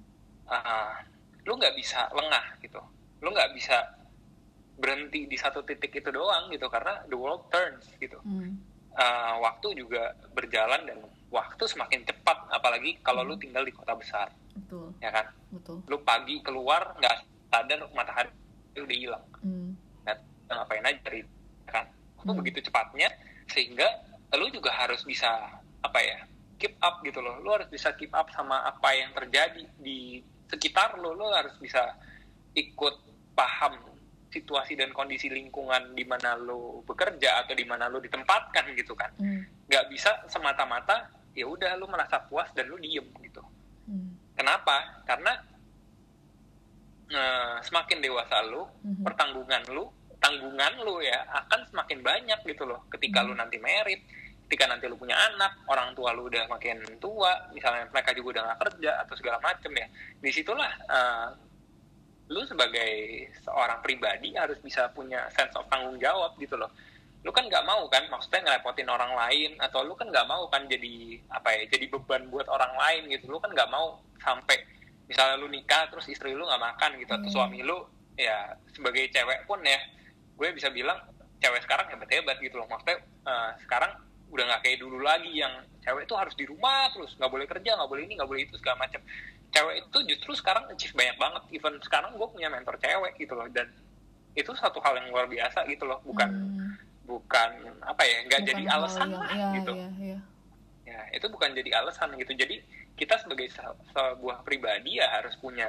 ah, 0.45 0.99
lu 1.41 1.55
nggak 1.55 1.73
bisa 1.73 2.11
lengah 2.11 2.59
gitu. 2.59 2.83
Lu 3.19 3.31
nggak 3.31 3.55
bisa 3.55 3.77
berhenti 4.73 5.23
di 5.23 5.37
satu 5.37 5.63
titik 5.63 5.93
itu 5.93 6.09
doang 6.09 6.49
gitu 6.49 6.67
karena 6.67 6.99
the 7.05 7.15
world 7.15 7.47
turns 7.47 7.87
gitu. 7.95 8.19
Hmm. 8.19 8.59
Ah, 8.93 9.39
waktu 9.39 9.79
juga 9.79 10.11
berjalan 10.33 10.83
dan 10.83 10.99
waktu 11.31 11.63
semakin 11.63 12.03
cepat 12.03 12.51
apalagi 12.51 12.99
kalau 12.99 13.23
lu 13.23 13.33
tinggal 13.35 13.63
di 13.63 13.71
kota 13.71 13.95
besar. 13.95 14.27
Betul. 14.53 14.91
Ya 14.99 15.07
kan? 15.09 15.31
Betul. 15.49 15.79
Lu 15.87 16.03
pagi 16.03 16.43
keluar 16.43 16.93
nggak 16.99 17.15
sadar 17.47 17.79
matahari 17.91 18.27
udah 18.75 18.97
hilang. 18.97 19.25
Hmm. 19.39 19.62
Ngapain 20.45 20.83
aja 20.83 20.99
dari 21.01 21.21
kan 21.65 21.85
itu 22.17 22.25
Hmm. 22.25 22.39
begitu 22.39 22.59
cepatnya 22.61 23.09
sehingga 23.45 23.87
lu 24.33 24.47
juga 24.49 24.71
harus 24.71 25.01
bisa 25.01 25.27
apa 25.79 25.99
ya 25.99 26.19
keep 26.55 26.79
up 26.79 26.99
gitu 27.01 27.19
loh 27.19 27.39
lu 27.39 27.51
harus 27.51 27.67
bisa 27.67 27.91
keep 27.93 28.11
up 28.11 28.27
sama 28.29 28.63
apa 28.63 28.89
yang 28.91 29.11
terjadi 29.11 29.63
di 29.77 30.19
sekitar 30.47 30.95
lu 30.95 31.11
lu 31.11 31.27
harus 31.27 31.51
bisa 31.57 31.95
ikut 32.53 32.95
paham 33.33 33.75
situasi 34.29 34.73
dan 34.73 34.89
kondisi 34.89 35.27
lingkungan 35.27 35.91
di 35.91 36.03
mana 36.03 36.33
lu 36.33 36.81
bekerja 36.83 37.39
atau 37.39 37.53
di 37.53 37.63
mana 37.63 37.85
lu 37.85 37.99
ditempatkan 37.99 38.71
gitu 38.73 38.93
kan 38.93 39.11
Hmm. 39.15 39.43
nggak 39.67 39.85
bisa 39.87 40.23
semata-mata 40.25 41.07
ya 41.33 41.43
udah 41.45 41.75
lu 41.75 41.85
merasa 41.85 42.21
puas 42.23 42.47
dan 42.53 42.67
lu 42.67 42.77
diem 42.77 43.05
gitu 43.19 43.41
Hmm. 43.85 44.15
kenapa 44.33 45.03
karena 45.03 45.33
eh, 47.09 47.55
semakin 47.61 48.01
dewasa 48.01 48.41
lu 48.43 48.65
Mhm. 48.81 49.03
pertanggungan 49.03 49.61
lu 49.69 49.85
tanggungan 50.23 50.73
lu 50.81 51.03
ya 51.03 51.19
akan 51.43 51.67
semakin 51.67 51.99
banyak 51.99 52.39
gitu 52.47 52.63
loh 52.63 52.87
ketika 52.87 53.19
Hmm. 53.19 53.27
lu 53.29 53.33
nanti 53.35 53.59
merit 53.59 53.99
ketika 54.47 54.65
nanti 54.65 54.87
lu 54.87 54.95
punya 54.95 55.17
anak 55.17 55.59
orang 55.67 55.91
tua 55.91 56.15
lu 56.15 56.31
udah 56.31 56.47
makin 56.47 56.79
tua 56.97 57.51
misalnya 57.51 57.89
mereka 57.91 58.15
juga 58.15 58.39
udah 58.39 58.43
nggak 58.47 58.59
kerja 58.63 58.91
atau 59.03 59.13
segala 59.13 59.37
macem 59.39 59.71
ya 59.73 59.87
di 60.17 60.29
situlah 60.31 60.71
eh, 60.87 61.27
lu 62.29 62.39
sebagai 62.47 62.91
seorang 63.43 63.83
pribadi 63.83 64.31
harus 64.33 64.55
bisa 64.57 64.87
punya 64.89 65.27
sense 65.29 65.51
of 65.53 65.67
tanggung 65.67 65.99
jawab 65.99 66.33
gitu 66.39 66.55
loh 66.55 66.71
lu 67.23 67.31
kan 67.31 67.47
nggak 67.47 67.63
mau 67.63 67.87
kan 67.87 68.03
maksudnya 68.07 68.43
ngerepotin 68.43 68.87
orang 68.87 69.15
lain 69.15 69.55
atau 69.59 69.79
lu 69.81 69.95
kan 69.95 70.07
nggak 70.07 70.27
mau 70.27 70.47
kan 70.47 70.67
jadi 70.67 71.19
apa 71.29 71.49
ya 71.55 71.61
jadi 71.67 71.87
beban 71.89 72.27
buat 72.27 72.47
orang 72.47 72.71
lain 72.75 73.11
gitu 73.11 73.27
lu 73.27 73.39
kan 73.39 73.51
nggak 73.51 73.71
mau 73.71 73.95
sampai 74.19 74.59
misalnya 75.07 75.35
lu 75.35 75.47
nikah 75.47 75.87
terus 75.91 76.07
istri 76.07 76.31
lu 76.31 76.43
nggak 76.43 76.61
makan 76.61 76.91
gitu 76.99 77.11
atau 77.11 77.27
Hmm. 77.27 77.35
suami 77.35 77.59
lu 77.63 77.79
ya 78.15 78.53
sebagai 78.71 79.07
cewek 79.09 79.47
pun 79.47 79.59
ya 79.63 79.79
gue 80.33 80.47
bisa 80.51 80.69
bilang 80.69 80.99
cewek 81.37 81.61
sekarang 81.61 81.87
hebat 81.87 82.09
hebat 82.09 82.37
gitu 82.39 82.55
loh. 82.55 82.67
Maksudnya 82.67 82.97
eh, 83.01 83.51
sekarang 83.61 83.91
udah 84.29 84.43
nggak 84.43 84.61
kayak 84.61 84.79
dulu 84.79 84.97
lagi 84.99 85.29
yang 85.31 85.53
cewek 85.79 86.03
itu 86.03 86.15
harus 86.15 86.33
di 86.33 86.45
rumah 86.45 86.89
terus 86.89 87.13
nggak 87.15 87.29
boleh 87.29 87.45
kerja 87.45 87.75
nggak 87.75 87.85
boleh 87.85 88.03
ini 88.03 88.13
nggak 88.17 88.29
boleh 88.29 88.41
itu 88.43 88.55
segala 88.57 88.81
macam. 88.81 89.01
Cewek 89.49 89.75
itu 89.85 89.97
justru 90.09 90.31
sekarang 90.33 90.65
achieve 90.67 90.93
banyak 90.93 91.17
banget. 91.17 91.43
Even 91.51 91.77
sekarang 91.79 92.17
gue 92.17 92.27
punya 92.27 92.49
mentor 92.49 92.75
cewek 92.77 93.13
gitu 93.17 93.33
loh. 93.33 93.45
Dan 93.47 93.69
itu 94.33 94.49
satu 94.57 94.81
hal 94.81 94.97
yang 94.97 95.13
luar 95.13 95.27
biasa 95.27 95.61
gitu 95.67 95.85
loh. 95.85 96.01
Bukan 96.01 96.29
Hmm. 96.29 96.73
bukan 97.03 97.49
apa 97.83 98.01
ya 98.01 98.17
nggak 98.25 98.41
jadi 98.47 98.63
alasan 98.65 99.11
yang- 99.11 99.19
lah 99.19 99.29
ya, 99.35 99.47
gitu. 99.59 99.73
ya, 99.75 99.87
ya. 99.99 100.19
ya 100.87 100.99
itu 101.11 101.27
bukan 101.27 101.51
jadi 101.51 101.69
alasan 101.77 102.15
gitu. 102.15 102.31
Jadi 102.31 102.63
kita 102.95 103.19
sebagai 103.19 103.51
se- 103.51 103.77
sebuah 103.91 104.41
pribadi 104.41 104.97
ya 104.97 105.11
harus 105.11 105.35
punya 105.37 105.67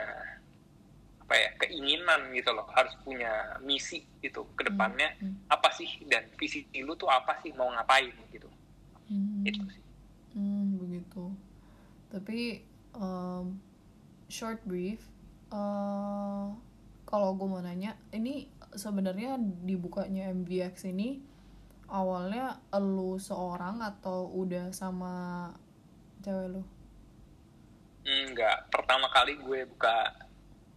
apa 1.24 1.34
ya 1.40 1.48
keinginan 1.56 2.28
gitu 2.36 2.52
loh 2.52 2.68
harus 2.76 2.92
punya 3.00 3.56
misi 3.64 4.04
gitu 4.20 4.44
ke 4.52 4.68
depannya 4.68 5.08
Hmm. 5.18 5.40
apa 5.48 5.72
sih 5.72 5.88
dan 6.04 6.28
visi 6.36 6.68
lu 6.84 6.92
tuh 6.94 7.08
apa 7.08 7.40
sih 7.40 7.50
mau 7.56 7.72
ngapain 7.72 8.12
gitu 8.28 8.48
Hmm. 9.08 9.40
itu 9.44 9.60
sih 9.72 9.82
Hmm, 10.34 10.82
begitu. 10.82 11.30
Tapi 12.10 12.58
um, 12.90 13.54
short 14.26 14.58
brief, 14.66 14.98
uh, 15.54 16.50
kalau 17.06 17.38
gue 17.38 17.46
mau 17.46 17.62
nanya, 17.62 17.94
ini 18.10 18.50
sebenarnya 18.74 19.38
dibukanya 19.38 20.34
MVX 20.34 20.90
ini 20.90 21.22
awalnya 21.86 22.58
lu 22.74 23.14
seorang 23.14 23.78
atau 23.78 24.26
udah 24.34 24.74
sama 24.74 25.14
cewek 26.18 26.58
lu? 26.58 26.62
enggak 28.04 28.68
pertama 28.68 29.08
kali 29.08 29.38
gue 29.38 29.64
buka 29.64 30.12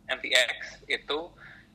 MTX 0.10 0.50
itu 0.88 1.20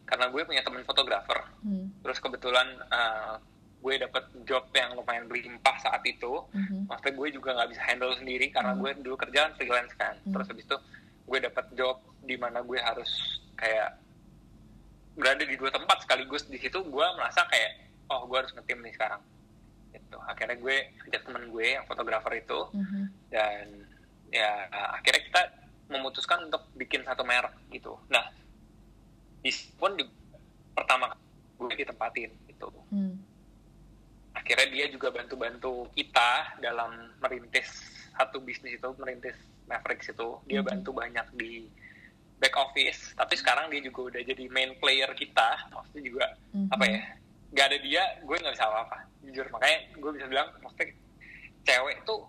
karena 0.03 0.27
gue 0.29 0.43
punya 0.43 0.61
temen 0.61 0.83
fotografer 0.83 1.41
Hmm. 1.63 1.87
terus 2.01 2.19
kebetulan 2.19 2.67
uh, 2.89 3.39
gue 3.79 3.95
dapet 3.97 4.25
job 4.43 4.67
yang 4.73 4.95
lumayan 4.95 5.27
berlimpah 5.27 5.75
saat 5.79 6.03
itu 6.03 6.43
mhm, 6.51 6.87
maksudnya 6.87 7.15
gue 7.15 7.29
juga 7.33 7.51
nggak 7.53 7.71
bisa 7.71 7.83
handle 7.83 8.15
sendiri 8.15 8.47
karena 8.49 8.73
Hmm. 8.73 8.81
gue 8.81 8.91
dulu 9.01 9.15
kerjaan 9.17 9.55
freelance 9.55 9.95
kan 9.95 10.15
Hmm. 10.21 10.33
terus 10.33 10.47
habis 10.49 10.65
itu 10.65 10.77
gue 11.23 11.39
dapet 11.41 11.67
job 11.73 11.97
di 12.21 12.35
mana 12.35 12.61
gue 12.61 12.79
harus 12.79 13.11
kayak 13.55 13.95
berada 15.13 15.45
di 15.45 15.55
dua 15.55 15.69
tempat 15.69 16.01
sekaligus 16.01 16.47
di 16.47 16.57
situ 16.57 16.81
gue 16.81 17.07
merasa 17.15 17.45
kayak 17.47 17.73
oh 18.09 18.25
gue 18.25 18.39
harus 18.39 18.53
ngetim 18.53 18.81
nih 18.81 18.93
sekarang 18.93 19.21
gitu 19.93 20.17
akhirnya 20.25 20.57
gue 20.57 20.77
ajak 21.07 21.23
temen 21.23 21.45
gue 21.47 21.67
yang 21.71 21.85
fotografer 21.85 22.33
itu 22.35 22.61
Mhm. 22.73 23.03
dan 23.29 23.65
ya 24.29 24.51
akhirnya 24.91 25.23
kita 25.23 25.43
memutuskan 25.93 26.49
untuk 26.49 26.65
bikin 26.75 27.05
satu 27.05 27.23
merek 27.23 27.53
gitu 27.69 27.95
nah 28.09 28.25
di 29.43 29.51
pun 29.77 29.93
di, 29.93 30.05
pertama 30.73 31.13
gue 31.59 31.73
ditempatin 31.77 32.31
gitu 32.49 32.69
Hmm. 32.89 33.17
akhirnya 34.33 34.69
dia 34.69 34.87
juga 34.89 35.09
bantu-bantu 35.09 35.89
kita 35.93 36.57
dalam 36.59 37.13
merintis 37.21 37.69
satu 38.13 38.41
bisnis 38.41 38.77
itu 38.77 38.89
merintis 38.97 39.37
Mavericks 39.65 40.11
itu 40.11 40.29
dia 40.45 40.61
Mhm. 40.61 40.69
bantu 40.69 40.91
banyak 40.93 41.27
di 41.33 41.69
back 42.37 42.53
office 42.59 43.15
tapi 43.15 43.39
sekarang 43.39 43.71
dia 43.71 43.81
juga 43.81 44.13
udah 44.13 44.23
jadi 44.23 44.45
main 44.51 44.75
player 44.77 45.09
kita 45.15 45.71
maksudnya 45.71 46.03
juga 46.03 46.27
Mhm. 46.53 46.69
apa 46.69 46.85
ya 46.85 47.01
nggak 47.53 47.67
ada 47.69 47.79
dia 47.79 48.03
gue 48.21 48.37
nggak 48.37 48.55
bisa 48.57 48.67
apa-apa 48.67 48.99
jujur 49.23 49.47
makanya 49.49 49.79
gue 49.95 50.11
bisa 50.13 50.27
bilang 50.27 50.49
maksudnya 50.59 50.89
cewek 51.63 51.97
tuh 52.03 52.21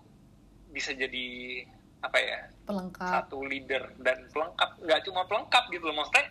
bisa 0.69 0.91
jadi 0.93 1.27
apa 2.03 2.17
ya 2.19 2.39
pelengkap. 2.63 3.07
satu 3.09 3.37
leader 3.43 3.83
dan 3.97 4.27
pelengkap. 4.29 4.69
Nggak 4.77 4.99
cuma 5.07 5.23
pelengkap 5.23 5.63
gitu 5.69 5.83
loh 5.87 5.95
maksudnya 5.95 6.27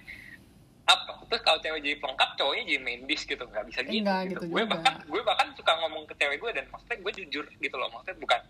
apa? 0.82 1.12
Terus 1.26 1.40
kalau 1.40 1.58
cewek 1.58 1.80
jadi 1.80 1.96
pelengkap 1.96 2.30
cowoknya 2.36 2.62
jadi 2.66 2.80
main 2.80 3.02
dish 3.06 3.24
gitu. 3.24 3.40
Nggak 3.42 3.64
bisa 3.66 3.80
gitu, 3.82 4.04
Nggak 4.04 4.20
gitu. 4.28 4.30
gitu 4.30 4.44
gue 4.46 4.62
juga. 4.62 4.72
bahkan 4.76 4.94
gue 5.02 5.22
bahkan 5.22 5.48
suka 5.54 5.72
ngomong 5.80 6.04
ke 6.04 6.14
cewek 6.14 6.38
gue 6.38 6.50
dan 6.52 6.64
maksudnya 6.68 6.98
gue 7.00 7.12
jujur 7.18 7.44
gitu 7.50 7.76
loh. 7.76 7.88
Maksudnya 7.88 8.18
bukan 8.18 8.40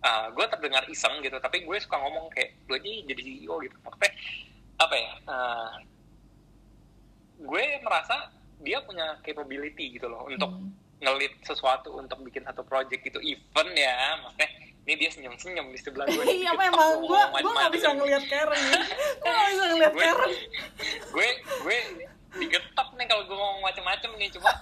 ah, 0.00 0.26
gue 0.30 0.46
terdengar 0.46 0.82
iseng 0.86 1.14
gitu 1.20 1.36
tapi 1.36 1.60
gue 1.60 1.76
suka 1.76 1.96
ngomong 1.98 2.30
kayak 2.30 2.54
gue 2.64 2.76
aja 2.76 2.90
jadi 3.04 3.20
CEO 3.20 3.54
gitu. 3.60 3.76
Maksudnya 3.82 4.12
apa 4.78 4.94
ya 4.94 5.12
ah, 5.26 5.72
gue 7.36 7.64
merasa 7.80 8.30
dia 8.60 8.78
punya 8.80 9.16
capability 9.20 9.96
gitu 9.96 10.06
loh 10.06 10.24
untuk 10.24 10.52
Hmm. 10.52 10.70
ngelit 11.00 11.32
sesuatu 11.40 11.96
untuk 11.96 12.20
bikin 12.20 12.44
satu 12.44 12.60
project 12.60 13.00
gitu. 13.00 13.16
Event 13.18 13.72
ya 13.72 13.96
maksudnya 14.20 14.50
ini 14.80 14.94
dia 14.96 15.10
senyum 15.10 15.34
senyum 15.36 15.66
di 15.70 15.78
sebelah 15.78 16.06
gue 16.06 16.24
iya 16.40 16.52
memang 16.52 17.00
gue 17.00 17.20
gue 17.36 17.52
nggak 17.52 17.72
bisa 17.72 17.88
ngelihat 17.92 18.24
Karen 18.26 18.60
gue 19.20 19.30
nggak 19.30 19.48
bisa 19.48 19.64
ngelihat 19.68 19.92
gue 19.92 20.04
Karen. 20.04 20.30
gue 21.10 21.28
gue 21.62 21.76
digetap 22.30 22.94
nih 22.94 23.06
kalau 23.10 23.26
gue 23.26 23.34
ngomong 23.34 23.58
macem-macem 23.58 24.10
nih. 24.14 24.30
Cuma 24.30 24.54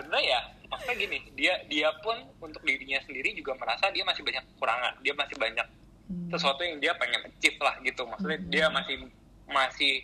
sebenarnya 0.00 0.24
ya 0.24 0.40
maksudnya 0.72 0.96
gini 0.96 1.18
dia 1.36 1.60
dia 1.68 1.92
pun 2.00 2.16
untuk 2.40 2.64
dirinya 2.64 2.96
sendiri 3.04 3.36
juga 3.36 3.52
merasa 3.60 3.92
dia 3.92 4.00
masih 4.08 4.24
banyak 4.24 4.40
kekurangan. 4.54 4.92
Dia 5.04 5.12
masih 5.12 5.36
banyak 5.36 5.68
Hmm. 6.10 6.26
sesuatu 6.26 6.66
yang 6.66 6.82
dia 6.82 6.90
pengen 6.98 7.22
achieve 7.22 7.54
lah 7.62 7.78
gitu. 7.84 8.02
Maksudnya 8.02 8.40
Hmm. 8.40 8.50
dia 8.50 8.66
masih 8.66 8.96
masih 9.46 9.94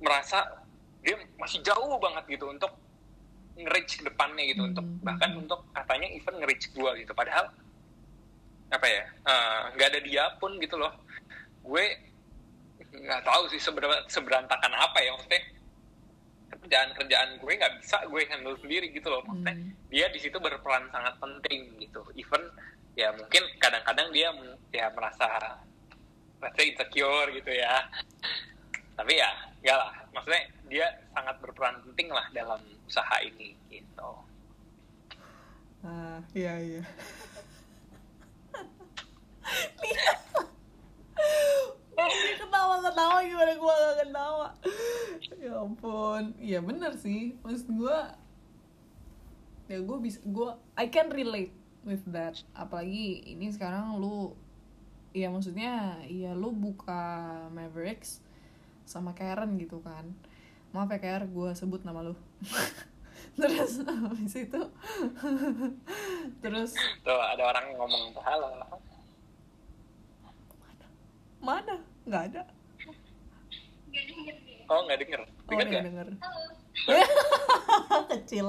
merasa 0.00 0.66
dia 1.00 1.14
masih 1.38 1.62
jauh 1.62 1.94
banget 2.00 2.26
gitu 2.26 2.50
untuk 2.50 2.72
nge-reach 3.54 4.00
ke 4.00 4.08
depannya 4.08 4.44
gitu. 4.50 4.66
Untuk 4.66 4.82
Hmm. 4.82 4.98
bahkan 5.04 5.30
untuk 5.36 5.62
katanya 5.70 6.08
even 6.10 6.34
nge-reach 6.40 6.72
gua 6.74 6.96
gitu. 6.98 7.12
Padahal 7.12 7.52
apa 8.70 8.86
ya 8.86 9.02
eh, 9.06 9.60
nggak 9.74 9.88
ada 9.90 10.00
dia 10.00 10.24
pun 10.38 10.54
gitu 10.58 10.78
loh. 10.78 10.94
Gue 11.62 11.84
nggak 12.90 13.22
tahu 13.22 13.42
sih 13.50 13.60
seberapa 13.62 14.02
seberantakan 14.06 14.72
apa 14.74 14.98
ya 14.98 15.14
maksudnya 15.14 15.42
kerjaan 16.50 16.90
kerjaan 16.98 17.30
gue 17.38 17.52
nggak 17.54 17.74
bisa 17.82 17.98
gue 18.06 18.22
handle 18.26 18.58
sendiri 18.58 18.90
gitu 18.90 19.10
loh. 19.10 19.22
Maksudnya 19.26 19.54
Hmm. 19.54 19.70
dia 19.90 20.06
di 20.10 20.18
situ 20.18 20.38
berperan 20.38 20.86
sangat 20.90 21.14
penting 21.18 21.78
gitu. 21.78 22.02
Even 22.14 22.42
ya 22.98 23.10
mungkin 23.14 23.42
kadang-kadang 23.58 24.10
dia 24.10 24.28
ya 24.70 24.86
merasa 24.90 25.26
say 26.56 26.72
insecure 26.72 27.28
gitu 27.34 27.50
ya. 27.50 27.86
Tapi 28.98 29.12
ya 29.16 29.30
enggak 29.62 29.76
lah. 29.78 29.92
Maksudnya 30.10 30.42
dia 30.66 30.86
sangat 31.14 31.36
berperan 31.38 31.78
penting 31.86 32.08
lah 32.10 32.26
dalam 32.30 32.58
usaha 32.86 33.16
ini 33.22 33.54
gitu. 33.70 34.10
Ah 35.80 36.20
iya 36.36 36.54
iya 36.60 36.82
Ketawa-ketawa 42.40 43.18
gimana 43.24 43.52
gue 43.56 43.74
gak 43.74 43.96
ketawa? 44.04 44.48
Ya 45.40 45.52
ampun. 45.60 46.24
Iya 46.40 46.58
bener 46.64 46.92
sih. 46.96 47.36
Maksud 47.44 47.68
gue 47.76 47.98
Ya 49.70 49.78
gue 49.78 49.98
bisa 50.02 50.18
gue 50.26 50.50
I 50.74 50.90
can 50.90 51.12
relate 51.12 51.54
with 51.86 52.02
that. 52.10 52.40
Apalagi 52.56 53.24
ini 53.36 53.52
sekarang 53.52 54.00
lu 54.00 54.34
Ya 55.12 55.30
maksudnya 55.30 56.02
Ya 56.06 56.32
lu 56.36 56.54
buka 56.54 57.46
Mavericks 57.52 58.20
Sama 58.88 59.12
Karen 59.12 59.56
gitu 59.60 59.80
kan. 59.84 60.10
Maaf 60.72 60.90
ya 60.90 60.98
Karen 60.98 61.30
gue 61.30 61.50
sebut 61.52 61.82
nama 61.84 62.02
lu. 62.02 62.14
Terus 63.40 63.84
habis 63.84 64.34
itu 64.34 64.62
Terus 66.42 66.72
tuh 67.04 67.20
ada 67.20 67.42
orang 67.46 67.66
ngomong 67.78 68.16
halo 68.20 68.48
Mana? 71.40 71.80
Nggak 72.04 72.22
ada. 72.32 72.42
Oh 74.70 74.86
nggak 74.86 74.98
denger. 75.02 75.20
Oh 75.26 75.50
denger 75.50 75.66
dia 75.66 75.72
nggak? 75.72 75.84
denger. 75.88 76.08
Kecil. 78.14 78.46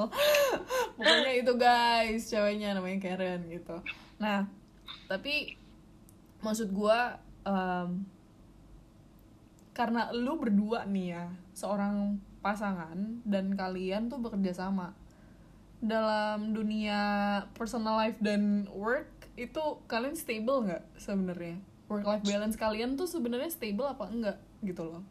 Pokoknya 0.96 1.32
itu 1.34 1.54
guys 1.58 2.30
Ceweknya 2.30 2.78
namanya 2.78 3.00
Karen 3.02 3.42
gitu. 3.50 3.76
Nah 4.22 4.46
Tapi 5.10 5.58
Maksud 6.46 6.70
gua 6.72 7.18
em, 7.44 8.06
Karena 9.74 10.14
lu 10.14 10.38
berdua 10.38 10.86
nih 10.86 11.18
ya 11.18 11.26
Seorang 11.58 12.22
pasangan 12.40 13.26
Dan 13.26 13.58
kalian 13.58 14.08
tuh 14.08 14.22
bekerja 14.22 14.54
sama. 14.54 14.94
Dalam 15.82 16.54
dunia 16.54 17.02
Personal 17.58 17.98
life 18.08 18.22
dan 18.22 18.70
work 18.72 19.10
Itu 19.36 19.82
kalian 19.90 20.16
stable 20.16 20.70
nggak 20.70 20.84
sebenarnya 21.02 21.58
Work 21.92 22.06
life 22.06 22.24
balance 22.24 22.56
kalian 22.56 22.96
tuh 22.96 23.06
sebenarnya 23.06 23.52
stable 23.52 23.86
apa 23.86 24.08
enggak 24.08 24.38
gitu 24.64 24.88
loh 24.88 25.04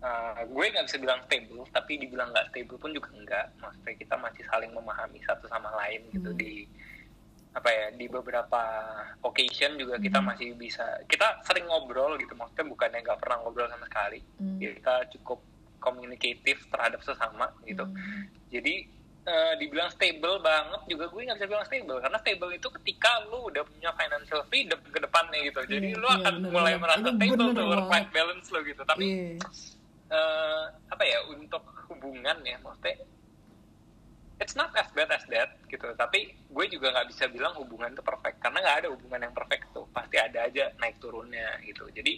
Uh, 0.00 0.48
gue 0.48 0.64
nggak 0.64 0.88
bisa 0.88 0.96
bilang 0.96 1.20
stable 1.28 1.60
tapi 1.68 2.00
dibilang 2.00 2.32
nggak 2.32 2.48
stable 2.48 2.80
pun 2.80 2.88
juga 2.88 3.12
enggak 3.12 3.52
maksudnya 3.60 3.92
kita 3.94 4.16
masih 4.16 4.48
saling 4.48 4.72
memahami 4.72 5.20
satu 5.20 5.44
sama 5.44 5.68
lain 5.76 6.00
gitu 6.08 6.24
Hmm. 6.26 6.40
di 6.40 6.64
apa 7.52 7.68
ya 7.68 7.86
di 7.92 8.08
beberapa 8.08 8.62
occasion 9.20 9.76
juga 9.76 10.00
kita 10.00 10.16
Hmm. 10.16 10.32
masih 10.32 10.56
bisa 10.56 10.88
kita 11.04 11.44
sering 11.44 11.68
ngobrol 11.68 12.16
gitu 12.16 12.32
maksudnya 12.32 12.64
bukannya 12.64 12.96
nggak 12.98 13.20
pernah 13.20 13.44
ngobrol 13.44 13.68
sama 13.68 13.84
sekali 13.84 14.24
Hmm. 14.40 14.56
Kita 14.56 14.94
cukup 15.12 15.44
komunikatif 15.76 16.64
terhadap 16.66 17.04
sesama 17.04 17.52
gitu 17.62 17.84
Hmm. 17.84 18.24
jadi 18.48 18.88
eh, 19.20 19.52
dibilang 19.60 19.90
stable 19.92 20.40
banget 20.40 20.80
juga 20.88 21.04
gue 21.12 21.20
nggak 21.28 21.38
bisa 21.38 21.48
bilang 21.50 21.66
stable 21.68 21.98
karena 22.00 22.18
stable 22.20 22.50
itu 22.56 22.68
ketika 22.80 23.10
lu 23.28 23.38
udah 23.52 23.62
punya 23.68 23.90
financial 23.92 24.40
freedom 24.48 24.80
ke 24.88 24.98
depannya 25.00 25.38
gitu. 25.44 25.60
Jadi 25.68 25.88
Iya, 25.92 26.00
lu 26.00 26.08
iya, 26.08 26.16
akan 26.24 26.34
bener 26.40 26.50
mulai 26.52 26.74
merasa 26.80 27.00
Itu 27.04 27.10
stable 27.16 27.36
bener 27.36 27.56
tuh 27.56 27.66
work 27.68 27.88
life 27.92 28.10
balance 28.14 28.46
lo 28.48 28.58
gitu. 28.64 28.82
Tapi 28.84 29.04
Iya. 29.04 29.38
eh, 30.10 30.64
apa 30.90 31.02
ya 31.06 31.18
untuk 31.30 31.62
hubungan 31.92 32.36
ya 32.42 32.56
maksudnya 32.64 32.96
it's 34.40 34.56
not 34.56 34.72
as 34.72 34.88
bad 34.96 35.12
as 35.12 35.24
that 35.28 35.52
gitu. 35.68 35.84
Tapi 35.94 36.32
gue 36.48 36.64
juga 36.72 36.88
nggak 36.96 37.08
bisa 37.12 37.28
bilang 37.28 37.52
hubungan 37.60 37.92
itu 37.92 38.00
perfect 38.00 38.40
karena 38.40 38.58
nggak 38.64 38.76
ada 38.84 38.88
hubungan 38.88 39.20
yang 39.28 39.34
perfect 39.36 39.68
tuh. 39.76 39.84
Pasti 39.92 40.16
ada 40.16 40.48
aja 40.48 40.72
naik 40.80 40.96
turunnya 40.96 41.60
gitu. 41.68 41.84
Jadi 41.92 42.16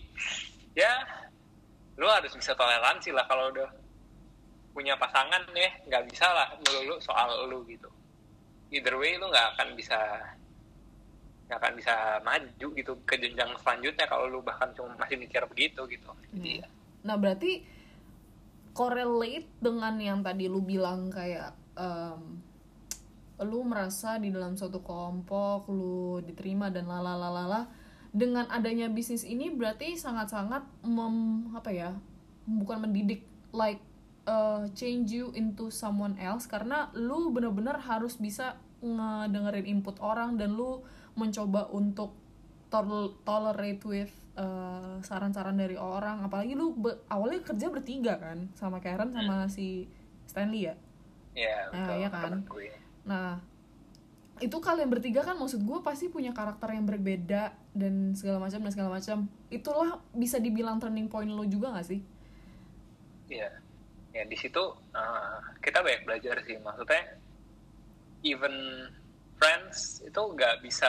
ya 0.78 1.02
lu 1.98 2.08
harus 2.08 2.32
bisa 2.32 2.54
toleransi 2.56 3.12
lah 3.12 3.26
kalau 3.28 3.52
udah 3.52 3.68
punya 4.72 4.96
pasangan 4.96 5.44
ya 5.52 5.70
nggak 5.88 6.04
bisa 6.08 6.26
lah 6.32 6.48
melulu 6.64 6.96
soal 6.98 7.48
lu 7.48 7.64
gitu. 7.68 7.88
Either 8.72 8.96
way 8.96 9.20
lu 9.20 9.28
nggak 9.28 9.56
akan 9.56 9.76
bisa 9.76 10.00
nggak 11.48 11.58
akan 11.60 11.74
bisa 11.76 11.94
maju 12.24 12.66
gitu 12.72 12.92
ke 13.04 13.14
jenjang 13.20 13.52
selanjutnya 13.60 14.08
kalau 14.08 14.26
lu 14.28 14.40
bahkan 14.40 14.72
cuma 14.72 14.96
masih 14.96 15.20
mikir 15.20 15.44
begitu 15.44 15.84
gitu. 15.88 16.08
Jadi 16.32 16.64
ya 16.64 16.68
Nah 17.02 17.18
berarti 17.18 17.62
correlate 18.72 19.48
dengan 19.60 19.98
yang 20.00 20.20
tadi 20.24 20.48
lu 20.48 20.64
bilang 20.64 21.12
kayak 21.12 21.52
em, 21.76 22.40
lu 23.42 23.66
merasa 23.66 24.16
di 24.22 24.30
dalam 24.30 24.54
suatu 24.54 24.80
kelompok 24.80 25.68
lu 25.68 26.22
diterima 26.22 26.70
dan 26.70 26.88
lalalalala 26.88 27.68
dengan 28.12 28.46
adanya 28.48 28.86
bisnis 28.92 29.26
ini 29.26 29.50
berarti 29.50 29.98
sangat-sangat 29.98 30.62
mem 30.84 31.48
apa 31.56 31.70
ya 31.72 31.90
bukan 32.46 32.86
mendidik 32.86 33.24
like 33.50 33.80
uh, 34.26 34.66
change 34.74 35.12
you 35.12 35.30
into 35.34 35.70
someone 35.70 36.14
else 36.18 36.46
karena 36.46 36.90
lu 36.94 37.30
bener-bener 37.34 37.78
harus 37.78 38.18
bisa 38.18 38.58
ngedengerin 38.82 39.66
input 39.66 39.98
orang 40.02 40.34
dan 40.38 40.54
lu 40.58 40.82
mencoba 41.14 41.70
untuk 41.70 42.14
tol- 42.72 43.14
tolerate 43.22 43.82
with 43.84 44.12
uh, 44.34 44.98
saran-saran 45.04 45.54
dari 45.54 45.76
orang. 45.78 46.24
Apalagi 46.24 46.56
lu 46.56 46.74
be- 46.74 46.98
awalnya 47.06 47.44
kerja 47.44 47.68
bertiga 47.68 48.18
kan 48.18 48.48
sama 48.56 48.80
Karen 48.82 49.12
sama 49.14 49.46
si 49.52 49.86
Stanley 50.26 50.72
ya? 50.72 50.74
Ya, 51.32 51.70
Nah, 51.72 51.88
betul, 51.88 51.96
iya 51.96 52.08
kan? 52.12 52.32
nah 53.02 53.40
itu 54.42 54.58
kalian 54.58 54.90
bertiga 54.90 55.22
kan 55.22 55.38
maksud 55.38 55.62
gue 55.62 55.78
pasti 55.86 56.10
punya 56.10 56.34
karakter 56.34 56.74
yang 56.74 56.82
berbeda 56.82 57.54
dan 57.78 58.10
segala 58.18 58.42
macam 58.42 58.58
dan 58.66 58.72
segala 58.74 58.90
macam. 58.98 59.30
Itulah 59.48 60.02
bisa 60.12 60.42
dibilang 60.42 60.82
turning 60.82 61.06
point 61.06 61.30
lo 61.30 61.46
juga 61.46 61.70
gak 61.78 61.86
sih? 61.86 62.02
Iya. 63.28 63.61
Ya 64.12 64.22
di 64.22 64.34
situ 64.34 64.60
uh, 64.90 65.34
kita 65.58 65.80
banyak 65.80 66.04
belajar 66.04 66.36
sih. 66.42 66.56
Maksudnya 66.56 67.16
even 68.22 68.54
friends 69.36 69.98
itu 70.00 70.20
nggak 70.20 70.60
bisa 70.60 70.88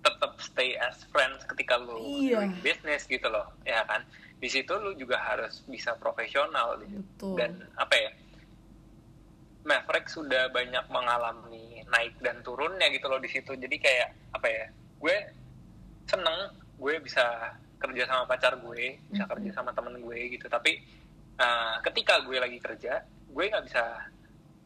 tetap 0.00 0.34
stay 0.38 0.74
as 0.76 1.04
friends 1.06 1.44
ketika 1.44 1.76
lu 1.76 1.94
Iya. 2.18 2.40
doing 2.40 2.54
business 2.60 3.04
gitu 3.04 3.28
loh 3.28 3.46
ya 3.62 3.84
kan 3.84 4.02
di 4.36 4.48
situ 4.48 4.74
lu 4.74 4.96
juga 4.96 5.14
harus 5.16 5.62
bisa 5.64 5.94
profesional 5.94 6.74
gitu. 6.80 6.98
Betul. 6.98 7.34
dan 7.36 7.52
apa 7.76 7.94
ya 7.94 8.10
Maverick 9.62 10.10
sudah 10.10 10.50
banyak 10.50 10.82
mengalami 10.88 11.86
naik 11.86 12.18
dan 12.18 12.42
turunnya 12.42 12.90
gitu 12.90 13.06
loh 13.06 13.22
di 13.22 13.30
situ 13.30 13.54
jadi 13.54 13.76
kayak 13.78 14.08
apa 14.34 14.46
ya 14.48 14.64
gue 14.98 15.16
seneng 16.04 16.50
gue 16.76 16.94
bisa 16.98 17.22
kerja 17.78 18.02
sama 18.04 18.26
pacar 18.26 18.58
gue 18.58 18.98
bisa 19.06 19.22
Mhm. 19.22 19.30
kerja 19.30 19.50
sama 19.54 19.70
temen 19.70 20.02
gue 20.02 20.18
gitu 20.32 20.50
tapi 20.50 20.82
uh, 21.42 21.74
ketika 21.82 22.22
gue 22.22 22.38
lagi 22.38 22.58
kerja 22.58 23.02
gue 23.28 23.44
nggak 23.44 23.64
bisa 23.66 23.82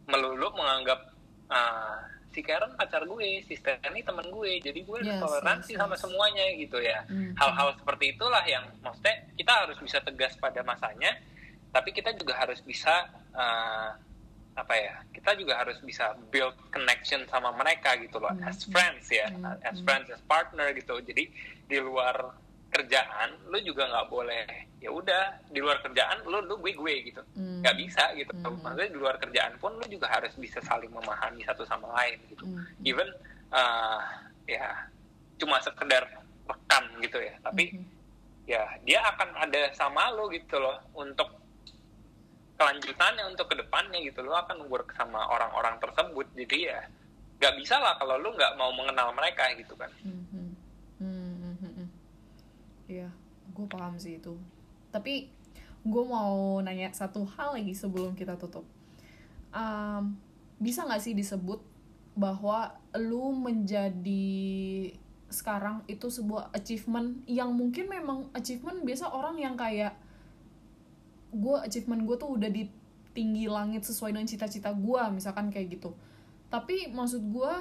melulu 0.07 0.53
menganggap 0.55 1.01
uh, 1.49 1.99
si 2.31 2.45
Karen 2.45 2.77
pacar 2.77 3.03
gue 3.03 3.41
si 3.43 3.57
Stanley 3.57 4.05
temen 4.05 4.29
gue 4.29 4.61
jadi 4.61 4.77
gue 4.77 4.99
Yes, 5.01 5.17
toleransi 5.19 5.73
yes, 5.73 5.81
sama 5.81 5.97
yes. 5.97 6.03
semuanya 6.05 6.45
gitu 6.55 6.79
ya 6.79 7.01
Mhm. 7.09 7.33
hal-hal 7.35 7.69
seperti 7.75 8.13
itulah 8.13 8.45
yang 8.45 8.65
maksudnya 8.85 9.25
kita 9.35 9.53
harus 9.57 9.79
bisa 9.81 9.99
tegas 10.01 10.37
pada 10.37 10.61
masanya 10.63 11.17
tapi 11.73 11.91
kita 11.91 12.13
juga 12.13 12.37
harus 12.37 12.61
bisa 12.61 13.09
uh, 13.33 13.91
apa 14.57 14.73
ya 14.73 14.95
kita 15.13 15.37
juga 15.37 15.61
harus 15.61 15.77
bisa 15.81 16.17
build 16.33 16.57
connection 16.73 17.21
sama 17.29 17.53
mereka 17.53 17.93
gitu 18.01 18.17
loh 18.17 18.33
Hmm. 18.33 18.49
as 18.49 18.65
friends 18.65 19.09
ya 19.09 19.29
Hmm. 19.29 19.57
as 19.65 19.77
Hmm. 19.77 19.85
friends 19.85 20.09
as 20.09 20.21
partner 20.25 20.73
gitu 20.73 20.97
jadi 21.01 21.25
di 21.67 21.79
luar 21.81 22.37
kerjaan 22.67 23.31
lu 23.49 23.59
juga 23.61 23.87
nggak 23.87 24.09
boleh 24.09 24.45
ya 24.79 24.91
udah 24.91 25.23
di 25.49 25.59
luar 25.59 25.81
kerjaan 25.81 26.21
lu 26.25 26.43
lu 26.43 26.59
gue 26.59 26.75
gue 26.75 26.95
gitu 27.07 27.23
Hmm. 27.35 27.63
nggak 27.63 27.77
bisa 27.79 28.05
gitu 28.13 28.33
Hmm. 28.33 28.59
maksudnya 28.61 28.91
di 28.91 28.99
luar 28.99 29.17
kerjaan 29.17 29.55
pun 29.57 29.73
lu 29.73 29.87
juga 29.87 30.07
harus 30.09 30.35
bisa 30.37 30.61
saling 30.61 30.91
memahami 30.91 31.41
satu 31.43 31.65
sama 31.65 31.89
lain 31.95 32.19
gitu 32.29 32.45
Hmm. 32.45 32.67
even 32.83 33.09
uh, 33.51 34.03
ya 34.45 34.91
cuma 35.37 35.59
sekedar 35.59 36.05
rekan 36.47 36.85
gitu 37.01 37.19
ya 37.19 37.35
tapi 37.41 37.75
Mhm. 37.75 37.85
ya 38.47 38.63
dia 38.83 39.01
akan 39.05 39.29
ada 39.37 39.69
sama 39.73 40.11
lo 40.13 40.31
gitu 40.31 40.57
loh 40.57 40.79
untuk 40.93 41.27
kelanjutannya 42.57 43.27
untuk 43.29 43.51
ke 43.51 43.57
depannya 43.57 44.01
gitu 44.01 44.23
lo 44.23 44.33
akan 44.35 44.65
work 44.67 44.95
sama 44.95 45.21
orang-orang 45.29 45.77
tersebut 45.77 46.25
jadi 46.33 46.59
ya 46.73 46.81
nggak 47.37 47.55
bisa 47.61 47.77
lah 47.77 47.99
kalau 48.01 48.17
lo 48.17 48.33
nggak 48.33 48.57
mau 48.57 48.73
mengenal 48.73 49.13
mereka 49.13 49.45
gitu 49.55 49.77
kan. 49.77 49.93
Mhm, 50.01 50.09
mhm, 50.09 50.25
mhm. 50.33 50.46
Iya, 52.87 53.11
gue 53.55 53.67
paham 53.67 53.99
sih 53.99 54.19
itu. 54.23 54.35
Tapi 54.95 55.31
gue 55.87 56.05
mau 56.07 56.59
nanya 56.63 56.91
satu 56.91 57.27
hal 57.39 57.59
lagi 57.59 57.75
sebelum 57.75 58.15
kita 58.15 58.39
tutup. 58.39 58.67
Am, 59.55 60.19
bisa 60.59 60.87
nggak 60.87 61.03
sih 61.03 61.15
disebut 61.15 61.63
bahwa 62.17 62.73
lu 62.97 63.31
menjadi 63.37 64.25
sekarang 65.29 65.83
itu 65.91 66.07
sebuah 66.09 66.55
achievement 66.55 67.21
yang 67.29 67.53
mungkin 67.53 67.91
memang 67.91 68.31
achievement 68.33 68.81
biasa 68.87 69.11
orang 69.11 69.37
yang 69.37 69.59
kayak 69.59 69.93
gue 71.35 71.57
achievement 71.61 72.07
gue 72.07 72.17
tuh 72.17 72.31
udah 72.31 72.49
di 72.49 72.71
tinggi 73.13 73.51
langit 73.51 73.85
sesuai 73.85 74.15
dengan 74.15 74.25
cita-cita 74.25 74.71
gue 74.73 75.03
misalkan 75.13 75.51
kayak 75.51 75.77
gitu 75.77 75.93
tapi 76.49 76.89
maksud 76.95 77.21
gue 77.27 77.53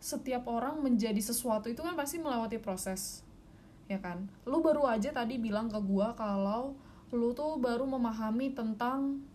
setiap 0.00 0.48
orang 0.48 0.80
menjadi 0.80 1.20
sesuatu 1.20 1.68
itu 1.68 1.84
kan 1.84 1.92
pasti 1.92 2.16
melewati 2.18 2.56
proses 2.56 3.20
ya 3.90 3.98
kan? 3.98 4.30
Lu 4.46 4.62
baru 4.62 4.86
aja 4.86 5.10
tadi 5.10 5.42
bilang 5.42 5.66
ke 5.66 5.82
gue 5.82 6.08
kalau 6.14 6.78
lu 7.10 7.34
tuh 7.34 7.58
baru 7.58 7.82
memahami 7.90 8.54
tentang 8.54 9.26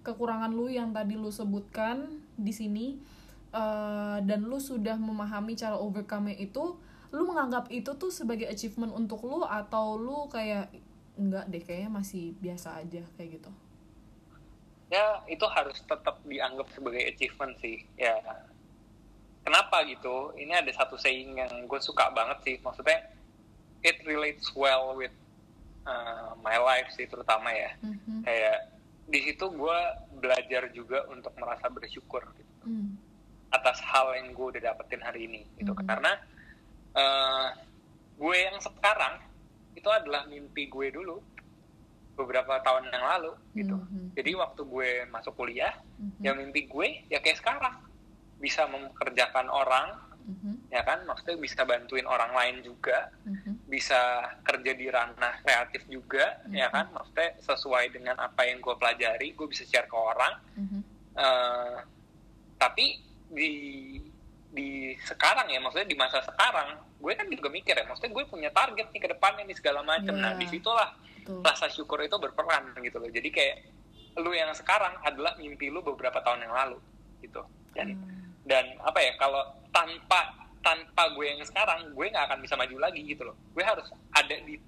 kekurangan 0.00 0.48
lu 0.56 0.72
yang 0.72 0.96
tadi 0.96 1.20
lu 1.20 1.28
sebutkan 1.28 2.24
di 2.40 2.48
sini 2.48 2.96
eh, 3.52 4.18
dan 4.24 4.48
lu 4.48 4.56
sudah 4.56 4.96
memahami 4.96 5.52
cara 5.52 5.76
overcome 5.76 6.32
itu 6.32 6.80
lu 7.12 7.22
menganggap 7.28 7.68
itu 7.68 7.92
tuh 8.00 8.08
sebagai 8.08 8.48
achievement 8.48 8.96
untuk 8.96 9.20
lu 9.28 9.44
atau 9.44 10.00
lu 10.00 10.30
kayak 10.32 10.72
enggak 11.20 11.44
deh 11.52 11.60
kayaknya 11.60 11.90
masih 11.92 12.32
biasa 12.40 12.80
aja 12.80 13.04
kayak 13.20 13.36
gitu? 13.36 13.50
Ya 14.88 15.20
itu 15.28 15.44
harus 15.44 15.76
tetap 15.84 16.22
dianggap 16.24 16.72
sebagai 16.72 17.04
achievement 17.04 17.52
sih 17.60 17.84
ya. 18.00 18.16
Kenapa 19.44 19.82
gitu? 19.84 20.32
Ini 20.38 20.64
ada 20.64 20.70
satu 20.72 20.96
saying 20.96 21.36
yang 21.36 21.52
gue 21.66 21.80
suka 21.82 22.08
banget 22.14 22.38
sih. 22.46 22.56
Maksudnya 22.62 23.19
it 23.82 23.96
relates 24.04 24.48
well 24.52 24.92
with 24.94 25.12
uh, 25.84 26.36
my 26.40 26.56
life 26.56 26.88
sih 26.92 27.08
terutama 27.08 27.50
ya 27.50 27.72
Mhm. 27.80 28.22
kayak 28.22 28.58
di 29.10 29.18
situ 29.26 29.42
gue 29.50 29.78
belajar 30.18 30.70
juga 30.70 31.02
untuk 31.10 31.34
merasa 31.34 31.66
bersyukur 31.66 32.22
gitu, 32.38 32.54
Hmm. 32.62 32.94
atas 33.50 33.82
hal 33.82 34.14
yang 34.14 34.30
gue 34.30 34.46
udah 34.54 34.62
dapetin 34.62 35.02
hari 35.02 35.26
ini 35.26 35.42
gitu 35.58 35.74
Mhm. 35.74 35.82
karena 35.84 36.12
eh, 36.90 37.48
gue 38.14 38.36
yang 38.36 38.58
sekarang 38.58 39.22
itu 39.72 39.86
adalah 39.86 40.26
mimpi 40.26 40.66
gue 40.66 40.90
dulu 40.90 41.22
beberapa 42.14 42.58
tahun 42.60 42.90
yang 42.90 43.06
lalu 43.06 43.32
gitu 43.54 43.78
Mhm. 43.78 44.12
jadi 44.12 44.30
waktu 44.36 44.62
gue 44.66 44.90
masuk 45.08 45.34
kuliah 45.34 45.72
Mhm. 45.96 46.20
ya 46.20 46.30
mimpi 46.34 46.66
gue 46.66 46.88
ya 47.06 47.18
kayak 47.18 47.38
sekarang 47.38 47.78
bisa 48.36 48.66
mempekerjakan 48.66 49.46
orang 49.48 49.86
Mhm. 50.30 50.70
ya 50.70 50.82
kan 50.82 51.02
maksudnya 51.02 51.36
bisa 51.36 51.60
bantuin 51.62 52.06
orang 52.06 52.30
lain 52.30 52.56
juga 52.62 53.10
Mhm. 53.26 53.66
bisa 53.66 53.98
kerja 54.40 54.72
di 54.72 54.86
ranah 54.86 55.34
kreatif 55.42 55.82
juga 55.86 56.38
ya 56.48 56.66
Mhm. 56.66 56.72
kan 56.72 56.86
maksudnya 56.92 57.28
sesuai 57.42 57.90
dengan 57.90 58.14
apa 58.16 58.46
yang 58.46 58.58
gue 58.58 58.74
pelajari 58.74 59.34
gue 59.34 59.46
bisa 59.46 59.66
share 59.66 59.84
ke 59.84 59.96
orang 59.96 60.34
Mhm. 60.56 60.80
Eh, 61.10 61.76
tapi 62.56 63.02
di 63.28 63.50
di 64.50 64.94
sekarang 65.00 65.46
ya 65.46 65.58
maksudnya 65.58 65.86
di 65.86 65.94
masa 65.94 66.22
sekarang 66.22 66.74
gue 66.96 67.12
kan 67.14 67.26
juga 67.26 67.46
mikir 67.48 67.70
ya 67.72 67.82
maksudnya 67.84 68.10
gue 68.12 68.24
punya 68.26 68.50
target 68.50 68.90
nih 68.90 69.00
ke 69.00 69.08
depannya 69.10 69.42
nih 69.44 69.54
segala 69.54 69.82
macam 69.82 70.14
nah 70.14 70.34
Iya. 70.34 70.38
di 70.38 70.46
situlah 70.48 70.90
Betul. 71.18 71.42
rasa 71.42 71.66
syukur 71.66 71.98
itu 71.98 72.14
berperan 72.14 72.74
gitu 72.78 72.98
loh 72.98 73.06
jadi 73.06 73.26
kayak 73.26 73.56
lu 74.18 74.30
yang 74.30 74.50
sekarang 74.52 74.94
adalah 75.02 75.34
mimpi 75.34 75.70
lu 75.70 75.82
beberapa 75.82 76.18
tahun 76.20 76.46
yang 76.46 76.54
lalu 76.54 76.78
gitu 77.20 77.42
dan 77.74 77.94
Hmm. 77.94 78.29
Dan 78.50 78.74
apa 78.80 78.98
ya 78.98 79.14
kalau 79.14 79.38
tanpa 79.70 80.34
tanpa 80.60 81.14
gue 81.14 81.24
yang 81.24 81.40
sekarang 81.40 81.88
gue 81.88 82.04
nggak 82.04 82.26
akan 82.26 82.38
bisa 82.40 82.52
maju 82.52 82.76
lagi 82.80 83.00
gitu 83.02 83.22
loh 83.22 83.38
gue 83.48 83.62
harus 83.62 83.86
ada 84.10 84.34
di 84.36 84.58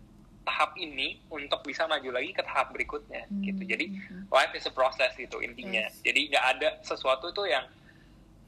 tahap 0.43 0.75
ini 0.75 1.23
untuk 1.29 1.63
bisa 1.63 1.85
maju 1.85 2.11
lagi 2.11 2.31
ke 2.31 2.41
tahap 2.41 2.71
berikutnya 2.71 3.27
Hmm. 3.27 3.43
gitu 3.43 3.63
jadi 3.65 3.87
life 4.29 4.53
is 4.53 4.65
a 4.65 4.73
process 4.73 5.13
gitu 5.15 5.39
intinya 5.39 5.83
Yes. 5.85 5.99
jadi 6.01 6.21
nggak 6.29 6.45
ada 6.49 6.69
sesuatu 6.81 7.29
itu 7.29 7.43
yang 7.45 7.67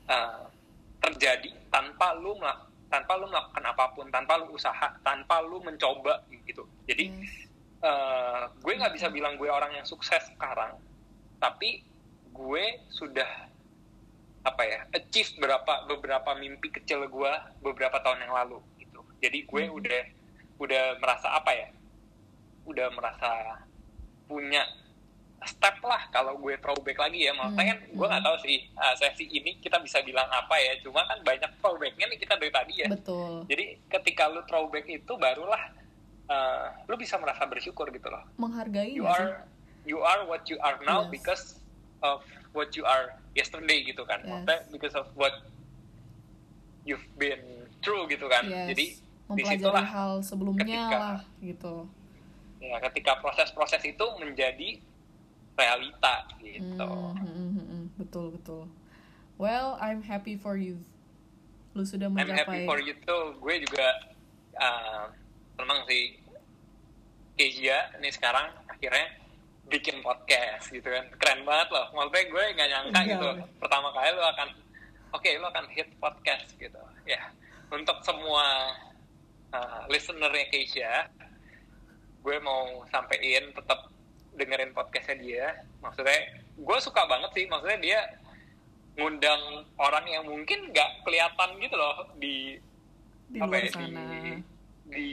uh, 0.07 0.47
terjadi 1.01 1.51
tanpa 1.68 2.14
lu 2.14 2.35
melak- 2.35 2.64
tanpa 2.87 3.14
lu 3.14 3.26
melakukan 3.26 3.64
apa 3.64 3.85
pun 3.93 4.07
tanpa 4.09 4.35
lu 4.37 4.51
usaha 4.51 4.89
tanpa 5.01 5.39
lu 5.41 5.59
mencoba 5.61 6.22
gitu 6.45 6.64
jadi 6.85 7.11
Yes. 7.11 7.30
uh, 7.80 8.43
gue 8.57 8.72
nggak 8.72 8.95
bisa 8.95 9.07
bilang 9.09 9.35
gue 9.35 9.47
orang 9.47 9.74
yang 9.74 9.85
sukses 9.85 10.22
sekarang 10.30 10.74
tapi 11.37 11.85
gue 12.26 12.64
sudah 12.89 13.28
apa 14.45 14.62
ya 14.62 14.80
achieve 14.92 15.32
berapa 15.36 15.88
beberapa 15.88 16.30
mimpi 16.36 16.68
kecil 16.70 17.09
gue 17.09 17.32
beberapa 17.61 17.97
tahun 17.99 18.22
yang 18.22 18.34
lalu 18.34 18.61
gitu 18.76 19.01
jadi 19.18 19.38
gue 19.42 19.62
Mhm. 19.64 19.72
udah 19.74 20.03
udah 20.55 20.84
merasa 21.01 21.32
apa 21.32 21.51
ya 21.51 21.68
udah 22.64 22.88
merasa 22.92 23.30
punya 24.24 24.64
step 25.45 25.76
lah 25.80 26.09
kalau 26.09 26.36
gue 26.38 26.57
throwback 26.57 26.97
lagi 26.99 27.24
ya 27.24 27.32
maksudnya 27.32 27.66
kan 27.70 27.78
Hmm, 27.82 27.92
gue 27.92 28.07
nggak 28.07 28.20
hmm. 28.20 28.28
tahu 28.32 28.36
sih 28.40 28.59
uh, 28.74 28.95
sesi 28.95 29.24
ini 29.26 29.57
kita 29.59 29.76
bisa 29.78 30.01
bilang 30.01 30.24
apa 30.26 30.57
ya 30.57 30.72
cuma 30.80 31.05
kan 31.05 31.20
banyak 31.20 31.51
throwbacknya 31.59 32.07
nih 32.07 32.18
kita 32.18 32.36
dari 32.36 32.49
tadi 32.49 32.74
ya 32.80 32.88
betul 32.88 33.45
jadi 33.45 33.64
ketika 33.90 34.28
lu 34.28 34.40
throwback 34.42 34.84
itu 34.86 35.12
barulah 35.14 35.61
uh, 36.26 36.72
lu 36.84 36.97
bisa 36.97 37.16
merasa 37.16 37.45
bersyukur 37.45 37.88
gitu 37.90 38.09
loh 38.09 38.24
menghargai 38.36 38.88
you 38.90 39.05
nggak 39.05 39.12
sih? 39.14 39.20
are 39.20 39.32
you 39.84 39.99
are 40.01 40.22
what 40.24 40.45
you 40.49 40.57
are 40.61 40.80
now 40.82 41.05
Yes. 41.05 41.12
because 41.12 41.45
of 42.01 42.24
what 42.53 42.72
you 42.72 42.84
are 42.84 43.12
yesterday 43.35 43.82
gitu 43.85 44.03
kan. 44.07 44.22
Yes. 44.22 44.30
maksudnya 44.30 44.59
because 44.70 44.95
of 44.95 45.07
what 45.18 45.35
you've 46.87 47.05
been 47.18 47.66
through 47.82 48.07
gitu 48.09 48.30
kan. 48.30 48.47
Yes. 48.47 48.72
jadi 48.72 48.87
di 49.35 49.43
situlah 49.45 49.85
hal 49.85 50.12
sebelumnya 50.22 50.64
ketika- 50.64 50.99
lah 50.99 51.20
gitu. 51.43 51.74
Ya 52.64 52.80
ketika 52.91 53.20
proses-proses 53.20 53.82
itu 53.85 54.07
menjadi 54.16 54.80
realita 55.55 56.14
gitu. 56.41 56.91
Hmm, 57.14 57.59
hmm. 57.61 57.85
betul 58.01 58.35
betul. 58.35 58.64
Well 59.37 59.76
I'm 59.82 60.01
happy 60.01 60.39
for 60.39 60.55
you. 60.57 60.80
Lu 61.74 61.82
sudah 61.82 62.07
I'm 62.07 62.16
happy 62.16 62.30
mencapai 62.32 62.70
for 62.70 62.78
you 62.78 62.95
too. 63.03 63.22
Gue 63.43 63.59
juga 63.62 64.14
uh, 64.57 65.11
senang 65.59 65.82
sih. 65.91 66.22
Kezia 67.35 67.91
ini 67.99 68.14
sekarang 68.14 68.47
akhirnya 68.70 69.24
bikin 69.68 70.04
podcast 70.04 70.68
gitu 70.68 70.86
kan. 70.86 71.04
Keren 71.16 71.40
banget 71.48 71.68
loh. 71.72 71.86
Maksudnya 71.96 72.24
gue 72.28 72.44
nggak 72.56 72.68
nyangka 72.70 73.00
Iya. 73.00 73.10
gitu. 73.16 73.28
pertama 73.60 73.88
kali 73.92 74.08
lo 74.12 74.24
akan 74.28 74.48
oke 75.14 75.30
lo 75.40 75.46
akan 75.48 75.66
hit 75.72 75.88
podcast 75.98 76.46
gitu. 76.56 76.80
Ya 77.08 77.20
untuk 77.72 77.98
semua 78.04 78.76
uh, 79.50 79.80
listenernya 79.88 80.46
Keisha 80.52 81.08
gue 82.24 82.36
mau 82.40 82.88
sampein 82.88 83.52
tetap 83.52 83.92
dengerin 84.34 84.72
podcastnya 84.72 85.16
dia. 85.20 85.46
Maksudnya 85.84 86.20
gue 86.56 86.78
suka 86.80 87.04
banget 87.04 87.30
sih. 87.36 87.44
Maksudnya 87.46 87.78
dia 87.80 88.00
ngundang 88.96 89.66
orang 89.76 90.06
yang 90.08 90.24
mungkin 90.24 90.70
nggak 90.70 91.04
kelihatan 91.04 91.50
gitu 91.60 91.74
loh 91.76 92.08
di 92.16 92.56
di 93.28 93.38
apa 93.42 93.56
ya, 93.58 93.68
sana. 93.74 94.00
di 94.08 94.22
di 94.84 95.08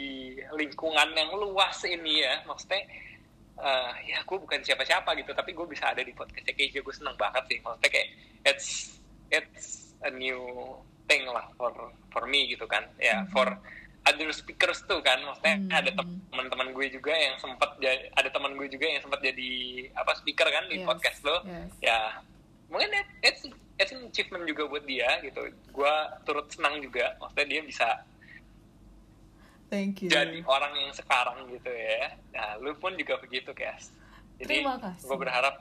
lingkungan 0.55 1.09
yang 1.11 1.31
luas 1.35 1.83
ini 1.83 2.23
ya. 2.23 2.39
Maksudnya 2.47 2.85
eh, 3.62 3.91
ya 4.09 4.20
gue 4.22 4.38
bukan 4.38 4.59
siapa-siapa 4.59 5.14
gitu 5.16 5.32
tapi 5.32 5.53
gue 5.53 5.66
bisa 5.66 5.88
ada 5.88 6.01
di 6.01 6.12
podcast 6.12 6.49
Keisha 6.49 6.82
gue 6.82 6.91
seneng 6.91 7.14
banget 7.16 7.43
sih 7.47 7.57
maksudnya 7.62 7.89
kayak 7.89 8.07
it's 8.43 8.68
it's 9.30 9.66
a 10.01 10.09
new 10.09 10.41
thing 11.05 11.24
lah 11.26 11.45
for 11.55 11.72
for 12.09 12.26
me 12.26 12.47
gitu 12.47 12.66
kan 12.66 12.82
ya 12.97 13.22
Mhm. 13.22 13.30
for 13.30 13.47
other 14.01 14.34
speakers 14.34 14.82
tuh 14.84 14.97
kan 14.99 15.22
maksudnya 15.22 15.55
Mhm. 15.62 15.70
ada 15.72 15.89
teman-teman 16.34 16.68
gue 16.74 16.88
juga 16.89 17.14
yang 17.14 17.38
sempat 17.38 17.70
ada 18.12 18.30
teman 18.30 18.57
gue 18.57 18.68
juga 18.68 18.86
yang 18.89 18.99
sempat 18.99 19.22
jadi 19.22 19.51
apa 19.93 20.12
speaker 20.18 20.47
kan 20.47 20.66
di 20.66 20.82
Yes, 20.82 20.88
podcast 20.89 21.20
lo 21.22 21.38
yes. 21.45 21.70
ya 21.80 21.97
mungkin 22.68 22.89
it- 22.91 23.14
it's 23.22 23.41
it's 23.78 23.91
an 23.91 24.01
achievement 24.05 24.45
juga 24.45 24.66
buat 24.66 24.84
dia 24.86 25.22
gitu 25.22 25.41
gue 25.47 25.93
turut 26.24 26.49
senang 26.49 26.82
juga 26.82 27.14
maksudnya 27.18 27.47
dia 27.47 27.62
bisa 27.62 27.88
thank 29.72 30.03
you. 30.03 30.11
Jadi 30.11 30.43
orang 30.43 30.76
yang 30.76 30.91
sekarang 30.91 31.47
gitu 31.47 31.72
ya. 31.72 32.11
Nah 32.36 32.59
lu 32.59 32.76
pun 32.76 32.91
juga 32.99 33.15
begitu 33.24 33.55
guys 33.55 33.89
jadi 34.41 34.65
Terima 34.65 34.82
kasih. 34.82 35.05
gue 35.05 35.17
berharap 35.22 35.55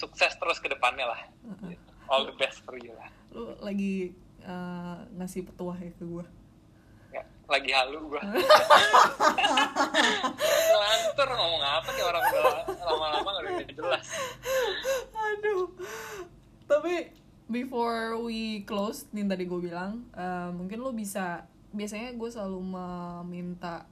sukses 0.00 0.32
terus 0.40 0.56
ke 0.56 0.72
depannya 0.72 1.04
lah. 1.04 1.20
Uh-uh. 1.44 1.76
all 2.08 2.24
the 2.24 2.36
best 2.40 2.64
for 2.64 2.80
you 2.80 2.96
lah. 2.96 3.12
Lu 3.28 3.52
lagi 3.60 4.16
uh, 4.44 5.04
ngasih 5.20 5.44
petuah 5.48 5.76
ya 5.76 5.92
ke 5.96 6.04
gue 6.04 6.24
ya, 7.12 7.22
lagi 7.44 7.70
halu 7.76 8.08
gue 8.08 8.20
lantur 10.72 11.28
ngomong 11.40 11.60
apa 11.60 11.88
nih 11.92 12.04
orang 12.08 12.24
udah 12.24 12.44
lama-lama 12.88 13.30
udah 13.44 13.52
jelas. 13.68 14.06
Aduh. 15.12 15.68
Tapi 16.64 17.12
before 17.52 18.16
we 18.16 18.64
close 18.64 19.04
nih 19.12 19.28
tadi 19.28 19.44
gue 19.44 19.60
bilang 19.60 20.08
uh, 20.16 20.48
mungkin 20.56 20.80
lo 20.80 20.96
bisa 20.96 21.44
biasanya 21.72 22.12
gue 22.12 22.28
selalu 22.28 22.60
meminta 22.62 23.88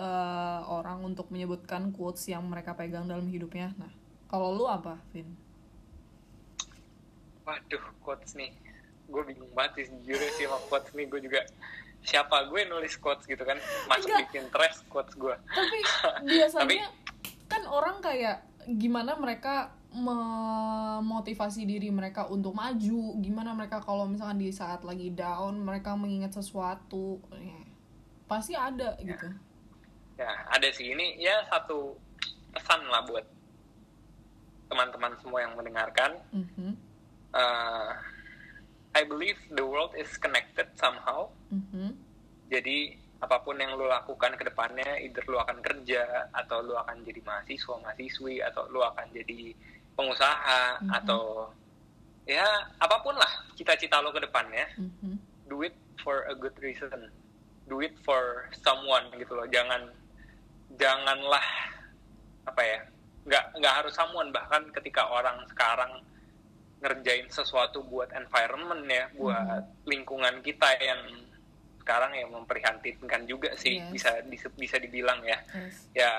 uh, 0.00 0.60
orang 0.68 1.04
untuk 1.04 1.28
menyebutkan 1.30 1.92
quotes 1.92 2.26
yang 2.26 2.44
mereka 2.48 2.74
pegang 2.74 3.06
dalam 3.06 3.28
hidupnya. 3.28 3.76
Nah 3.76 3.92
kalau 4.28 4.56
lu 4.56 4.64
apa 4.66 4.98
Vin? 5.12 5.28
Waduh 7.44 7.84
quotes 8.00 8.34
nih. 8.34 8.50
Gue 9.06 9.22
bingung 9.28 9.52
banget 9.52 9.84
sih 9.84 9.86
jujur 10.08 10.30
sih 10.34 10.48
sama 10.48 10.58
quotes 10.66 10.90
nih. 10.96 11.06
Gue 11.06 11.20
juga 11.20 11.44
siapa 12.04 12.48
gue 12.48 12.64
nulis 12.68 12.96
quotes 12.98 13.28
gitu 13.28 13.44
kan? 13.44 13.60
Masuk 13.86 14.10
Enggak. 14.10 14.20
di 14.20 14.24
Pinterest 14.32 14.80
quotes 14.88 15.14
gue. 15.14 15.36
Tapi 15.36 15.78
biasanya 16.32 16.88
kan 17.46 17.62
orang 17.68 18.00
kayak 18.00 18.42
gimana 18.64 19.12
mereka 19.20 19.76
memotivasi 19.94 21.62
diri 21.62 21.88
mereka 21.94 22.26
untuk 22.26 22.52
maju. 22.52 23.14
Gimana 23.22 23.54
mereka 23.54 23.78
kalau 23.78 24.10
misalkan 24.10 24.42
di 24.42 24.50
saat 24.50 24.82
lagi 24.82 25.14
down 25.14 25.62
mereka 25.62 25.94
mengingat 25.94 26.34
sesuatu 26.34 27.22
ya, 27.30 27.60
pasti 28.26 28.58
ada 28.58 28.98
gitu. 28.98 29.30
Ya 30.18 30.30
ada 30.50 30.68
sih. 30.74 30.90
Ini 30.90 31.22
ya 31.22 31.46
satu 31.46 31.94
pesan 32.50 32.82
lah 32.90 33.06
buat 33.06 33.26
teman-teman 34.66 35.14
semua 35.22 35.38
yang 35.46 35.54
mendengarkan. 35.54 36.18
Mhm, 36.34 36.70
uh, 37.34 37.90
I 38.94 39.02
believe 39.06 39.38
the 39.54 39.62
world 39.62 39.94
is 39.94 40.10
connected 40.18 40.70
somehow. 40.74 41.30
Mhm, 41.50 41.94
jadi 42.50 42.98
apa 43.22 43.40
pun 43.40 43.56
yang 43.56 43.72
lu 43.80 43.88
lakukan 43.88 44.36
ke 44.36 44.44
depannya 44.44 45.00
either 45.00 45.24
lu 45.24 45.40
akan 45.40 45.64
kerja 45.64 46.28
atau 46.28 46.60
lu 46.60 46.76
akan 46.76 47.00
jadi 47.08 47.24
mahasiswa 47.24 47.80
mahasiswi 47.80 48.44
atau 48.44 48.68
lu 48.68 48.84
akan 48.84 49.08
jadi 49.16 49.56
pengusaha 49.94 50.82
Mhm. 50.82 50.90
atau 50.92 51.50
ya 52.24 52.44
apa 52.78 52.96
pun 53.00 53.14
lah 53.14 53.30
cita-cita 53.54 54.00
lu 54.00 54.10
ke 54.10 54.20
depannya 54.20 54.66
mhm. 54.76 55.16
do 55.46 55.62
it 55.62 55.74
for 56.00 56.24
a 56.26 56.34
good 56.34 56.54
reason 56.58 56.90
do 57.64 57.80
it 57.80 57.94
for 58.02 58.48
someone 58.60 59.06
gitu 59.14 59.32
loh 59.32 59.46
jangan 59.48 59.88
janganlah 60.74 61.44
apa 62.44 62.62
ya 62.62 62.78
nggak 63.24 63.44
nggak 63.56 63.74
harus 63.74 63.94
someone 63.94 64.28
bahkan 64.30 64.64
ketika 64.74 65.06
orang 65.06 65.40
sekarang 65.48 66.02
ngerjain 66.84 67.24
sesuatu 67.30 67.80
buat 67.80 68.12
environment 68.12 68.84
ya 68.84 69.08
buat 69.16 69.64
lingkungan 69.88 70.44
kita 70.44 70.76
yang 70.76 71.00
sekarang 71.80 72.12
yang 72.12 72.28
memprihatinkan 72.32 73.24
juga 73.24 73.52
sih 73.56 73.80
Yes. 73.80 73.92
bisa 73.92 74.10
bisa 74.28 74.46
bisa 74.56 74.76
dibilang 74.76 75.20
ya 75.24 75.38
Yes. 75.56 75.76
ya 75.96 76.10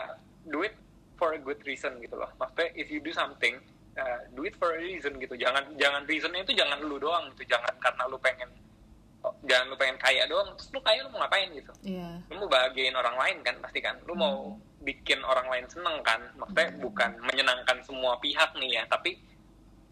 do 0.45 0.65
it 0.65 0.73
for 1.15 1.33
a 1.35 1.39
good 1.39 1.59
reason 1.63 1.97
gitu 1.99 2.15
loh. 2.15 2.29
Maksudnya 2.37 2.71
if 2.75 2.87
you 2.91 2.99
do 2.99 3.11
something 3.11 3.55
uh, 3.95 4.19
do 4.35 4.43
it 4.43 4.55
for 4.55 4.75
a 4.75 4.79
reason 4.79 5.15
gitu. 5.19 5.35
Jangan 5.35 5.75
jangan 5.79 6.03
reasonnya 6.05 6.43
itu 6.43 6.53
jangan 6.55 6.79
lu 6.83 6.99
doang 6.99 7.31
gitu. 7.35 7.55
Jangan 7.55 7.73
karena 7.79 8.03
lu 8.07 8.17
pengen 8.19 8.49
jangan 9.49 9.65
lu 9.73 9.75
pengen 9.75 9.97
kaya 9.97 10.23
doang 10.29 10.53
terus 10.53 10.69
lu 10.69 10.79
kaya 10.85 11.01
lu 11.01 11.09
mau 11.09 11.25
ngapain 11.25 11.49
gitu? 11.49 11.73
Iya. 11.81 12.21
lu 12.29 12.45
mau 12.45 12.49
bahagiain 12.51 12.93
orang 12.93 13.15
lain 13.17 13.37
kan 13.41 13.55
pasti 13.63 13.79
kan? 13.81 13.97
Lu 14.05 14.13
mau 14.13 14.53
bikin 14.85 15.19
orang 15.25 15.49
lain 15.49 15.65
seneng 15.65 15.97
kan? 16.05 16.21
Maksudnya 16.37 16.69
bukan 16.77 17.11
menyenangkan 17.25 17.77
semua 17.81 18.19
pihak 18.21 18.53
nih 18.59 18.81
ya 18.81 18.83
tapi 18.85 19.17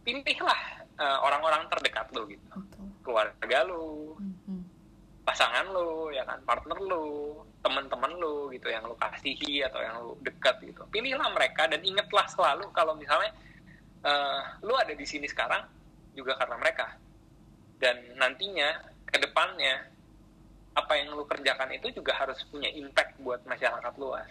pilihlah 0.05 0.61
uh, 0.99 1.17
orang-orang 1.25 1.65
terdekat 1.71 2.11
lu 2.13 2.29
gitu. 2.29 2.45
Betul. 2.53 2.85
Keluarga 3.03 3.59
lu 3.65 4.13
Mhm, 4.19 4.32
pasangan 5.23 5.71
lu 5.71 6.11
ya 6.11 6.23
kan? 6.27 6.39
Partner 6.43 6.77
lu 6.79 7.39
teman-teman 7.63 8.11
lu 8.19 8.51
gitu 8.51 8.67
yang 8.67 8.83
lu 8.83 8.95
kasihi 8.99 9.63
atau 9.63 9.79
yang 9.79 9.95
lu 10.03 10.11
dekat 10.21 10.59
gitu. 10.63 10.83
Pilihlah 10.91 11.31
mereka 11.31 11.67
dan 11.67 11.79
ingatlah 11.81 12.27
selalu 12.27 12.67
kalau 12.75 12.93
misalnya 12.93 13.31
eh, 14.03 14.41
lu 14.63 14.75
ada 14.75 14.91
di 14.91 15.07
sini 15.07 15.25
sekarang 15.25 15.63
juga 16.13 16.35
karena 16.35 16.59
mereka. 16.59 16.87
Dan 17.79 18.19
nantinya 18.19 18.83
ke 19.07 19.17
depannya 19.19 19.91
apa 20.75 20.93
yang 20.99 21.15
lu 21.15 21.23
kerjakan 21.27 21.71
itu 21.75 21.91
juga 21.95 22.15
harus 22.15 22.39
punya 22.51 22.67
impact 22.71 23.15
buat 23.23 23.43
masyarakat 23.47 23.93
luas. 23.99 24.29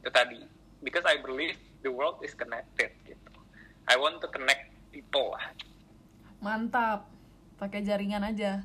Itu 0.00 0.10
tadi. 0.12 0.40
Because 0.84 1.04
I 1.08 1.16
believe 1.20 1.56
the 1.80 1.88
world 1.88 2.20
is 2.20 2.36
connected 2.36 2.92
gitu. 3.08 3.30
I 3.88 3.96
want 3.96 4.20
to 4.24 4.28
connect 4.28 4.72
people 4.92 5.36
lah. 5.36 5.52
Mantap. 6.40 7.08
Pakai 7.54 7.86
jaringan 7.86 8.20
aja 8.26 8.60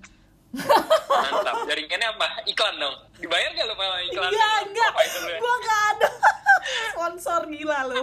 mantap 0.52 1.56
jaringannya 1.66 2.08
apa 2.10 2.28
iklan 2.44 2.76
dong 2.78 2.96
dibayar 3.18 3.50
gak 3.54 3.66
lu 3.66 3.74
sama 3.74 3.98
iklan 4.02 4.30
Enggak, 4.30 4.58
enggak. 4.66 4.92
Gua 5.38 5.56
gak 5.60 5.82
ada 5.94 6.10
sponsor 6.92 7.42
gila 7.48 7.80
lu. 7.88 8.02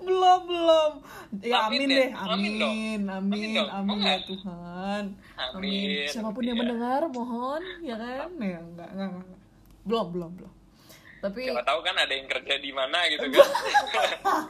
Belum, 0.00 0.40
belum. 0.44 0.92
Ya 1.42 1.66
Amin 1.68 1.84
amin, 1.84 1.88
deh, 1.90 2.08
amin 2.10 2.52
amin. 2.56 3.00
Amin, 3.06 3.50
Amin 3.60 3.60
amin, 3.68 3.98
ya 4.00 4.16
Tuhan. 4.24 5.04
Amin. 5.36 6.08
Siapa 6.08 6.30
pun 6.30 6.42
yang 6.42 6.54
Iya. 6.54 6.62
mendengar 6.64 7.00
mohon 7.08 7.62
ya 7.80 7.94
kan? 7.94 8.28
Ya 8.34 8.58
enggak, 8.58 8.88
enggak, 8.94 9.08
enggak. 9.14 9.38
Belum, 9.84 10.06
belum, 10.10 10.30
belum. 10.40 10.52
Tapi 11.24 11.48
Siapa 11.48 11.64
tahu 11.64 11.80
kan 11.80 11.96
ada 11.96 12.12
yang 12.12 12.28
kerja 12.28 12.60
di 12.60 12.68
mana 12.68 13.00
gitu 13.08 13.24
kan. 13.32 13.48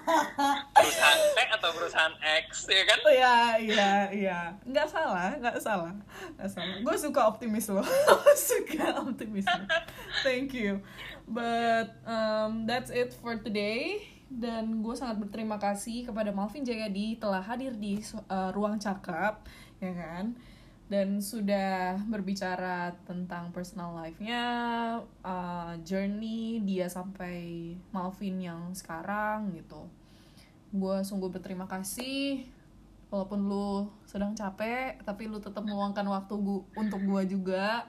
perusahaan 0.75 1.21
tech 1.39 1.49
atau 1.55 1.71
perusahaan 1.71 2.15
X 2.51 2.67
ya 2.67 2.83
kan. 2.83 2.99
Oh 3.07 3.15
ya, 3.15 3.37
iya, 3.63 3.91
iya. 4.11 4.39
Nggak 4.67 4.91
salah, 4.91 5.39
nggak 5.39 5.63
salah. 5.63 5.95
Nggak 6.35 6.51
salah. 6.51 6.77
Gue 6.83 6.97
suka 6.99 7.21
optimis 7.31 7.71
lo. 7.71 7.87
suka 8.51 9.07
optimis 9.07 9.47
lo. 9.47 9.65
Thank 10.27 10.51
you. 10.51 10.83
But 11.31 11.95
um, 12.03 12.67
that's 12.67 12.91
it 12.91 13.15
for 13.23 13.39
today. 13.39 14.11
Dan 14.27 14.83
gue 14.83 14.99
sangat 14.99 15.23
berterima 15.23 15.63
kasih 15.63 16.11
kepada 16.11 16.35
Malvin 16.35 16.67
Jayadi 16.67 17.23
telah 17.23 17.39
hadir 17.39 17.71
di 17.79 18.03
uh, 18.27 18.51
ruang 18.51 18.83
cakap, 18.83 19.47
ya 19.79 19.95
kan? 19.95 20.35
Dan 20.85 21.19
sudah 21.19 21.97
berbicara 22.05 22.93
tentang 23.09 23.49
personal 23.51 23.97
life-nya, 23.97 24.45
uh, 25.25 25.73
journey 25.81 26.61
dia 26.61 26.87
sampai 26.87 27.73
Malvin 27.91 28.37
yang 28.39 28.63
sekarang 28.73 29.53
gitu 29.57 29.89
gue 30.75 30.97
sungguh 31.07 31.31
berterima 31.31 31.71
kasih 31.71 32.51
walaupun 33.07 33.47
lu 33.47 33.69
sedang 34.03 34.35
capek 34.35 34.99
tapi 35.07 35.31
lu 35.31 35.39
tetap 35.39 35.63
meluangkan 35.63 36.03
waktu 36.03 36.35
gua, 36.35 36.67
untuk 36.75 36.99
gue 36.99 37.23
juga 37.31 37.87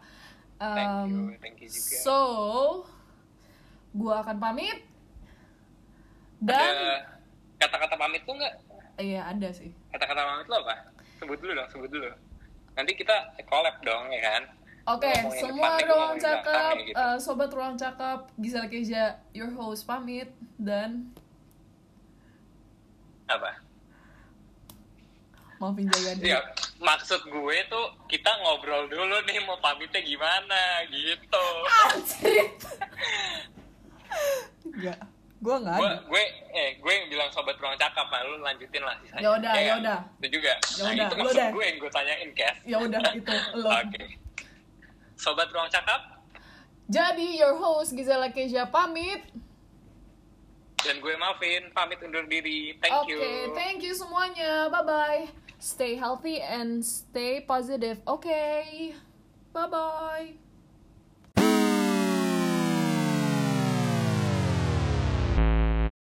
Thank 0.56 0.88
Um, 0.88 1.10
you, 1.10 1.42
thank 1.42 1.58
you 1.60 1.68
juga. 1.68 1.98
so 2.00 2.20
gue 3.92 4.14
akan 4.14 4.38
pamit 4.38 4.86
dan 6.38 7.02
kata-kata 7.58 7.98
pamit 7.98 8.22
tuh 8.22 8.38
nggak? 8.38 8.54
iya 9.02 9.26
ada 9.26 9.50
sih 9.50 9.74
Kata-kata 9.90 10.22
pamit 10.22 10.46
lo 10.46 10.56
apa? 10.62 10.76
Sebut 11.18 11.38
dulu 11.42 11.52
dong, 11.58 11.68
sebut 11.74 11.90
dulu. 11.90 12.10
Nanti 12.76 12.92
kita 12.94 13.16
collab 13.44 13.80
dong 13.82 14.12
ya 14.12 14.22
kan. 14.22 14.44
Oke, 14.86 15.10
Ngomongin 15.10 15.42
semua 15.42 15.82
gue 15.82 15.90
ruang 15.90 16.18
cakap, 16.22 16.46
belakangnya 16.46 16.86
gitu. 16.86 16.96
eh, 17.02 17.18
sobat 17.18 17.50
ruang 17.50 17.74
cakap, 17.74 18.20
Gisela 18.38 18.68
Keja, 18.70 19.06
your 19.34 19.50
host 19.50 19.90
pamit 19.90 20.30
dan 20.62 21.10
Apa? 23.26 23.58
Malvin 25.58 25.90
Jayadi. 25.90 26.30
Ya, 26.30 26.46
maksud 26.78 27.26
gue 27.26 27.58
tuh 27.66 27.86
kita 28.06 28.30
ngobrol 28.44 28.86
dulu 28.86 29.18
nih 29.26 29.42
mau 29.42 29.58
pamitnya 29.58 30.06
gimana 30.06 30.86
gitu. 30.92 31.46
Anjir. 31.90 32.46
Enggak. 34.68 35.00
gue 35.36 35.56
nggak 35.62 35.78
gue 35.78 35.92
gue 36.10 36.24
eh 36.56 36.70
gue 36.80 36.92
yang 36.96 37.08
bilang 37.12 37.30
sobat 37.30 37.60
ruang 37.60 37.76
cakap 37.76 38.08
nah 38.08 38.24
lu 38.24 38.40
lanjutin 38.40 38.82
lah 38.82 38.96
sisanya 39.04 39.22
Ya 39.22 39.30
udah, 39.36 39.52
ya 39.54 39.62
kan? 39.68 39.78
udah. 39.84 40.00
itu 40.24 40.28
juga 40.40 40.54
Ya 40.56 40.82
nah, 40.82 40.92
udah, 40.92 41.08
itu 41.08 41.16
maksud 41.20 41.46
gue 41.52 41.64
yang 41.64 41.78
gue 41.78 41.92
tanyain 41.92 42.30
Kes 42.32 42.58
ya 42.64 42.78
udah 42.80 43.02
itu 43.20 43.36
lo 43.60 43.70
oke 43.70 44.04
sobat 45.16 45.48
ruang 45.52 45.70
cakap 45.70 46.02
jadi 46.86 47.28
your 47.36 47.58
host 47.58 47.98
Gizela 47.98 48.30
Keisha 48.30 48.70
pamit 48.70 49.26
dan 50.86 51.02
gue 51.02 51.14
Malvin 51.18 51.74
pamit 51.74 51.98
undur 52.06 52.30
diri 52.30 52.78
thank 52.78 52.94
Oke, 52.94 53.10
you 53.10 53.20
thank 53.58 53.82
you 53.82 53.98
semuanya. 53.98 54.70
Bye 54.70 54.86
bye. 54.86 55.22
Stay 55.58 55.98
healthy 55.98 56.38
and 56.38 56.86
stay 56.86 57.42
positive. 57.42 58.06
Okay. 58.06 58.94
Bye 59.50 59.66
bye. 59.66 60.45